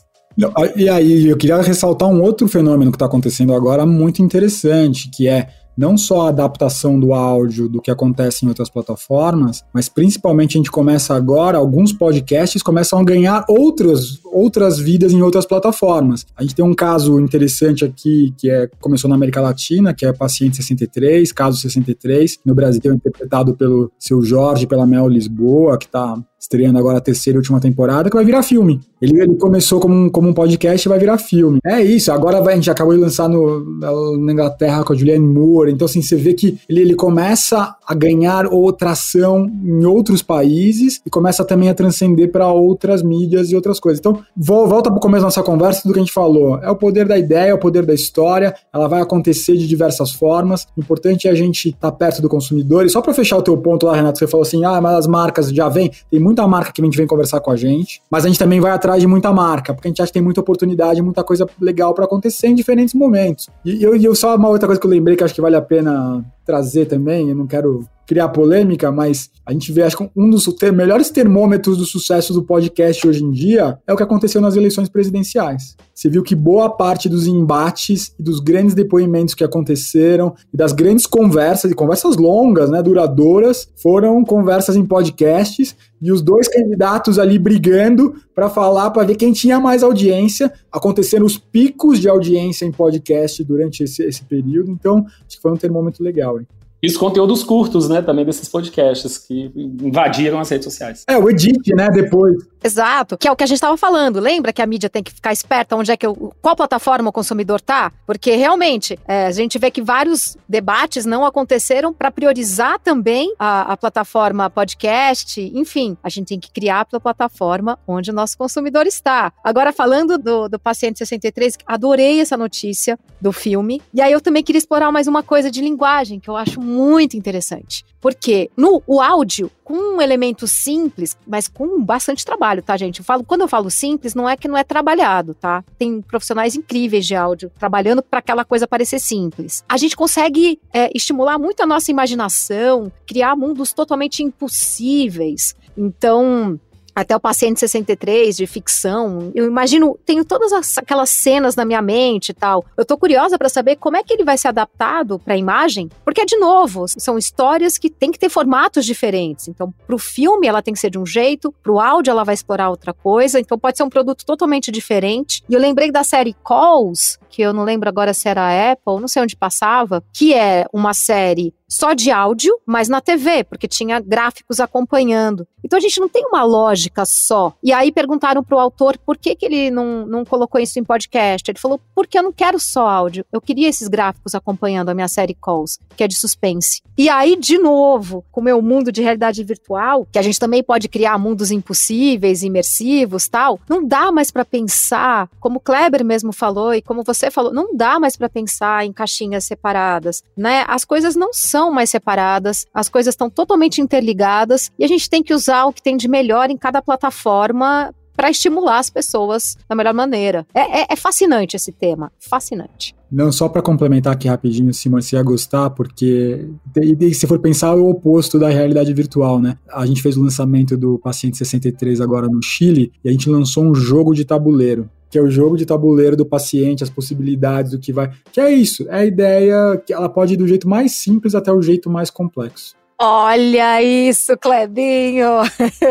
E 0.75 0.89
aí, 0.89 1.27
eu 1.27 1.37
queria 1.37 1.61
ressaltar 1.61 2.09
um 2.09 2.21
outro 2.21 2.47
fenômeno 2.47 2.91
que 2.91 2.95
está 2.95 3.05
acontecendo 3.05 3.53
agora 3.53 3.85
muito 3.85 4.21
interessante, 4.21 5.09
que 5.09 5.27
é 5.29 5.47
não 5.77 5.97
só 5.97 6.25
a 6.25 6.29
adaptação 6.29 6.99
do 6.99 7.13
áudio 7.13 7.67
do 7.67 7.81
que 7.81 7.91
acontece 7.91 8.45
em 8.45 8.47
outras 8.49 8.69
plataformas, 8.69 9.63
mas 9.73 9.89
principalmente 9.89 10.57
a 10.57 10.59
gente 10.59 10.71
começa 10.71 11.13
agora, 11.15 11.57
alguns 11.57 11.91
podcasts 11.91 12.61
começam 12.61 12.99
a 12.99 13.03
ganhar 13.03 13.45
outras, 13.47 14.19
outras 14.25 14.79
vidas 14.79 15.11
em 15.11 15.21
outras 15.21 15.45
plataformas. 15.45 16.25
A 16.35 16.43
gente 16.43 16.55
tem 16.55 16.65
um 16.65 16.73
caso 16.73 17.19
interessante 17.19 17.83
aqui 17.83 18.33
que 18.37 18.49
é, 18.49 18.69
começou 18.79 19.09
na 19.09 19.15
América 19.15 19.41
Latina, 19.41 19.93
que 19.93 20.05
é 20.05 20.13
Paciente 20.13 20.57
63, 20.57 21.31
Caso 21.31 21.57
63, 21.59 22.39
no 22.45 22.55
Brasil 22.55 22.93
interpretado 22.93 23.55
pelo 23.55 23.91
seu 23.99 24.21
Jorge, 24.21 24.67
pela 24.67 24.85
Mel 24.85 25.07
Lisboa, 25.07 25.77
que 25.77 25.85
está 25.85 26.15
estreando 26.45 26.77
agora 26.77 26.99
a 26.99 27.01
terceira 27.01 27.37
e 27.37 27.39
última 27.39 27.59
temporada, 27.59 28.09
que 28.09 28.15
vai 28.15 28.23
virar 28.23 28.43
filme. 28.43 28.79
Ele, 29.01 29.21
ele 29.21 29.35
começou 29.35 29.79
como 29.79 29.93
um, 29.93 30.09
como 30.09 30.29
um 30.29 30.33
podcast 30.33 30.87
e 30.87 30.89
vai 30.89 30.99
virar 30.99 31.17
filme. 31.17 31.59
É 31.65 31.81
isso, 31.81 32.11
agora 32.11 32.41
vai, 32.41 32.53
a 32.53 32.55
gente 32.55 32.71
acabou 32.71 32.93
de 32.93 32.99
lançar 32.99 33.27
no, 33.27 34.17
na 34.17 34.31
Inglaterra 34.31 34.83
com 34.83 34.93
a 34.93 34.95
Julianne 34.95 35.25
Moore, 35.25 35.71
então 35.71 35.85
assim, 35.85 36.01
você 36.01 36.15
vê 36.15 36.33
que 36.33 36.57
ele, 36.69 36.81
ele 36.81 36.95
começa 36.95 37.75
a 37.85 37.93
ganhar 37.93 38.47
outra 38.47 38.91
ação 38.91 39.51
em 39.63 39.85
outros 39.85 40.21
países 40.21 41.01
e 41.05 41.09
começa 41.09 41.43
também 41.43 41.69
a 41.69 41.73
transcender 41.73 42.31
para 42.31 42.51
outras 42.51 43.01
mídias 43.03 43.51
e 43.51 43.55
outras 43.55 43.79
coisas. 43.79 43.99
Então, 43.99 44.19
volta 44.35 44.89
para 44.89 44.97
o 44.97 45.01
começo 45.01 45.21
da 45.21 45.27
nossa 45.27 45.43
conversa, 45.43 45.81
tudo 45.81 45.93
que 45.93 45.99
a 45.99 46.03
gente 46.03 46.13
falou. 46.13 46.59
É 46.61 46.69
o 46.69 46.75
poder 46.75 47.07
da 47.07 47.17
ideia, 47.17 47.49
é 47.49 47.53
o 47.53 47.59
poder 47.59 47.85
da 47.85 47.93
história, 47.93 48.55
ela 48.73 48.87
vai 48.87 49.01
acontecer 49.01 49.57
de 49.57 49.67
diversas 49.67 50.11
formas. 50.11 50.67
O 50.75 50.81
importante 50.81 51.27
é 51.27 51.31
a 51.31 51.35
gente 51.35 51.69
estar 51.69 51.91
tá 51.91 51.97
perto 51.97 52.21
do 52.21 52.29
consumidor. 52.29 52.85
E 52.85 52.89
só 52.89 53.01
para 53.01 53.13
fechar 53.13 53.37
o 53.37 53.41
teu 53.41 53.57
ponto 53.57 53.85
lá, 53.85 53.95
Renato, 53.95 54.19
você 54.19 54.27
falou 54.27 54.43
assim: 54.43 54.63
ah, 54.63 54.79
mas 54.81 54.95
as 54.95 55.07
marcas 55.07 55.49
já 55.49 55.69
vêm, 55.69 55.91
tem 56.09 56.19
muito 56.19 56.34
muita 56.35 56.47
marca 56.47 56.71
que 56.73 56.81
a 56.81 56.85
gente 56.85 56.97
vem 56.97 57.07
conversar 57.07 57.39
com 57.39 57.49
a 57.49 57.55
gente, 57.55 58.01
mas 58.11 58.25
a 58.25 58.27
gente 58.27 58.37
também 58.37 58.59
vai 58.59 58.71
atrás 58.71 58.99
de 58.99 59.07
muita 59.07 59.31
marca, 59.31 59.73
porque 59.73 59.87
a 59.87 59.89
gente 59.89 60.01
acha 60.01 60.09
que 60.09 60.13
tem 60.13 60.21
muita 60.21 60.41
oportunidade, 60.41 61.01
muita 61.01 61.23
coisa 61.23 61.47
legal 61.61 61.93
para 61.93 62.03
acontecer 62.03 62.47
em 62.47 62.55
diferentes 62.55 62.93
momentos. 62.93 63.49
E 63.63 63.81
eu, 63.81 63.95
eu 63.95 64.13
só 64.13 64.35
uma 64.35 64.49
outra 64.49 64.67
coisa 64.67 64.79
que 64.79 64.85
eu 64.85 64.91
lembrei 64.91 65.15
que 65.15 65.23
acho 65.23 65.33
que 65.33 65.41
vale 65.41 65.55
a 65.55 65.61
pena 65.61 66.23
trazer 66.45 66.85
também, 66.85 67.29
eu 67.29 67.35
não 67.35 67.47
quero 67.47 67.87
criar 68.05 68.29
polêmica, 68.29 68.91
mas 68.91 69.29
a 69.45 69.51
gente 69.51 69.71
vê, 69.71 69.83
acho 69.83 69.97
que 69.97 70.09
um 70.15 70.29
dos 70.29 70.45
ter 70.55 70.71
melhores 70.71 71.09
termômetros 71.09 71.77
do 71.77 71.85
sucesso 71.85 72.33
do 72.33 72.43
podcast 72.43 73.07
hoje 73.07 73.23
em 73.23 73.31
dia 73.31 73.79
é 73.85 73.93
o 73.93 73.97
que 73.97 74.03
aconteceu 74.03 74.39
nas 74.39 74.55
eleições 74.55 74.89
presidenciais. 74.89 75.75
Você 75.93 76.09
viu 76.09 76.21
que 76.21 76.35
boa 76.35 76.69
parte 76.69 77.07
dos 77.09 77.25
embates 77.25 78.13
e 78.19 78.23
dos 78.23 78.39
grandes 78.39 78.75
depoimentos 78.75 79.33
que 79.33 79.43
aconteceram 79.43 80.35
e 80.53 80.57
das 80.57 80.71
grandes 80.71 81.05
conversas, 81.05 81.71
e 81.71 81.75
conversas 81.75 82.15
longas, 82.17 82.69
né, 82.69 82.81
duradouras, 82.83 83.67
foram 83.75 84.23
conversas 84.23 84.75
em 84.75 84.85
podcasts 84.85 85.75
e 86.01 86.11
os 86.11 86.21
dois 86.21 86.47
candidatos 86.47 87.17
ali 87.17 87.39
brigando 87.39 88.13
para 88.33 88.49
falar, 88.49 88.91
para 88.91 89.05
ver 89.05 89.15
quem 89.15 89.31
tinha 89.31 89.59
mais 89.59 89.81
audiência. 89.81 90.51
Aconteceram 90.71 91.25
os 91.25 91.37
picos 91.37 91.99
de 91.99 92.09
audiência 92.09 92.65
em 92.65 92.71
podcast 92.71 93.43
durante 93.43 93.83
esse, 93.83 94.03
esse 94.03 94.23
período, 94.25 94.71
então 94.71 95.05
acho 95.25 95.37
que 95.37 95.41
foi 95.41 95.51
um 95.51 95.57
termômetro 95.57 96.03
legal. 96.03 96.34
E 96.81 96.87
os 96.87 96.97
conteúdos 96.97 97.43
curtos, 97.43 97.89
né, 97.89 98.01
também 98.01 98.25
desses 98.25 98.47
podcasts 98.47 99.17
que 99.17 99.51
invadiram 99.55 100.39
as 100.39 100.49
redes 100.49 100.65
sociais. 100.65 101.03
É, 101.07 101.17
o 101.17 101.29
edit, 101.29 101.73
né, 101.75 101.89
depois. 101.89 102.35
Exato, 102.65 103.15
que 103.15 103.27
é 103.27 103.31
o 103.31 103.35
que 103.35 103.43
a 103.43 103.47
gente 103.47 103.57
estava 103.57 103.77
falando. 103.77 104.19
Lembra 104.19 104.51
que 104.51 104.59
a 104.59 104.65
mídia 104.65 104.89
tem 104.89 105.03
que 105.03 105.13
ficar 105.13 105.31
esperta 105.31 105.75
onde 105.75 105.91
é 105.91 105.95
que 105.95 106.03
eu, 106.03 106.33
qual 106.41 106.55
plataforma 106.55 107.11
o 107.11 107.13
consumidor 107.13 107.61
tá? 107.61 107.91
Porque 108.07 108.35
realmente 108.35 108.97
é, 109.07 109.27
a 109.27 109.31
gente 109.31 109.59
vê 109.59 109.69
que 109.69 109.83
vários 109.83 110.35
debates 110.49 111.05
não 111.05 111.23
aconteceram 111.23 111.93
para 111.93 112.09
priorizar 112.09 112.79
também 112.79 113.31
a, 113.37 113.73
a, 113.73 113.77
plataforma 113.77 114.49
podcast. 114.49 115.39
Enfim, 115.53 115.95
a 116.03 116.09
gente 116.09 116.29
tem 116.29 116.39
que 116.39 116.49
criar 116.49 116.87
a 116.91 116.99
plataforma 116.99 117.77
onde 117.87 118.09
o 118.09 118.13
nosso 118.13 118.35
consumidor 118.35 118.87
está. 118.87 119.31
Agora, 119.43 119.71
falando 119.71 120.17
do, 120.17 120.49
do 120.49 120.57
paciente 120.57 120.97
63, 120.97 121.59
adorei 121.67 122.19
essa 122.19 122.35
notícia 122.35 122.97
do 123.21 123.31
filme. 123.31 123.79
E 123.93 124.01
aí 124.01 124.11
eu 124.11 124.21
também 124.21 124.41
queria 124.41 124.57
explorar 124.57 124.91
mais 124.91 125.07
uma 125.07 125.21
coisa 125.21 125.51
de 125.51 125.61
linguagem 125.61 126.19
que 126.19 126.31
eu 126.31 126.35
acho 126.35 126.59
muito 126.59 127.15
interessante. 127.15 127.85
Porque 128.01 128.49
no 128.57 128.81
o 128.87 129.01
áudio, 129.01 129.51
com 129.65 129.95
um 129.95 130.01
elemento 130.01 130.45
simples, 130.45 131.17
mas 131.25 131.47
com 131.47 131.83
bastante 131.83 132.23
trabalho, 132.23 132.61
tá, 132.61 132.77
gente? 132.77 132.99
Eu 132.99 133.03
falo, 133.03 133.23
quando 133.23 133.41
eu 133.41 133.47
falo 133.47 133.71
simples, 133.71 134.13
não 134.13 134.29
é 134.29 134.37
que 134.37 134.47
não 134.47 134.55
é 134.55 134.63
trabalhado, 134.63 135.33
tá? 135.33 135.63
Tem 135.79 136.03
profissionais 136.03 136.55
incríveis 136.55 137.03
de 137.07 137.15
áudio 137.15 137.51
trabalhando 137.57 138.03
para 138.03 138.19
aquela 138.19 138.45
coisa 138.45 138.67
parecer 138.67 138.99
simples. 138.99 139.65
A 139.67 139.75
gente 139.75 139.97
consegue 139.97 140.59
é, 140.71 140.91
estimular 140.95 141.39
muito 141.39 141.61
a 141.61 141.65
nossa 141.65 141.89
imaginação, 141.89 142.91
criar 143.07 143.35
mundos 143.35 143.73
totalmente 143.73 144.21
impossíveis. 144.21 145.55
Então, 145.75 146.59
até 146.95 147.15
o 147.15 147.19
paciente 147.19 147.59
63 147.59 148.37
de 148.37 148.47
ficção. 148.47 149.31
Eu 149.35 149.45
imagino, 149.45 149.99
tenho 150.05 150.23
todas 150.23 150.53
as, 150.53 150.77
aquelas 150.77 151.09
cenas 151.09 151.55
na 151.55 151.65
minha 151.65 151.81
mente 151.81 152.29
e 152.29 152.33
tal. 152.33 152.65
Eu 152.77 152.85
tô 152.85 152.97
curiosa 152.97 153.37
para 153.37 153.49
saber 153.49 153.75
como 153.75 153.97
é 153.97 154.03
que 154.03 154.13
ele 154.13 154.23
vai 154.23 154.37
ser 154.37 154.47
adaptado 154.47 155.19
para 155.19 155.33
a 155.33 155.37
imagem, 155.37 155.89
porque 156.03 156.25
de 156.25 156.37
novo, 156.37 156.85
são 156.87 157.17
histórias 157.17 157.77
que 157.77 157.89
têm 157.89 158.11
que 158.11 158.19
ter 158.19 158.29
formatos 158.29 158.85
diferentes. 158.85 159.47
Então, 159.47 159.73
pro 159.85 159.97
filme 159.97 160.47
ela 160.47 160.61
tem 160.61 160.73
que 160.73 160.79
ser 160.79 160.89
de 160.89 160.97
um 160.97 161.05
jeito, 161.05 161.53
pro 161.61 161.79
áudio 161.79 162.11
ela 162.11 162.23
vai 162.23 162.33
explorar 162.33 162.69
outra 162.69 162.93
coisa, 162.93 163.39
então 163.39 163.59
pode 163.59 163.77
ser 163.77 163.83
um 163.83 163.89
produto 163.89 164.25
totalmente 164.25 164.71
diferente. 164.71 165.43
E 165.49 165.53
eu 165.53 165.59
lembrei 165.59 165.91
da 165.91 166.03
série 166.03 166.35
Calls, 166.45 167.19
que 167.29 167.41
eu 167.41 167.51
não 167.51 167.63
lembro 167.63 167.89
agora 167.89 168.13
se 168.13 168.29
era 168.29 168.41
a 168.41 168.71
Apple, 168.71 169.01
não 169.01 169.07
sei 169.07 169.21
onde 169.21 169.35
passava, 169.35 170.03
que 170.13 170.33
é 170.33 170.65
uma 170.71 170.93
série 170.93 171.53
só 171.67 171.93
de 171.93 172.11
áudio, 172.11 172.57
mas 172.65 172.87
na 172.87 173.01
TV, 173.01 173.43
porque 173.43 173.67
tinha 173.67 173.99
gráficos 173.99 174.59
acompanhando. 174.59 175.47
Então 175.63 175.77
a 175.77 175.81
gente 175.81 175.99
não 175.99 176.07
tem 176.07 176.25
uma 176.25 176.43
lógica 176.43 177.05
só. 177.05 177.53
E 177.63 177.73
aí 177.73 177.91
perguntaram 177.91 178.43
pro 178.43 178.59
autor 178.59 178.97
por 178.97 179.17
que, 179.17 179.35
que 179.35 179.45
ele 179.45 179.71
não, 179.71 180.05
não 180.05 180.23
colocou 180.23 180.61
isso 180.61 180.77
em 180.79 180.83
podcast. 180.83 181.49
Ele 181.49 181.59
falou, 181.59 181.79
porque 181.93 182.17
eu 182.17 182.23
não 182.23 182.31
quero 182.31 182.59
só 182.59 182.87
áudio, 182.87 183.25
eu 183.31 183.41
queria 183.41 183.67
esses 183.67 183.87
gráficos 183.87 184.35
acompanhando 184.35 184.89
a 184.89 184.93
minha 184.93 185.07
série 185.07 185.33
Calls, 185.33 185.79
que 185.95 186.03
é 186.03 186.07
de 186.07 186.15
suspense. 186.15 186.81
E 186.97 187.09
aí, 187.09 187.35
de 187.35 187.57
novo, 187.57 188.23
com 188.31 188.41
o 188.41 188.43
meu 188.43 188.61
mundo 188.61 188.91
de 188.91 189.01
realidade 189.01 189.43
virtual, 189.43 190.07
que 190.11 190.19
a 190.19 190.21
gente 190.21 190.39
também 190.39 190.63
pode 190.63 190.87
criar 190.87 191.17
mundos 191.17 191.51
impossíveis, 191.51 192.43
imersivos 192.43 193.27
tal, 193.27 193.59
não 193.67 193.85
dá 193.85 194.11
mais 194.11 194.29
para 194.29 194.45
pensar, 194.45 195.29
como 195.39 195.57
o 195.57 195.59
Kleber 195.59 196.05
mesmo 196.05 196.31
falou 196.31 196.73
e 196.73 196.81
como 196.81 197.03
você 197.03 197.31
falou, 197.31 197.53
não 197.53 197.75
dá 197.75 197.99
mais 197.99 198.15
para 198.15 198.29
pensar 198.29 198.85
em 198.85 198.93
caixinhas 198.93 199.45
separadas, 199.45 200.23
né? 200.37 200.63
As 200.67 200.85
coisas 200.85 201.15
não 201.15 201.33
são 201.33 201.54
são 201.55 201.71
mais 201.71 201.89
separadas, 201.89 202.65
as 202.73 202.89
coisas 202.89 203.13
estão 203.13 203.29
totalmente 203.29 203.79
interligadas 203.79 204.69
e 204.77 204.83
a 204.83 204.87
gente 204.89 205.09
tem 205.09 205.23
que 205.23 205.33
usar 205.33 205.63
o 205.63 205.71
que 205.71 205.81
tem 205.81 205.95
de 205.95 206.05
melhor 206.05 206.49
em 206.49 206.57
cada 206.57 206.81
plataforma 206.81 207.95
para 208.13 208.29
estimular 208.29 208.79
as 208.79 208.89
pessoas 208.89 209.55
da 209.67 209.73
melhor 209.73 209.93
maneira. 209.93 210.45
É, 210.53 210.81
é, 210.81 210.85
é 210.89 210.95
fascinante 210.97 211.55
esse 211.55 211.71
tema, 211.71 212.11
fascinante. 212.19 212.93
Não, 213.09 213.31
só 213.31 213.47
para 213.47 213.61
complementar 213.61 214.11
aqui 214.11 214.27
rapidinho, 214.27 214.73
Simon, 214.73 214.99
você 214.99 215.15
ia 215.15 215.23
gostar, 215.23 215.69
porque 215.69 216.45
e, 216.75 217.13
se 217.13 217.25
for 217.25 217.39
pensar 217.39 217.67
é 217.67 217.75
o 217.75 217.87
oposto 217.87 218.37
da 218.37 218.49
realidade 218.49 218.93
virtual, 218.93 219.39
né? 219.39 219.57
A 219.71 219.85
gente 219.85 220.01
fez 220.01 220.17
o 220.17 220.21
lançamento 220.21 220.75
do 220.75 220.99
Paciente 220.99 221.37
63 221.37 222.01
agora 222.01 222.27
no 222.27 222.41
Chile 222.43 222.91
e 223.01 223.07
a 223.07 223.11
gente 223.13 223.29
lançou 223.29 223.63
um 223.63 223.73
jogo 223.73 224.13
de 224.13 224.25
tabuleiro 224.25 224.89
que 225.15 225.19
é 225.19 225.21
o 225.21 225.31
jogo 225.31 225.55
de 225.55 225.65
tabuleiro 225.65 226.17
do 226.17 226.25
paciente, 226.25 226.83
as 226.83 226.89
possibilidades 226.89 227.71
do 227.71 227.79
que 227.79 227.93
vai. 227.93 228.11
Que 228.33 228.41
é 228.41 228.51
isso, 228.51 228.85
é 228.89 228.95
a 228.95 229.05
ideia 229.05 229.77
que 229.77 229.93
ela 229.93 230.09
pode 230.09 230.33
ir 230.33 230.37
do 230.37 230.45
jeito 230.45 230.67
mais 230.67 230.91
simples 230.91 231.33
até 231.33 231.53
o 231.53 231.61
jeito 231.61 231.89
mais 231.89 232.09
complexo. 232.09 232.75
Olha 232.99 233.81
isso, 233.81 234.37
Clebinho! 234.37 235.29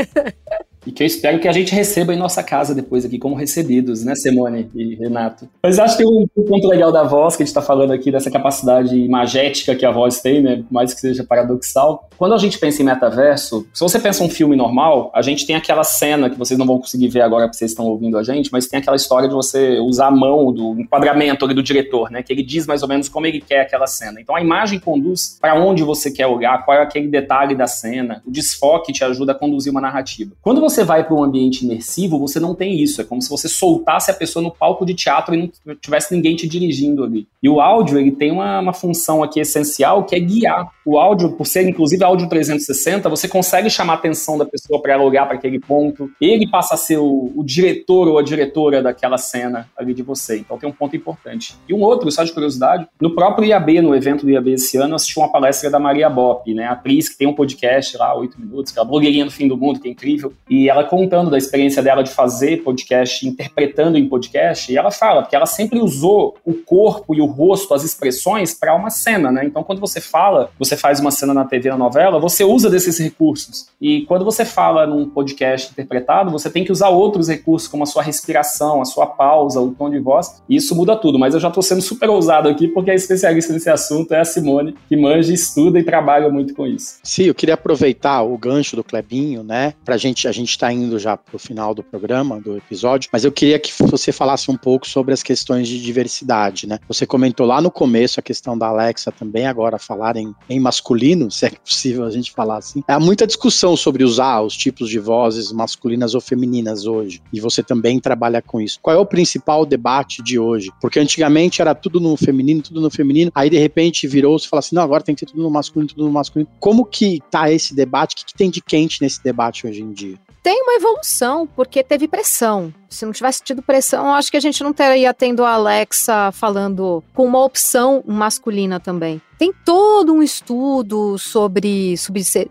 e 0.87 0.93
que 0.93 1.03
eu 1.03 1.07
espero 1.07 1.39
que 1.39 1.49
a 1.49 1.53
gente 1.53 1.75
receba 1.75 2.13
em 2.13 2.17
nossa 2.17 2.43
casa 2.43 2.75
depois 2.75 3.05
aqui 3.05 3.19
como 3.19 3.35
recebidos, 3.35 4.05
né, 4.05 4.15
Simone 4.15 4.71
e 4.75 4.95
Renato? 4.97 5.49
Mas 5.63 5.79
acho 5.79 5.97
que 5.97 6.05
um, 6.05 6.27
ponto 6.47 6.69
legal 6.69 6.93
da 6.93 7.03
voz, 7.03 7.37
que 7.37 7.43
a 7.43 7.47
gente 7.47 7.51
está 7.51 7.63
falando 7.63 7.93
aqui, 7.93 8.11
dessa 8.11 8.31
capacidade 8.31 8.97
imagética 8.97 9.75
que 9.75 9.87
a 9.87 9.91
voz 9.91 10.21
tem, 10.21 10.43
né, 10.43 10.63
mais 10.71 10.93
que 10.93 11.01
seja 11.01 11.25
paradoxal. 11.25 12.09
Quando 12.17 12.35
a 12.35 12.39
gente 12.39 12.59
pensa 12.59 12.83
em 12.83 12.85
metaverso, 12.85 13.67
se 13.73 13.81
você 13.81 13.99
pensa 13.99 14.23
um 14.23 14.29
filme 14.29 14.57
normal, 14.57 15.11
a 15.15 15.23
gente 15.23 15.47
tem 15.47 15.57
aquela 15.57 15.85
cena 15.85 16.29
que 16.29 16.39
vocês 16.39 16.59
não 16.59 16.67
vão 16.67 16.79
conseguir 16.79 17.09
ver 17.09 17.23
agora 17.23 17.47
porque 17.47 17.59
vocês 17.59 17.71
estão 17.71 17.87
ouvindo 17.87 18.19
a 18.19 18.23
gente, 18.23 18.51
mas 18.53 18.67
tem 18.67 18.79
aquela 18.79 18.97
história 18.97 19.29
de 19.29 19.35
você 19.35 19.79
usar 19.79 20.09
a 20.09 20.11
mão 20.11 20.53
do 20.53 20.79
enquadramento 20.79 21.47
do 21.55 21.63
diretor, 21.63 22.11
né, 22.11 22.23
que 22.23 22.33
ele 22.33 22.43
diz 22.43 22.67
mais 22.67 22.83
ou 22.83 22.89
menos 22.89 23.09
como 23.09 23.27
ele 23.27 23.41
quer 23.41 23.61
aquela 23.61 23.87
cena. 23.87 24.21
Então 24.21 24.35
a 24.35 24.41
imagem 24.41 24.79
conduz 24.79 25.39
para 25.41 25.55
onde 25.55 25.83
você 25.83 26.11
quer 26.11 26.27
olhar, 26.27 26.65
qual 26.65 26.77
é 26.77 26.83
aquele 26.83 27.09
detalhe 27.09 27.55
da 27.55 27.67
cena, 27.67 28.23
o 28.27 28.31
desfoque 28.31 28.93
te 28.93 29.05
ajuda 29.05 29.33
a 29.33 29.35
conduzir 29.35 29.71
uma 29.71 29.81
narrativa. 29.81 30.33
Quando 30.43 30.61
você 30.61 30.74
você 30.75 30.85
vai 30.85 31.05
para 31.05 31.15
um 31.15 31.23
ambiente 31.23 31.65
imersivo, 31.65 32.19
você 32.19 32.41
não 32.41 32.55
tem 32.55 32.81
isso. 32.81 33.01
É 33.01 33.05
como 33.05 33.23
se 33.23 33.31
você 33.31 33.49
soltasse 33.49 34.11
a 34.11 34.15
pessoa 34.15 34.43
no 34.43 34.51
palco 34.51 34.85
de 34.85 34.95
teatro 34.95 35.35
e 35.35 35.53
não 35.65 35.75
tivesse 35.77 36.15
ninguém 36.15 36.35
te 36.35 36.49
dirigindo 36.49 37.05
ali. 37.05 37.27
E 37.43 37.49
o 37.49 37.61
áudio, 37.61 37.99
ele 37.99 38.11
tem 38.11 38.31
uma, 38.31 38.61
uma 38.61 38.73
função 38.73 39.23
aqui 39.23 39.41
essencial 39.41 40.05
que 40.05 40.15
é 40.15 40.21
guiar. 40.21 40.69
O 40.85 40.99
áudio, 40.99 41.33
por 41.33 41.47
ser 41.47 41.69
inclusive 41.69 42.03
áudio 42.05 42.29
360, 42.29 43.09
você 43.09 43.29
consegue 43.29 43.71
chamar 43.71 43.95
a 43.95 43.97
atenção 43.97 44.37
da 44.37 44.45
pessoa 44.45 44.81
para 44.81 44.95
ela 44.95 45.05
olhar 45.05 45.27
para 45.27 45.37
aquele 45.37 45.59
ponto. 45.59 46.11
Ele 46.21 46.49
passa 46.49 46.75
a 46.75 46.77
ser 46.77 46.99
o, 46.99 47.33
o, 47.35 47.45
diretor 47.45 48.09
ou 48.09 48.19
a 48.19 48.23
diretora 48.23 48.83
daquela 48.83 49.17
cena 49.17 49.69
ali 49.77 49.95
de 49.95 50.03
você. 50.03 50.39
Então 50.39 50.59
tem 50.59 50.69
um 50.69 50.73
ponto 50.73 50.95
importante. 50.95 51.55
E 51.69 51.73
um 51.73 51.81
outro, 51.81 52.11
só 52.11 52.25
de 52.25 52.33
curiosidade, 52.33 52.87
no 53.01 53.15
próprio 53.15 53.47
IAB, 53.47 53.81
no 53.81 53.95
evento 53.95 54.27
do 54.27 54.31
IAB 54.31 54.49
esse 54.49 54.77
ano, 54.77 54.91
eu 54.91 54.97
assisti 54.97 55.19
uma 55.19 55.31
palestra 55.31 55.71
da 55.71 55.79
Maria 55.79 56.11
Bop, 56.11 56.53
né? 56.53 56.67
Atriz 56.67 57.09
que 57.09 57.17
tem 57.17 57.27
um 57.27 57.35
podcast 57.35 57.97
lá, 57.97 58.15
oito 58.17 58.39
minutos, 58.41 58.73
que 58.73 58.79
é 58.79 58.83
a 58.83 58.85
blogueirinha 58.85 59.25
do 59.25 59.31
fim 59.31 59.49
do 59.49 59.57
mundo, 59.57 59.81
que 59.81 59.89
é 59.89 59.91
incrível. 59.91 60.33
E 60.49 60.64
e 60.65 60.69
ela 60.71 60.83
contando 60.83 61.31
da 61.31 61.37
experiência 61.37 61.83
dela 61.83 62.03
de 62.03 62.09
fazer 62.09 62.63
podcast, 62.63 63.29
interpretando 63.29 63.99
em 63.99 64.09
podcast, 64.09 64.73
e 64.73 64.79
ela 64.79 64.91
fala 64.91 65.27
que 65.27 65.37
ela 65.37 65.45
sempre 65.45 65.79
usou 65.79 66.39
o 66.43 66.55
corpo 66.55 67.15
e 67.15 67.21
o 67.21 67.27
rosto, 67.27 67.75
as 67.75 67.85
expressões, 67.85 68.55
para 68.55 68.75
uma 68.75 68.89
cena, 68.89 69.31
né? 69.31 69.45
Então, 69.45 69.63
quando 69.63 69.79
você 69.79 70.01
fala, 70.01 70.51
você 70.59 70.75
faz 70.75 71.01
uma 71.01 71.11
cena 71.11 71.35
na 71.35 71.45
TV, 71.45 71.69
na 71.69 71.77
novela, 71.77 72.19
você 72.19 72.45
usa 72.45 72.71
desses 72.71 72.99
recursos. 72.99 73.67
E 73.79 74.07
quando 74.07 74.25
você 74.25 74.43
fala 74.43 74.87
num 74.87 75.07
podcast 75.07 75.71
interpretado, 75.71 76.31
você 76.31 76.49
tem 76.49 76.65
que 76.65 76.73
usar 76.73 76.89
outros 76.89 77.29
recursos, 77.29 77.69
como 77.69 77.83
a 77.83 77.87
sua 77.87 78.03
respiração, 78.03 78.81
a 78.81 78.87
sua 78.87 79.07
pausa, 79.07 79.61
o 79.61 79.71
tom 79.75 79.91
de 79.91 79.99
voz, 79.99 80.43
e 80.49 80.57
isso 80.57 80.75
muda 80.75 80.97
tudo. 80.97 81.19
Mas 81.19 81.35
eu 81.35 81.41
já 81.41 81.49
estou 81.49 81.63
sendo 81.63 81.83
super 81.83 82.09
ousado 82.09 82.49
aqui, 82.49 82.69
porque 82.69 82.91
a 82.91 82.95
especialista 82.95 83.53
nesse 83.53 83.69
assunto 83.69 84.15
é 84.15 84.21
a 84.21 84.25
Simone, 84.25 84.75
que 84.89 84.97
manja, 84.97 85.31
estuda 85.31 85.79
e 85.79 85.83
trabalha 85.83 86.31
muito 86.31 86.55
com 86.55 86.67
isso. 86.67 87.01
Sim, 87.03 87.25
eu 87.25 87.35
queria 87.35 87.53
aproveitar 87.53 88.23
o 88.23 88.39
gancho 88.39 88.77
do 88.77 88.83
Clebinho, 88.83 89.43
né? 89.43 89.75
Pra 89.85 89.99
gente, 89.99 90.27
a 90.27 90.33
gente 90.33 90.54
está 90.55 90.73
indo 90.73 90.99
já 90.99 91.17
para 91.17 91.37
o 91.37 91.39
final 91.39 91.75
do 91.75 91.83
programa, 91.83 92.41
do 92.41 92.57
episódio, 92.57 93.11
mas 93.13 93.25
eu 93.25 93.33
queria 93.33 93.59
que 93.59 93.73
você 93.81 94.13
falasse 94.13 94.51
um 94.51 94.57
pouco 94.57 94.89
sobre 94.89 95.13
as 95.13 95.23
questões 95.23 95.69
de 95.69 95.81
diversidade, 95.81 96.67
né? 96.67 96.79
Você 96.89 97.07
comentou 97.07 97.47
lá 97.47 97.61
no 97.61 97.71
começo 97.71 98.19
a 98.19 98.23
questão 98.23 98.57
da 98.57 98.69
Alexa 98.69 99.13
também 99.13 99.47
agora 99.47 99.79
falar 99.79 100.17
em, 100.17 100.35
em 100.49 100.61
masculino, 100.61 101.31
se 101.33 101.47
é 101.47 101.51
possível 101.51 102.05
a 102.05 102.11
gente 102.11 102.33
falar 102.33 102.59
assim. 102.59 102.83
Há 102.89 102.99
muita 102.99 103.27
discussão 103.27 103.77
sobre 103.77 104.05
usar 104.05 104.41
os 104.41 104.57
tipos 104.57 104.89
de 104.89 104.99
vozes 104.99 105.53
masculinas 105.53 106.15
ou 106.15 106.21
femininas 106.21 106.87
hoje, 106.87 107.21
e 107.33 107.41
você 107.41 107.63
também 107.63 108.01
trabalha 108.01 108.41
com 108.41 108.61
isso. 108.61 108.79
Qual 108.81 108.95
é 108.95 108.99
o 108.99 109.07
principal 109.07 109.67
debate 109.67 110.23
de 110.23 110.39
hoje? 110.39 110.71
Porque 110.81 110.99
antigamente 110.99 111.61
era 111.61 111.75
tudo 111.75 112.01
no 112.01 112.17
feminino, 112.17 112.63
tudo 112.63 112.81
no 112.81 112.91
feminino, 112.91 113.31
aí 113.35 113.51
de 113.51 113.59
repente 113.59 114.07
virou-se 114.07 114.47
e 114.47 114.49
fala 114.49 114.61
assim, 114.61 114.75
não, 114.75 114.83
agora 114.83 115.03
tem 115.03 115.15
que 115.15 115.21
ser 115.21 115.27
tudo 115.27 115.43
no 115.43 115.51
masculino, 115.51 115.89
tudo 115.89 116.05
no 116.05 116.13
masculino. 116.13 116.51
Como 116.61 116.85
que 116.85 117.21
tá 117.31 117.51
esse 117.51 117.75
debate? 117.75 118.15
O 118.15 118.17
que, 118.17 118.25
que 118.27 118.35
tem 118.35 118.51
de 118.51 118.61
quente 118.61 119.01
nesse 119.01 119.23
debate 119.23 119.67
hoje 119.67 119.83
em 119.83 119.93
dia? 119.93 120.19
Tem 120.45 120.61
uma 120.61 120.75
evolução, 120.75 121.47
porque 121.47 121.83
teve 121.83 122.07
pressão. 122.07 122.73
Se 122.95 123.05
não 123.05 123.13
tivesse 123.13 123.43
tido 123.43 123.63
pressão, 123.63 124.15
acho 124.15 124.31
que 124.31 124.37
a 124.37 124.41
gente 124.41 124.63
não 124.63 124.73
teria 124.73 125.13
tendo 125.13 125.45
a 125.45 125.53
Alexa 125.53 126.31
falando 126.33 127.03
com 127.13 127.27
uma 127.27 127.43
opção 127.43 128.03
masculina 128.07 128.79
também. 128.79 129.21
Tem 129.39 129.53
todo 129.65 130.13
um 130.13 130.23
estudo 130.23 131.19
sobre 131.19 131.97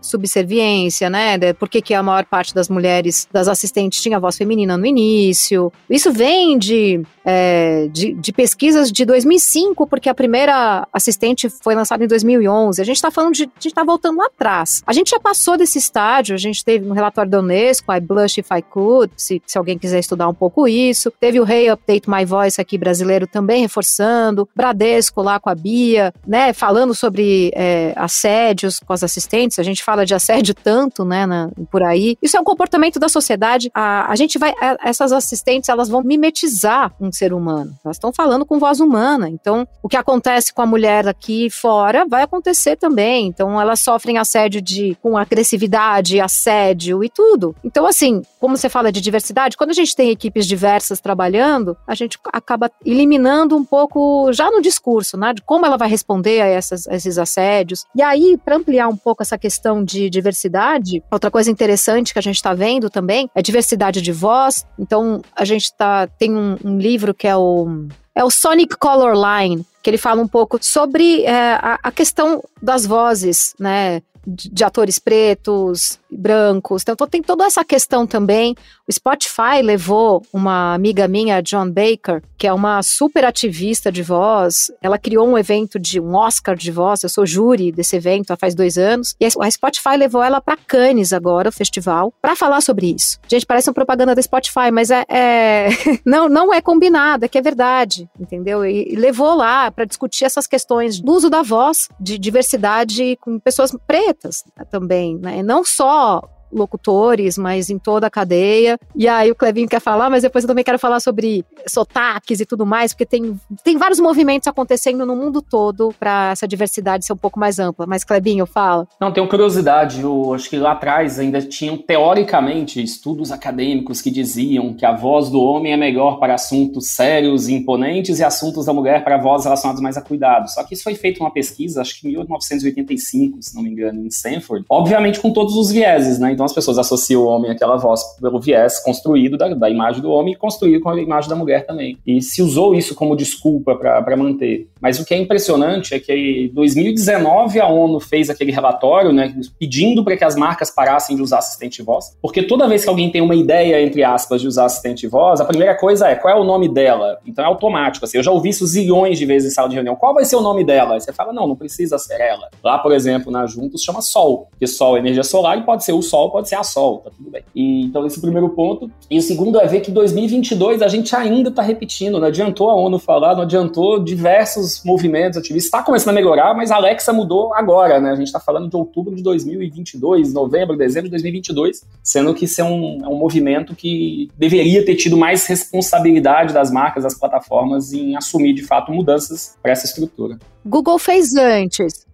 subserviência, 0.02 1.08
né? 1.08 1.52
Por 1.54 1.68
que, 1.68 1.80
que 1.80 1.94
a 1.94 2.02
maior 2.02 2.24
parte 2.26 2.54
das 2.54 2.68
mulheres, 2.68 3.26
das 3.32 3.48
assistentes, 3.48 4.02
tinha 4.02 4.20
voz 4.20 4.36
feminina 4.36 4.76
no 4.76 4.84
início. 4.84 5.72
Isso 5.88 6.12
vem 6.12 6.58
de, 6.58 7.02
é, 7.24 7.88
de, 7.90 8.12
de, 8.12 8.32
pesquisas 8.32 8.92
de 8.92 9.04
2005, 9.06 9.86
porque 9.86 10.08
a 10.08 10.14
primeira 10.14 10.86
assistente 10.92 11.48
foi 11.48 11.74
lançada 11.74 12.04
em 12.04 12.06
2011. 12.06 12.80
A 12.80 12.84
gente 12.84 12.96
está 12.96 13.10
falando 13.10 13.32
de. 13.32 13.44
A 13.44 13.46
gente 13.46 13.68
está 13.68 13.82
voltando 13.82 14.18
lá 14.18 14.26
atrás. 14.26 14.82
A 14.86 14.92
gente 14.92 15.10
já 15.10 15.18
passou 15.18 15.56
desse 15.56 15.78
estágio, 15.78 16.34
a 16.34 16.38
gente 16.38 16.62
teve 16.62 16.84
no 16.84 16.92
relatório 16.92 17.30
da 17.30 17.38
Unesco, 17.38 17.92
I 17.92 18.00
Blush 18.00 18.38
If 18.38 18.48
I 18.50 18.60
Could, 18.60 19.12
se, 19.16 19.40
se 19.46 19.56
alguém 19.56 19.78
quiser 19.78 20.00
estudar 20.00 20.28
um 20.28 20.33
pouco 20.34 20.66
isso. 20.68 21.10
Teve 21.20 21.40
o 21.40 21.48
Hey 21.48 21.70
Update 21.70 22.08
My 22.08 22.24
Voice 22.24 22.60
aqui 22.60 22.76
brasileiro 22.76 23.26
também 23.26 23.62
reforçando. 23.62 24.48
Bradesco 24.54 25.22
lá 25.22 25.38
com 25.38 25.50
a 25.50 25.54
Bia, 25.54 26.12
né? 26.26 26.52
Falando 26.52 26.94
sobre 26.94 27.50
é, 27.54 27.92
assédios 27.96 28.78
com 28.80 28.92
as 28.92 29.02
assistentes, 29.02 29.58
a 29.58 29.62
gente 29.62 29.82
fala 29.82 30.04
de 30.04 30.14
assédio 30.14 30.54
tanto, 30.54 31.04
né, 31.04 31.26
na, 31.26 31.50
por 31.70 31.82
aí. 31.82 32.16
Isso 32.22 32.36
é 32.36 32.40
um 32.40 32.44
comportamento 32.44 32.98
da 32.98 33.08
sociedade. 33.08 33.70
A, 33.74 34.10
a 34.10 34.16
gente 34.16 34.38
vai, 34.38 34.52
a, 34.60 34.76
essas 34.84 35.12
assistentes, 35.12 35.68
elas 35.68 35.88
vão 35.88 36.02
mimetizar 36.02 36.92
um 37.00 37.12
ser 37.12 37.32
humano. 37.32 37.74
Elas 37.84 37.96
estão 37.96 38.12
falando 38.12 38.44
com 38.44 38.58
voz 38.58 38.80
humana. 38.80 39.28
Então, 39.28 39.66
o 39.82 39.88
que 39.88 39.96
acontece 39.96 40.52
com 40.52 40.62
a 40.62 40.66
mulher 40.66 41.06
aqui 41.08 41.48
fora 41.50 42.06
vai 42.06 42.22
acontecer 42.22 42.76
também. 42.76 43.26
Então, 43.26 43.60
elas 43.60 43.80
sofrem 43.80 44.18
assédio 44.18 44.60
de 44.60 44.96
com 45.02 45.16
agressividade, 45.16 46.20
assédio 46.20 47.02
e 47.04 47.08
tudo. 47.08 47.54
Então, 47.64 47.86
assim, 47.86 48.22
como 48.40 48.56
você 48.56 48.68
fala 48.68 48.92
de 48.92 49.00
diversidade, 49.00 49.56
quando 49.56 49.70
a 49.70 49.74
gente 49.74 49.94
tem 49.94 50.10
equipes 50.24 50.46
diversas 50.46 51.00
trabalhando, 51.00 51.76
a 51.86 51.94
gente 51.94 52.18
acaba 52.32 52.70
eliminando 52.84 53.56
um 53.56 53.64
pouco 53.64 54.32
já 54.32 54.50
no 54.50 54.62
discurso, 54.62 55.18
né, 55.18 55.34
de 55.34 55.42
como 55.42 55.66
ela 55.66 55.76
vai 55.76 55.88
responder 55.88 56.40
a 56.40 56.46
essas, 56.46 56.86
esses 56.86 57.18
assédios. 57.18 57.84
E 57.94 58.02
aí, 58.02 58.38
para 58.42 58.56
ampliar 58.56 58.88
um 58.88 58.96
pouco 58.96 59.22
essa 59.22 59.36
questão 59.36 59.84
de 59.84 60.08
diversidade, 60.08 61.02
outra 61.10 61.30
coisa 61.30 61.50
interessante 61.50 62.12
que 62.12 62.18
a 62.18 62.22
gente 62.22 62.36
está 62.36 62.54
vendo 62.54 62.88
também 62.88 63.28
é 63.34 63.42
diversidade 63.42 64.00
de 64.00 64.12
voz. 64.12 64.66
Então, 64.78 65.20
a 65.36 65.44
gente 65.44 65.72
tá, 65.74 66.06
tem 66.06 66.34
um, 66.34 66.56
um 66.64 66.78
livro 66.78 67.12
que 67.12 67.28
é 67.28 67.36
o 67.36 67.86
é 68.14 68.22
o 68.22 68.30
Sonic 68.30 68.76
Color 68.76 69.14
Line, 69.14 69.66
que 69.82 69.90
ele 69.90 69.98
fala 69.98 70.22
um 70.22 70.28
pouco 70.28 70.58
sobre 70.62 71.24
é, 71.24 71.54
a, 71.54 71.80
a, 71.82 71.90
questão 71.90 72.42
das 72.62 72.86
vozes, 72.86 73.54
né? 73.58 74.02
De, 74.24 74.48
de 74.48 74.64
atores 74.64 74.98
pretos, 74.98 75.98
brancos. 76.16 76.82
Então 76.82 77.06
tem 77.06 77.22
toda 77.22 77.44
essa 77.44 77.64
questão 77.64 78.06
também. 78.06 78.54
O 78.88 78.92
Spotify 78.92 79.62
levou 79.62 80.22
uma 80.32 80.74
amiga 80.74 81.08
minha, 81.08 81.40
John 81.40 81.70
Baker, 81.70 82.22
que 82.36 82.46
é 82.46 82.52
uma 82.52 82.82
super 82.82 83.24
ativista 83.24 83.90
de 83.90 84.02
voz. 84.02 84.70
Ela 84.82 84.98
criou 84.98 85.26
um 85.26 85.38
evento 85.38 85.78
de 85.78 86.00
um 86.00 86.14
Oscar 86.14 86.56
de 86.56 86.70
voz. 86.70 87.02
Eu 87.02 87.08
sou 87.08 87.24
júri 87.24 87.72
desse 87.72 87.96
evento 87.96 88.30
há 88.30 88.36
faz 88.36 88.54
dois 88.54 88.76
anos. 88.76 89.14
E 89.20 89.26
a 89.26 89.50
Spotify 89.50 89.96
levou 89.96 90.22
ela 90.22 90.40
para 90.40 90.56
Cannes 90.56 91.12
agora, 91.12 91.48
o 91.48 91.52
festival, 91.52 92.12
para 92.20 92.36
falar 92.36 92.60
sobre 92.60 92.94
isso. 92.94 93.18
Gente, 93.28 93.46
parece 93.46 93.68
uma 93.68 93.74
propaganda 93.74 94.14
da 94.14 94.22
Spotify, 94.22 94.70
mas 94.72 94.90
é, 94.90 95.04
é... 95.08 95.68
não 96.04 96.28
não 96.28 96.52
é 96.52 96.60
combinado, 96.60 97.24
é 97.24 97.28
que 97.28 97.38
é 97.38 97.42
verdade, 97.42 98.08
entendeu? 98.18 98.64
E, 98.64 98.92
e 98.92 98.96
levou 98.96 99.34
lá 99.34 99.70
para 99.70 99.84
discutir 99.84 100.24
essas 100.24 100.46
questões 100.46 101.00
do 101.00 101.12
uso 101.12 101.30
da 101.30 101.42
voz, 101.42 101.88
de 101.98 102.18
diversidade 102.18 103.16
com 103.20 103.38
pessoas 103.38 103.74
pretas 103.86 104.44
também, 104.70 105.16
né? 105.16 105.42
Não 105.42 105.64
só 105.64 106.03
all 106.04 106.33
locutores, 106.54 107.36
mas 107.36 107.68
em 107.68 107.78
toda 107.78 108.06
a 108.06 108.10
cadeia. 108.10 108.78
E 108.94 109.08
aí 109.08 109.30
o 109.30 109.34
Clevinho 109.34 109.68
quer 109.68 109.80
falar, 109.80 110.08
mas 110.08 110.22
depois 110.22 110.44
eu 110.44 110.48
também 110.48 110.64
quero 110.64 110.78
falar 110.78 111.00
sobre 111.00 111.44
sotaques 111.66 112.40
e 112.40 112.46
tudo 112.46 112.64
mais, 112.64 112.92
porque 112.92 113.04
tem, 113.04 113.38
tem 113.62 113.76
vários 113.76 114.00
movimentos 114.00 114.48
acontecendo 114.48 115.04
no 115.04 115.16
mundo 115.16 115.42
todo 115.42 115.92
para 115.98 116.30
essa 116.32 116.46
diversidade 116.46 117.04
ser 117.04 117.12
um 117.12 117.16
pouco 117.16 117.38
mais 117.38 117.58
ampla. 117.58 117.86
Mas 117.86 118.04
Clevinho, 118.04 118.46
fala. 118.46 118.86
Não, 119.00 119.12
tenho 119.12 119.28
curiosidade. 119.28 120.00
Eu 120.00 120.32
acho 120.34 120.48
que 120.48 120.56
lá 120.56 120.72
atrás 120.72 121.18
ainda 121.18 121.40
tinham, 121.42 121.76
teoricamente, 121.76 122.82
estudos 122.82 123.32
acadêmicos 123.32 124.00
que 124.00 124.10
diziam 124.10 124.74
que 124.74 124.86
a 124.86 124.92
voz 124.92 125.28
do 125.28 125.40
homem 125.40 125.72
é 125.72 125.76
melhor 125.76 126.18
para 126.18 126.34
assuntos 126.34 126.88
sérios 126.90 127.48
e 127.48 127.54
imponentes 127.54 128.18
e 128.18 128.24
assuntos 128.24 128.66
da 128.66 128.72
mulher 128.72 129.02
para 129.02 129.16
vozes 129.18 129.44
relacionadas 129.44 129.80
mais 129.80 129.96
a 129.96 130.02
cuidados. 130.02 130.54
Só 130.54 130.62
que 130.62 130.74
isso 130.74 130.84
foi 130.84 130.94
feito 130.94 131.20
uma 131.20 131.30
pesquisa, 131.30 131.80
acho 131.80 132.00
que 132.00 132.06
em 132.06 132.12
1985, 132.12 133.42
se 133.42 133.54
não 133.54 133.62
me 133.62 133.70
engano, 133.70 134.04
em 134.04 134.08
Stanford. 134.08 134.64
Obviamente 134.68 135.20
com 135.20 135.32
todos 135.32 135.54
os 135.56 135.70
vieses, 135.70 136.18
né? 136.18 136.32
Então 136.32 136.43
então 136.44 136.46
as 136.46 136.52
pessoas 136.52 136.78
associam 136.78 137.22
o 137.22 137.26
homem 137.26 137.50
àquela 137.50 137.76
voz 137.76 138.02
pelo 138.20 138.38
viés 138.38 138.78
construído 138.82 139.36
da, 139.36 139.48
da 139.54 139.70
imagem 139.70 140.02
do 140.02 140.10
homem 140.10 140.34
e 140.34 140.36
construído 140.36 140.82
com 140.82 140.90
a 140.90 141.00
imagem 141.00 141.30
da 141.30 141.36
mulher 141.36 141.66
também. 141.66 141.98
E 142.06 142.20
se 142.20 142.42
usou 142.42 142.74
isso 142.74 142.94
como 142.94 143.16
desculpa 143.16 143.74
para 143.74 144.16
manter. 144.16 144.68
Mas 144.84 145.00
o 145.00 145.04
que 145.06 145.14
é 145.14 145.16
impressionante 145.16 145.94
é 145.94 145.98
que 145.98 146.12
em 146.12 146.48
2019 146.52 147.58
a 147.58 147.66
ONU 147.66 147.98
fez 147.98 148.28
aquele 148.28 148.52
relatório, 148.52 149.14
né, 149.14 149.34
pedindo 149.58 150.04
para 150.04 150.14
que 150.14 150.22
as 150.22 150.36
marcas 150.36 150.70
parassem 150.70 151.16
de 151.16 151.22
usar 151.22 151.38
assistente 151.38 151.78
de 151.78 151.82
voz, 151.82 152.14
porque 152.20 152.42
toda 152.42 152.68
vez 152.68 152.84
que 152.84 152.90
alguém 152.90 153.10
tem 153.10 153.22
uma 153.22 153.34
ideia, 153.34 153.80
entre 153.80 154.04
aspas, 154.04 154.42
de 154.42 154.46
usar 154.46 154.66
assistente 154.66 155.00
de 155.00 155.06
voz, 155.06 155.40
a 155.40 155.46
primeira 155.46 155.74
coisa 155.74 156.08
é 156.08 156.14
qual 156.14 156.36
é 156.36 156.38
o 156.38 156.44
nome 156.44 156.68
dela. 156.68 157.18
Então 157.26 157.42
é 157.42 157.48
automático. 157.48 158.04
Assim, 158.04 158.18
eu 158.18 158.22
já 158.22 158.30
ouvi 158.30 158.50
isso 158.50 158.66
zilhões 158.66 159.18
de 159.18 159.24
vezes 159.24 159.50
em 159.50 159.54
sala 159.54 159.70
de 159.70 159.74
reunião. 159.74 159.96
Qual 159.96 160.12
vai 160.12 160.26
ser 160.26 160.36
o 160.36 160.42
nome 160.42 160.62
dela? 160.62 160.92
Aí 160.92 161.00
você 161.00 161.14
fala, 161.14 161.32
não, 161.32 161.48
não 161.48 161.56
precisa 161.56 161.96
ser 161.96 162.20
ela. 162.20 162.50
Lá, 162.62 162.76
por 162.76 162.92
exemplo, 162.92 163.32
na 163.32 163.46
Juntos 163.46 163.82
chama 163.82 164.02
Sol, 164.02 164.48
porque 164.50 164.66
Sol 164.66 164.96
é 164.96 164.98
energia 164.98 165.24
solar 165.24 165.56
e 165.56 165.62
pode 165.62 165.82
ser 165.82 165.92
o 165.92 166.02
Sol, 166.02 166.30
pode 166.30 166.46
ser 166.46 166.56
a 166.56 166.62
Sol, 166.62 166.98
tá 166.98 167.10
tudo 167.16 167.30
bem. 167.30 167.42
E, 167.54 167.86
então, 167.86 168.06
esse 168.06 168.20
primeiro 168.20 168.50
ponto. 168.50 168.90
E 169.10 169.16
o 169.16 169.22
segundo 169.22 169.58
é 169.58 169.66
ver 169.66 169.80
que 169.80 169.90
2022 169.90 170.82
a 170.82 170.88
gente 170.88 171.16
ainda 171.16 171.50
tá 171.50 171.62
repetindo, 171.62 172.20
não 172.20 172.28
adiantou 172.28 172.68
a 172.68 172.74
ONU 172.74 172.98
falar, 172.98 173.34
não 173.34 173.44
adiantou 173.44 173.98
diversos 173.98 174.73
movimentos 174.84 175.38
ativistas. 175.38 175.66
Está 175.66 175.82
começando 175.82 176.10
a 176.10 176.12
melhorar, 176.12 176.54
mas 176.54 176.70
a 176.70 176.76
Alexa 176.76 177.12
mudou 177.12 177.54
agora, 177.54 178.00
né? 178.00 178.12
A 178.12 178.16
gente 178.16 178.26
está 178.26 178.40
falando 178.40 178.68
de 178.68 178.76
outubro 178.76 179.14
de 179.14 179.22
2022, 179.22 180.32
novembro, 180.32 180.76
dezembro 180.76 181.08
de 181.08 181.10
2022, 181.10 181.82
sendo 182.02 182.34
que 182.34 182.46
isso 182.46 182.60
é 182.60 182.64
um, 182.64 183.00
é 183.04 183.08
um 183.08 183.16
movimento 183.16 183.74
que 183.74 184.30
deveria 184.38 184.84
ter 184.84 184.94
tido 184.94 185.16
mais 185.16 185.46
responsabilidade 185.46 186.54
das 186.54 186.70
marcas, 186.70 187.04
das 187.04 187.14
plataformas 187.14 187.92
em 187.92 188.16
assumir 188.16 188.54
de 188.54 188.62
fato 188.62 188.90
mudanças 188.92 189.56
para 189.62 189.72
essa 189.72 189.86
estrutura. 189.86 190.38
Google 190.64 190.98
fez 190.98 191.34
antes. 191.34 192.06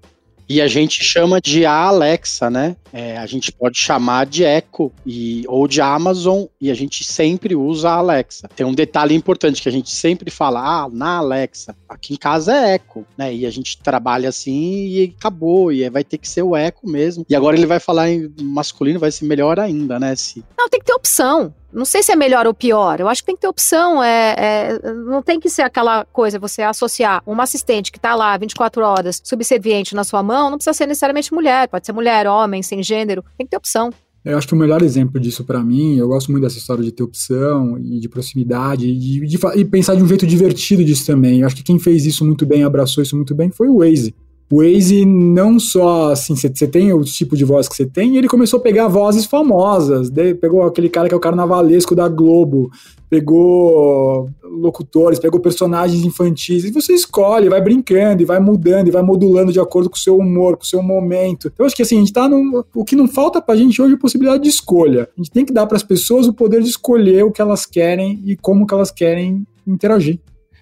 E 0.51 0.61
a 0.61 0.67
gente 0.67 1.05
chama 1.05 1.41
de 1.41 1.65
Alexa, 1.65 2.51
né? 2.51 2.75
É, 2.93 3.17
a 3.17 3.25
gente 3.25 3.53
pode 3.53 3.79
chamar 3.79 4.27
de 4.27 4.43
Echo 4.43 4.91
e, 5.07 5.45
ou 5.47 5.69
de 5.69 5.81
Amazon 5.81 6.47
e 6.61 6.73
a 6.73 6.75
gente 6.75 7.05
sempre 7.05 7.55
usa 7.55 7.89
a 7.89 7.95
Alexa. 7.95 8.49
Tem 8.57 8.67
um 8.67 8.75
detalhe 8.75 9.15
importante 9.15 9.63
que 9.63 9.69
a 9.69 9.73
gente 9.73 9.93
sempre 9.93 10.29
fala, 10.29 10.59
ah, 10.61 10.89
na 10.91 11.19
Alexa, 11.19 11.77
aqui 11.89 12.15
em 12.15 12.17
casa 12.17 12.53
é 12.53 12.75
Echo, 12.75 13.07
né? 13.17 13.33
E 13.33 13.47
a 13.47 13.51
gente 13.51 13.79
trabalha 13.79 14.29
assim 14.29 14.89
e 14.89 15.15
acabou, 15.17 15.71
e 15.71 15.89
vai 15.89 16.03
ter 16.03 16.19
que 16.19 16.29
ser 16.29 16.43
o 16.43 16.57
Echo 16.57 16.85
mesmo. 16.85 17.25
E 17.31 17.37
agora 17.37 17.57
ele 17.57 17.67
vai 17.67 17.79
falar 17.79 18.11
em 18.11 18.29
masculino, 18.43 18.99
vai 18.99 19.13
ser 19.13 19.27
melhor 19.27 19.61
ainda, 19.61 20.01
né? 20.01 20.17
Se... 20.17 20.45
Não, 20.59 20.69
tem 20.69 20.81
que 20.81 20.87
ter 20.87 20.95
opção. 20.95 21.55
Não 21.73 21.85
sei 21.85 22.03
se 22.03 22.13
é 22.13 22.17
melhor 22.17 22.47
ou 22.47 22.55
pior. 22.55 23.01
Eu 23.01 23.09
acho 23.09 23.23
que 23.23 23.27
tem 23.27 23.35
que 23.35 23.41
ter 23.41 23.49
opção. 23.49 24.03
É, 24.03 24.35
é 24.37 24.93
não 24.93 25.23
tem 25.23 25.39
que 25.39 25.49
ser 25.49 25.63
aquela 25.63 26.05
coisa, 26.07 26.39
você 26.39 26.63
associar 26.63 27.23
uma 27.27 27.45
assistente 27.45 27.93
que 27.93 27.99
está 27.99 28.15
lá 28.15 28.37
24 28.37 28.83
horas, 28.83 29.21
subserviente 29.25 29.95
na 29.95 30.05
sua 30.05 30.23
mão, 30.23 30.51
não 30.51 30.59
precisa 30.59 30.75
ser 30.75 30.87
necessariamente 30.87 31.33
mulher. 31.33 31.69
Pode 31.69 31.87
ser 31.87 31.93
mulher, 31.93 32.27
homem, 32.27 32.63
sem 32.63 32.83
gênero. 32.83 33.25
Tem 33.37 33.47
que 33.47 33.51
ter 33.51 33.57
opção. 33.57 33.91
Eu 34.23 34.37
acho 34.37 34.47
que 34.47 34.55
o 34.55 34.57
melhor 34.57 34.83
exemplo 34.83 35.19
disso 35.19 35.45
para 35.45 35.61
mim, 35.61 35.97
eu 35.97 36.09
gosto 36.09 36.31
muito 36.31 36.43
dessa 36.45 36.59
história 36.59 36.85
de 36.85 36.93
ter 36.93 37.03
opção 37.03 37.79
e 37.79 37.99
de 37.99 38.09
proximidade 38.09 38.87
e, 38.87 38.99
de, 38.99 39.27
de, 39.27 39.39
e 39.57 39.65
pensar 39.65 39.95
de 39.95 40.03
um 40.03 40.07
jeito 40.07 40.27
divertido 40.27 40.85
disso 40.85 41.07
também. 41.07 41.41
Eu 41.41 41.47
acho 41.47 41.57
que 41.57 41.63
quem 41.63 41.79
fez 41.79 42.05
isso 42.05 42.25
muito 42.25 42.45
bem, 42.45 42.63
abraçou 42.63 43.03
isso 43.03 43.17
muito 43.17 43.35
bem, 43.35 43.51
foi 43.51 43.69
o 43.69 43.79
Waze. 43.79 44.15
O 44.53 44.57
Waze 44.57 45.07
não 45.07 45.61
só, 45.61 46.11
assim, 46.11 46.35
você 46.35 46.67
tem 46.67 46.93
o 46.93 47.05
tipo 47.05 47.37
de 47.37 47.45
voz 47.45 47.69
que 47.69 47.77
você 47.77 47.87
tem, 47.87 48.17
ele 48.17 48.27
começou 48.27 48.59
a 48.59 48.63
pegar 48.63 48.89
vozes 48.89 49.25
famosas, 49.25 50.11
pegou 50.41 50.63
aquele 50.63 50.89
cara 50.89 51.09
que 51.09 51.15
é 51.15 51.17
o 51.17 51.21
carnavalesco 51.21 51.95
da 51.95 52.09
Globo, 52.09 52.69
pegou 53.09 54.29
locutores, 54.43 55.21
pegou 55.21 55.39
personagens 55.39 56.05
infantis, 56.05 56.65
e 56.65 56.73
você 56.73 56.93
escolhe, 56.93 57.49
vai 57.49 57.61
brincando, 57.61 58.23
e 58.23 58.25
vai 58.25 58.41
mudando, 58.41 58.89
e 58.89 58.91
vai 58.91 59.03
modulando 59.03 59.53
de 59.53 59.61
acordo 59.61 59.89
com 59.89 59.97
o 59.97 60.01
seu 60.01 60.17
humor, 60.17 60.57
com 60.57 60.65
o 60.65 60.67
seu 60.67 60.83
momento. 60.83 61.47
Então, 61.47 61.65
eu 61.65 61.67
acho 61.67 61.77
que 61.77 61.83
assim, 61.83 61.97
a 61.97 62.01
gente 62.01 62.13
tá 62.13 62.29
num. 62.29 62.65
O 62.75 62.85
que 62.85 62.97
não 62.97 63.07
falta 63.07 63.41
pra 63.41 63.55
gente 63.55 63.81
hoje 63.81 63.93
é 63.93 63.97
a 63.97 64.01
possibilidade 64.01 64.43
de 64.43 64.49
escolha. 64.49 65.09
A 65.17 65.21
gente 65.21 65.31
tem 65.31 65.45
que 65.45 65.53
dar 65.53 65.67
para 65.67 65.77
as 65.77 65.85
pessoas 65.85 66.27
o 66.27 66.33
poder 66.33 66.61
de 66.61 66.69
escolher 66.69 67.25
o 67.25 67.31
que 67.31 67.41
elas 67.41 67.65
querem 67.67 68.21
e 68.27 68.37
como 68.37 68.67
que 68.67 68.75
elas 68.75 68.91
querem 68.91 69.47
interagir. 69.65 70.19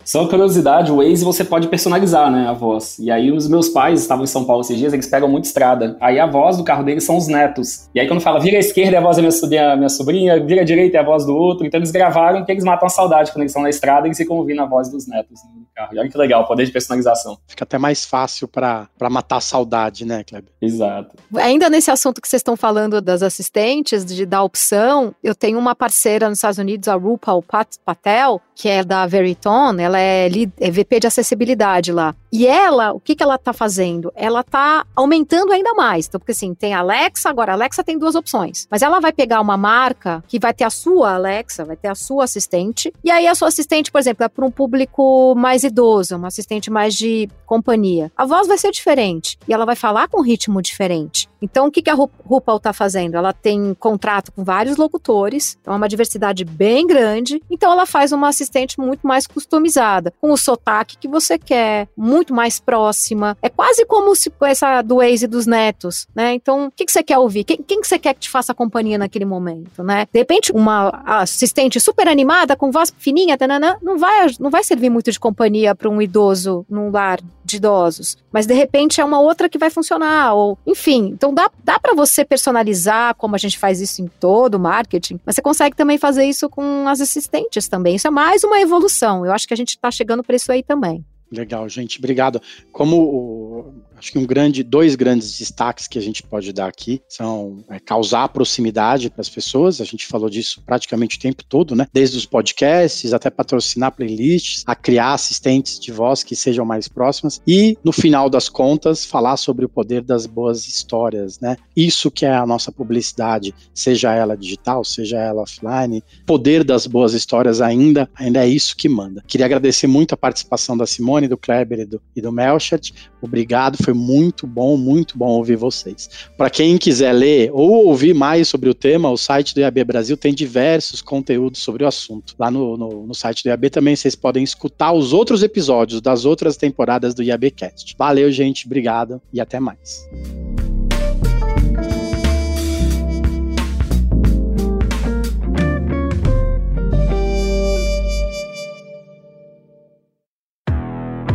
Só 0.09 0.27
curiosidade, 0.27 0.91
o 0.91 0.97
Waze 0.97 1.23
você 1.23 1.45
pode 1.45 1.69
personalizar, 1.69 2.31
né, 2.31 2.47
a 2.49 2.55
voz. 2.55 2.99
E 2.99 3.11
aí 3.11 3.31
os 3.31 3.47
meus 3.47 3.69
pais 3.69 4.01
estavam 4.01 4.25
em 4.25 4.27
São 4.27 4.43
Paulo 4.43 4.63
esses 4.63 4.79
dias, 4.79 4.95
eles 4.95 5.07
pegam 5.07 5.29
muito 5.29 5.45
estrada. 5.45 5.99
Aí 6.01 6.19
a 6.19 6.25
voz 6.25 6.57
do 6.57 6.65
carro 6.65 6.83
deles 6.83 7.05
são 7.05 7.19
os 7.19 7.29
netos. 7.29 7.91
E 7.95 8.01
aí 8.01 8.09
quando 8.09 8.23
fala 8.23 8.41
vira 8.41 8.57
à 8.57 8.59
esquerda 8.59 8.97
é 8.97 8.99
a 8.99 9.03
voz 9.03 9.17
da 9.17 9.23
minha 9.23 9.31
sobrinha, 9.31 9.77
minha 9.77 9.89
sobrinha, 9.91 10.43
vira 10.43 10.63
à 10.63 10.65
direita 10.65 10.97
é 10.97 11.01
a 11.01 11.05
voz 11.05 11.27
do 11.27 11.37
outro. 11.37 11.67
Então 11.67 11.79
eles 11.79 11.91
gravaram 11.91 12.43
que 12.43 12.51
eles 12.51 12.65
matam 12.65 12.87
a 12.87 12.89
saudade 12.89 13.31
quando 13.33 13.43
eles 13.43 13.51
estão 13.51 13.63
na 13.63 13.69
estrada 13.69 14.07
e 14.07 14.09
eles 14.09 14.17
ficam 14.17 14.39
ouvindo 14.39 14.63
a 14.63 14.67
voz 14.67 14.91
dos 14.91 15.07
netos 15.07 15.43
no 15.55 15.58
carro. 15.79 15.95
E 15.95 15.99
olha 15.99 16.09
que 16.11 16.19
legal, 16.19 16.43
o 16.43 16.47
poder 16.47 16.67
de 16.67 16.73
personalização. 16.73 17.39
Fica 17.47 17.63
até 17.63 17.79
mais 17.79 18.05
fácil 18.05 18.49
para 18.49 18.89
matar 19.09 19.37
a 19.37 19.41
saudade, 19.41 20.05
né, 20.05 20.25
Kleber? 20.25 20.51
Exato. 20.61 21.17
Ainda 21.37 21.71
nesse 21.71 21.91
assunto 21.91 22.21
que 22.21 22.29
vocês 22.29 22.41
estão 22.41 22.57
falando 22.57 23.01
das 23.01 23.23
assistentes, 23.23 24.05
de 24.05 24.27
dar 24.27 24.43
opção, 24.43 25.15
eu 25.23 25.35
tenho 25.35 25.59
uma 25.59 25.75
parceira 25.75 26.29
nos 26.29 26.39
Estados 26.39 26.59
Unidos, 26.59 26.89
a 26.89 26.95
Rupal 26.95 27.45
Patel, 27.85 28.41
que 28.55 28.69
é 28.69 28.83
da 28.83 29.07
Veritone, 29.07 29.83
ela 29.83 30.01
é, 30.01 30.29
é 30.59 30.71
VP 30.71 31.01
de 31.01 31.07
acessibilidade 31.07 31.93
lá. 31.93 32.15
E 32.33 32.47
ela, 32.47 32.93
o 32.93 33.01
que, 33.01 33.15
que 33.15 33.23
ela 33.23 33.37
está 33.37 33.53
fazendo? 33.53 34.13
Ela 34.15 34.41
está 34.41 34.87
aumentando 34.95 35.53
ainda 35.53 35.75
mais. 35.75 36.07
Então, 36.07 36.21
porque 36.21 36.33
assim, 36.33 36.55
tem 36.55 36.75
Alexa, 36.75 37.31
agora 37.31 37.53
a 37.53 37.55
Alexa 37.55 37.83
tem 37.83 37.99
duas 37.99 38.15
opções. 38.15 38.67
Mas 38.71 38.83
ela 38.83 39.01
vai 39.01 39.13
pegar 39.13 39.41
uma 39.41 39.57
marca 39.57 40.23
que 40.27 40.39
vai 40.39 40.53
ter 40.53 40.65
a 40.65 40.71
sua 40.71 41.15
Alexa, 41.15 41.65
vai 41.65 41.77
ter 41.77 41.89
a 41.89 41.95
sua 41.95 42.25
assistente. 42.25 42.93
E 43.03 43.11
aí 43.11 43.27
a 43.27 43.35
sua 43.35 43.49
assistente, 43.49 43.91
por 43.91 43.99
exemplo, 43.99 44.25
é 44.25 44.29
para 44.29 44.45
um 44.45 44.51
público 44.51 45.35
mais 45.37 45.65
idoso, 45.65 46.17
uma 46.17 46.29
assistente 46.29 46.71
mais 46.71 46.95
de 46.95 47.29
companhia. 47.47 48.13
A 48.17 48.27
voz 48.27 48.47
vai 48.47 48.59
ser 48.59 48.71
diferente 48.71 49.39
e 49.49 49.53
ela 49.53 49.65
vai 49.65 49.77
falar 49.77 50.09
com 50.09 50.21
um 50.21 50.25
ritmo 50.25 50.61
diferente. 50.61 51.29
Então, 51.41 51.69
o 51.69 51.71
que, 51.71 51.83
que 51.83 51.91
a 51.91 51.95
RuPaul 51.95 52.57
está 52.57 52.73
fazendo? 52.73 53.17
Ela 53.17 53.33
tem 53.33 53.73
contrato 53.75 54.33
com 54.33 54.43
vários 54.43 54.77
locutores, 54.77 55.57
então 55.61 55.73
é 55.73 55.77
uma 55.77 55.89
diversidade 55.89 56.45
bem 56.45 56.87
grande. 56.87 57.41
Então, 57.49 57.73
ela 57.73 57.87
faz 57.87 58.13
uma 58.13 58.29
assistente 58.29 58.79
muito 58.79 59.07
mais 59.07 59.27
customizada, 59.27 60.13
com 60.21 60.33
o 60.33 60.37
sotaque 60.37 60.99
que 60.99 61.07
você 61.07 61.39
quer, 61.39 61.89
mais 62.33 62.59
próxima. 62.59 63.37
É 63.43 63.49
quase 63.49 63.85
como 63.87 64.15
se 64.15 64.33
essa 64.43 64.83
do 64.83 64.97
Waze 64.97 65.27
dos 65.27 65.47
netos, 65.47 66.07
né? 66.15 66.35
Então, 66.35 66.67
o 66.67 66.71
que, 66.71 66.85
que 66.85 66.93
você 66.93 67.03
quer 67.03 67.19
ouvir? 67.19 67.45
Quem, 67.45 67.57
quem 67.59 67.81
que 67.81 67.89
você 67.89 67.99
quer 67.99 68.15
que 68.15 68.21
te 68.21 68.31
faça 68.31 68.55
companhia 68.55 68.99
naquele 68.99 69.25
momento, 69.25 69.83
né? 69.83 70.07
De 70.13 70.19
repente, 70.19 70.53
uma 70.53 71.03
assistente 71.05 71.81
super 71.81 72.09
animada, 72.09 72.57
com 72.57 72.71
voz 72.71 72.93
fininha, 72.99 73.37
tanana, 73.37 73.79
não 73.83 73.99
vai, 73.99 74.27
não 74.39 74.51
vai 74.51 74.65
servir 74.65 74.91
muito 74.91 75.11
de 75.11 75.21
companhia 75.21 75.75
para 75.75 75.89
um 75.89 76.01
idoso 76.01 76.65
num 76.69 76.91
lar 76.91 77.21
de 77.49 77.57
idosos. 77.57 78.17
Mas 78.31 78.47
de 78.47 78.55
repente 78.55 79.01
é 79.01 79.05
uma 79.05 79.21
outra 79.21 79.49
que 79.49 79.59
vai 79.59 79.71
funcionar, 79.71 80.35
ou 80.35 80.59
enfim. 80.67 81.11
Então 81.13 81.33
dá, 81.33 81.51
dá 81.65 81.79
para 81.79 81.95
você 81.95 82.25
personalizar, 82.25 83.15
como 83.15 83.35
a 83.35 83.39
gente 83.39 83.59
faz 83.59 83.81
isso 83.81 84.03
em 84.03 84.07
todo 84.07 84.57
o 84.57 84.61
marketing, 84.61 85.19
mas 85.25 85.35
você 85.35 85.43
consegue 85.43 85.75
também 85.75 85.99
fazer 85.99 86.25
isso 86.25 86.49
com 86.49 86.87
as 86.87 87.01
assistentes 87.01 87.67
também. 87.67 87.97
Isso 87.97 88.07
é 88.07 88.11
mais 88.11 88.45
uma 88.45 88.61
evolução. 88.61 89.25
Eu 89.25 89.33
acho 89.33 89.49
que 89.49 89.55
a 89.55 89.57
gente 89.57 89.71
está 89.71 89.91
chegando 89.91 90.23
para 90.23 90.37
isso 90.37 90.53
aí 90.53 90.63
também. 90.63 91.05
Legal, 91.31 91.69
gente, 91.69 91.99
obrigado. 91.99 92.41
Como 92.73 93.75
acho 93.99 94.13
que 94.13 94.19
um 94.19 94.27
grande, 94.27 94.63
dois 94.63 94.95
grandes 94.95 95.37
destaques 95.39 95.89
que 95.89 95.99
a 95.99 96.03
gente 96.03 96.23
pode 96.23 96.53
dar 96.53 96.69
aqui 96.69 97.03
são 97.09 97.65
é, 97.69 97.79
causar 97.79 98.29
proximidade 98.29 99.11
para 99.11 99.21
as 99.21 99.29
pessoas. 99.29 99.81
A 99.81 99.85
gente 99.85 100.07
falou 100.07 100.31
disso 100.31 100.63
praticamente 100.65 101.17
o 101.17 101.21
tempo 101.21 101.45
todo, 101.45 101.75
né? 101.75 101.87
Desde 101.93 102.17
os 102.17 102.25
podcasts 102.25 103.13
até 103.13 103.29
patrocinar 103.31 103.93
playlists, 103.93 104.63
a 104.67 104.75
criar 104.75 105.15
assistentes 105.15 105.79
de 105.79 105.91
voz 105.91 106.23
que 106.23 106.37
sejam 106.37 106.65
mais 106.65 106.89
próximas 106.89 107.41
e, 107.47 107.77
no 107.85 107.93
final 107.93 108.31
das 108.31 108.49
contas, 108.49 109.05
falar 109.05 109.37
sobre 109.37 109.65
o 109.65 109.69
poder 109.69 110.03
das 110.03 110.27
boas 110.27 110.67
histórias, 110.67 111.41
né? 111.41 111.57
Isso 111.77 112.11
que 112.11 112.25
é 112.25 112.35
a 112.35 112.47
nossa 112.47 112.71
publicidade, 112.71 113.55
seja 113.75 114.15
ela 114.15 114.37
digital, 114.37 114.85
seja 114.85 115.19
ela 115.19 115.43
offline, 115.43 116.03
poder 116.27 116.63
das 116.63 116.87
boas 116.87 117.15
histórias 117.15 117.61
ainda, 117.61 118.09
ainda 118.15 118.45
é 118.45 118.49
isso 118.49 118.77
que 118.77 118.89
manda. 118.89 119.23
Queria 119.27 119.47
agradecer 119.47 119.87
muito 119.87 120.15
a 120.15 120.17
participação 120.17 120.77
da 120.77 120.87
Simone, 120.87 121.29
do 121.29 121.37
Kleber 121.37 121.81
e 121.81 121.85
do, 121.85 122.01
e 122.15 122.21
do 122.21 122.31
Melchat. 122.31 122.95
Obrigado, 123.21 123.77
foi 123.89 123.95
muito 123.95 124.47
bom, 124.47 124.77
muito 124.77 125.17
bom 125.17 125.29
ouvir 125.29 125.57
vocês. 125.57 126.11
Para 126.37 126.51
quem 126.51 126.77
quiser 126.77 127.13
ler 127.13 127.51
ou 127.55 127.87
ouvir 127.87 128.13
mais 128.13 128.47
sobre 128.47 128.69
o 128.69 128.75
tema, 128.75 129.11
o 129.11 129.17
site 129.17 129.55
do 129.55 129.61
IAB 129.61 129.83
Brasil 129.85 130.15
tem 130.15 130.35
diversos 130.35 131.01
conteúdos 131.01 131.61
sobre 131.61 131.85
o 131.85 131.87
assunto. 131.87 132.35
Lá 132.39 132.51
no, 132.51 132.77
no, 132.77 133.07
no 133.07 133.15
site 133.15 133.43
do 133.43 133.49
IAB 133.49 133.71
também 133.71 133.97
vocês 133.97 134.15
podem 134.15 134.45
escutar 134.45 134.93
os 134.93 135.15
outros 135.15 135.43
episódios 135.43 136.03
das 136.03 136.27
outras 136.27 136.59
temporadas 136.59 137.15
do 137.15 137.23
IABcast. 137.23 137.95
Valeu, 137.99 138.31
gente, 138.31 138.67
obrigado 138.67 139.23
e 139.33 139.41
até 139.41 139.59
mais. 139.59 140.07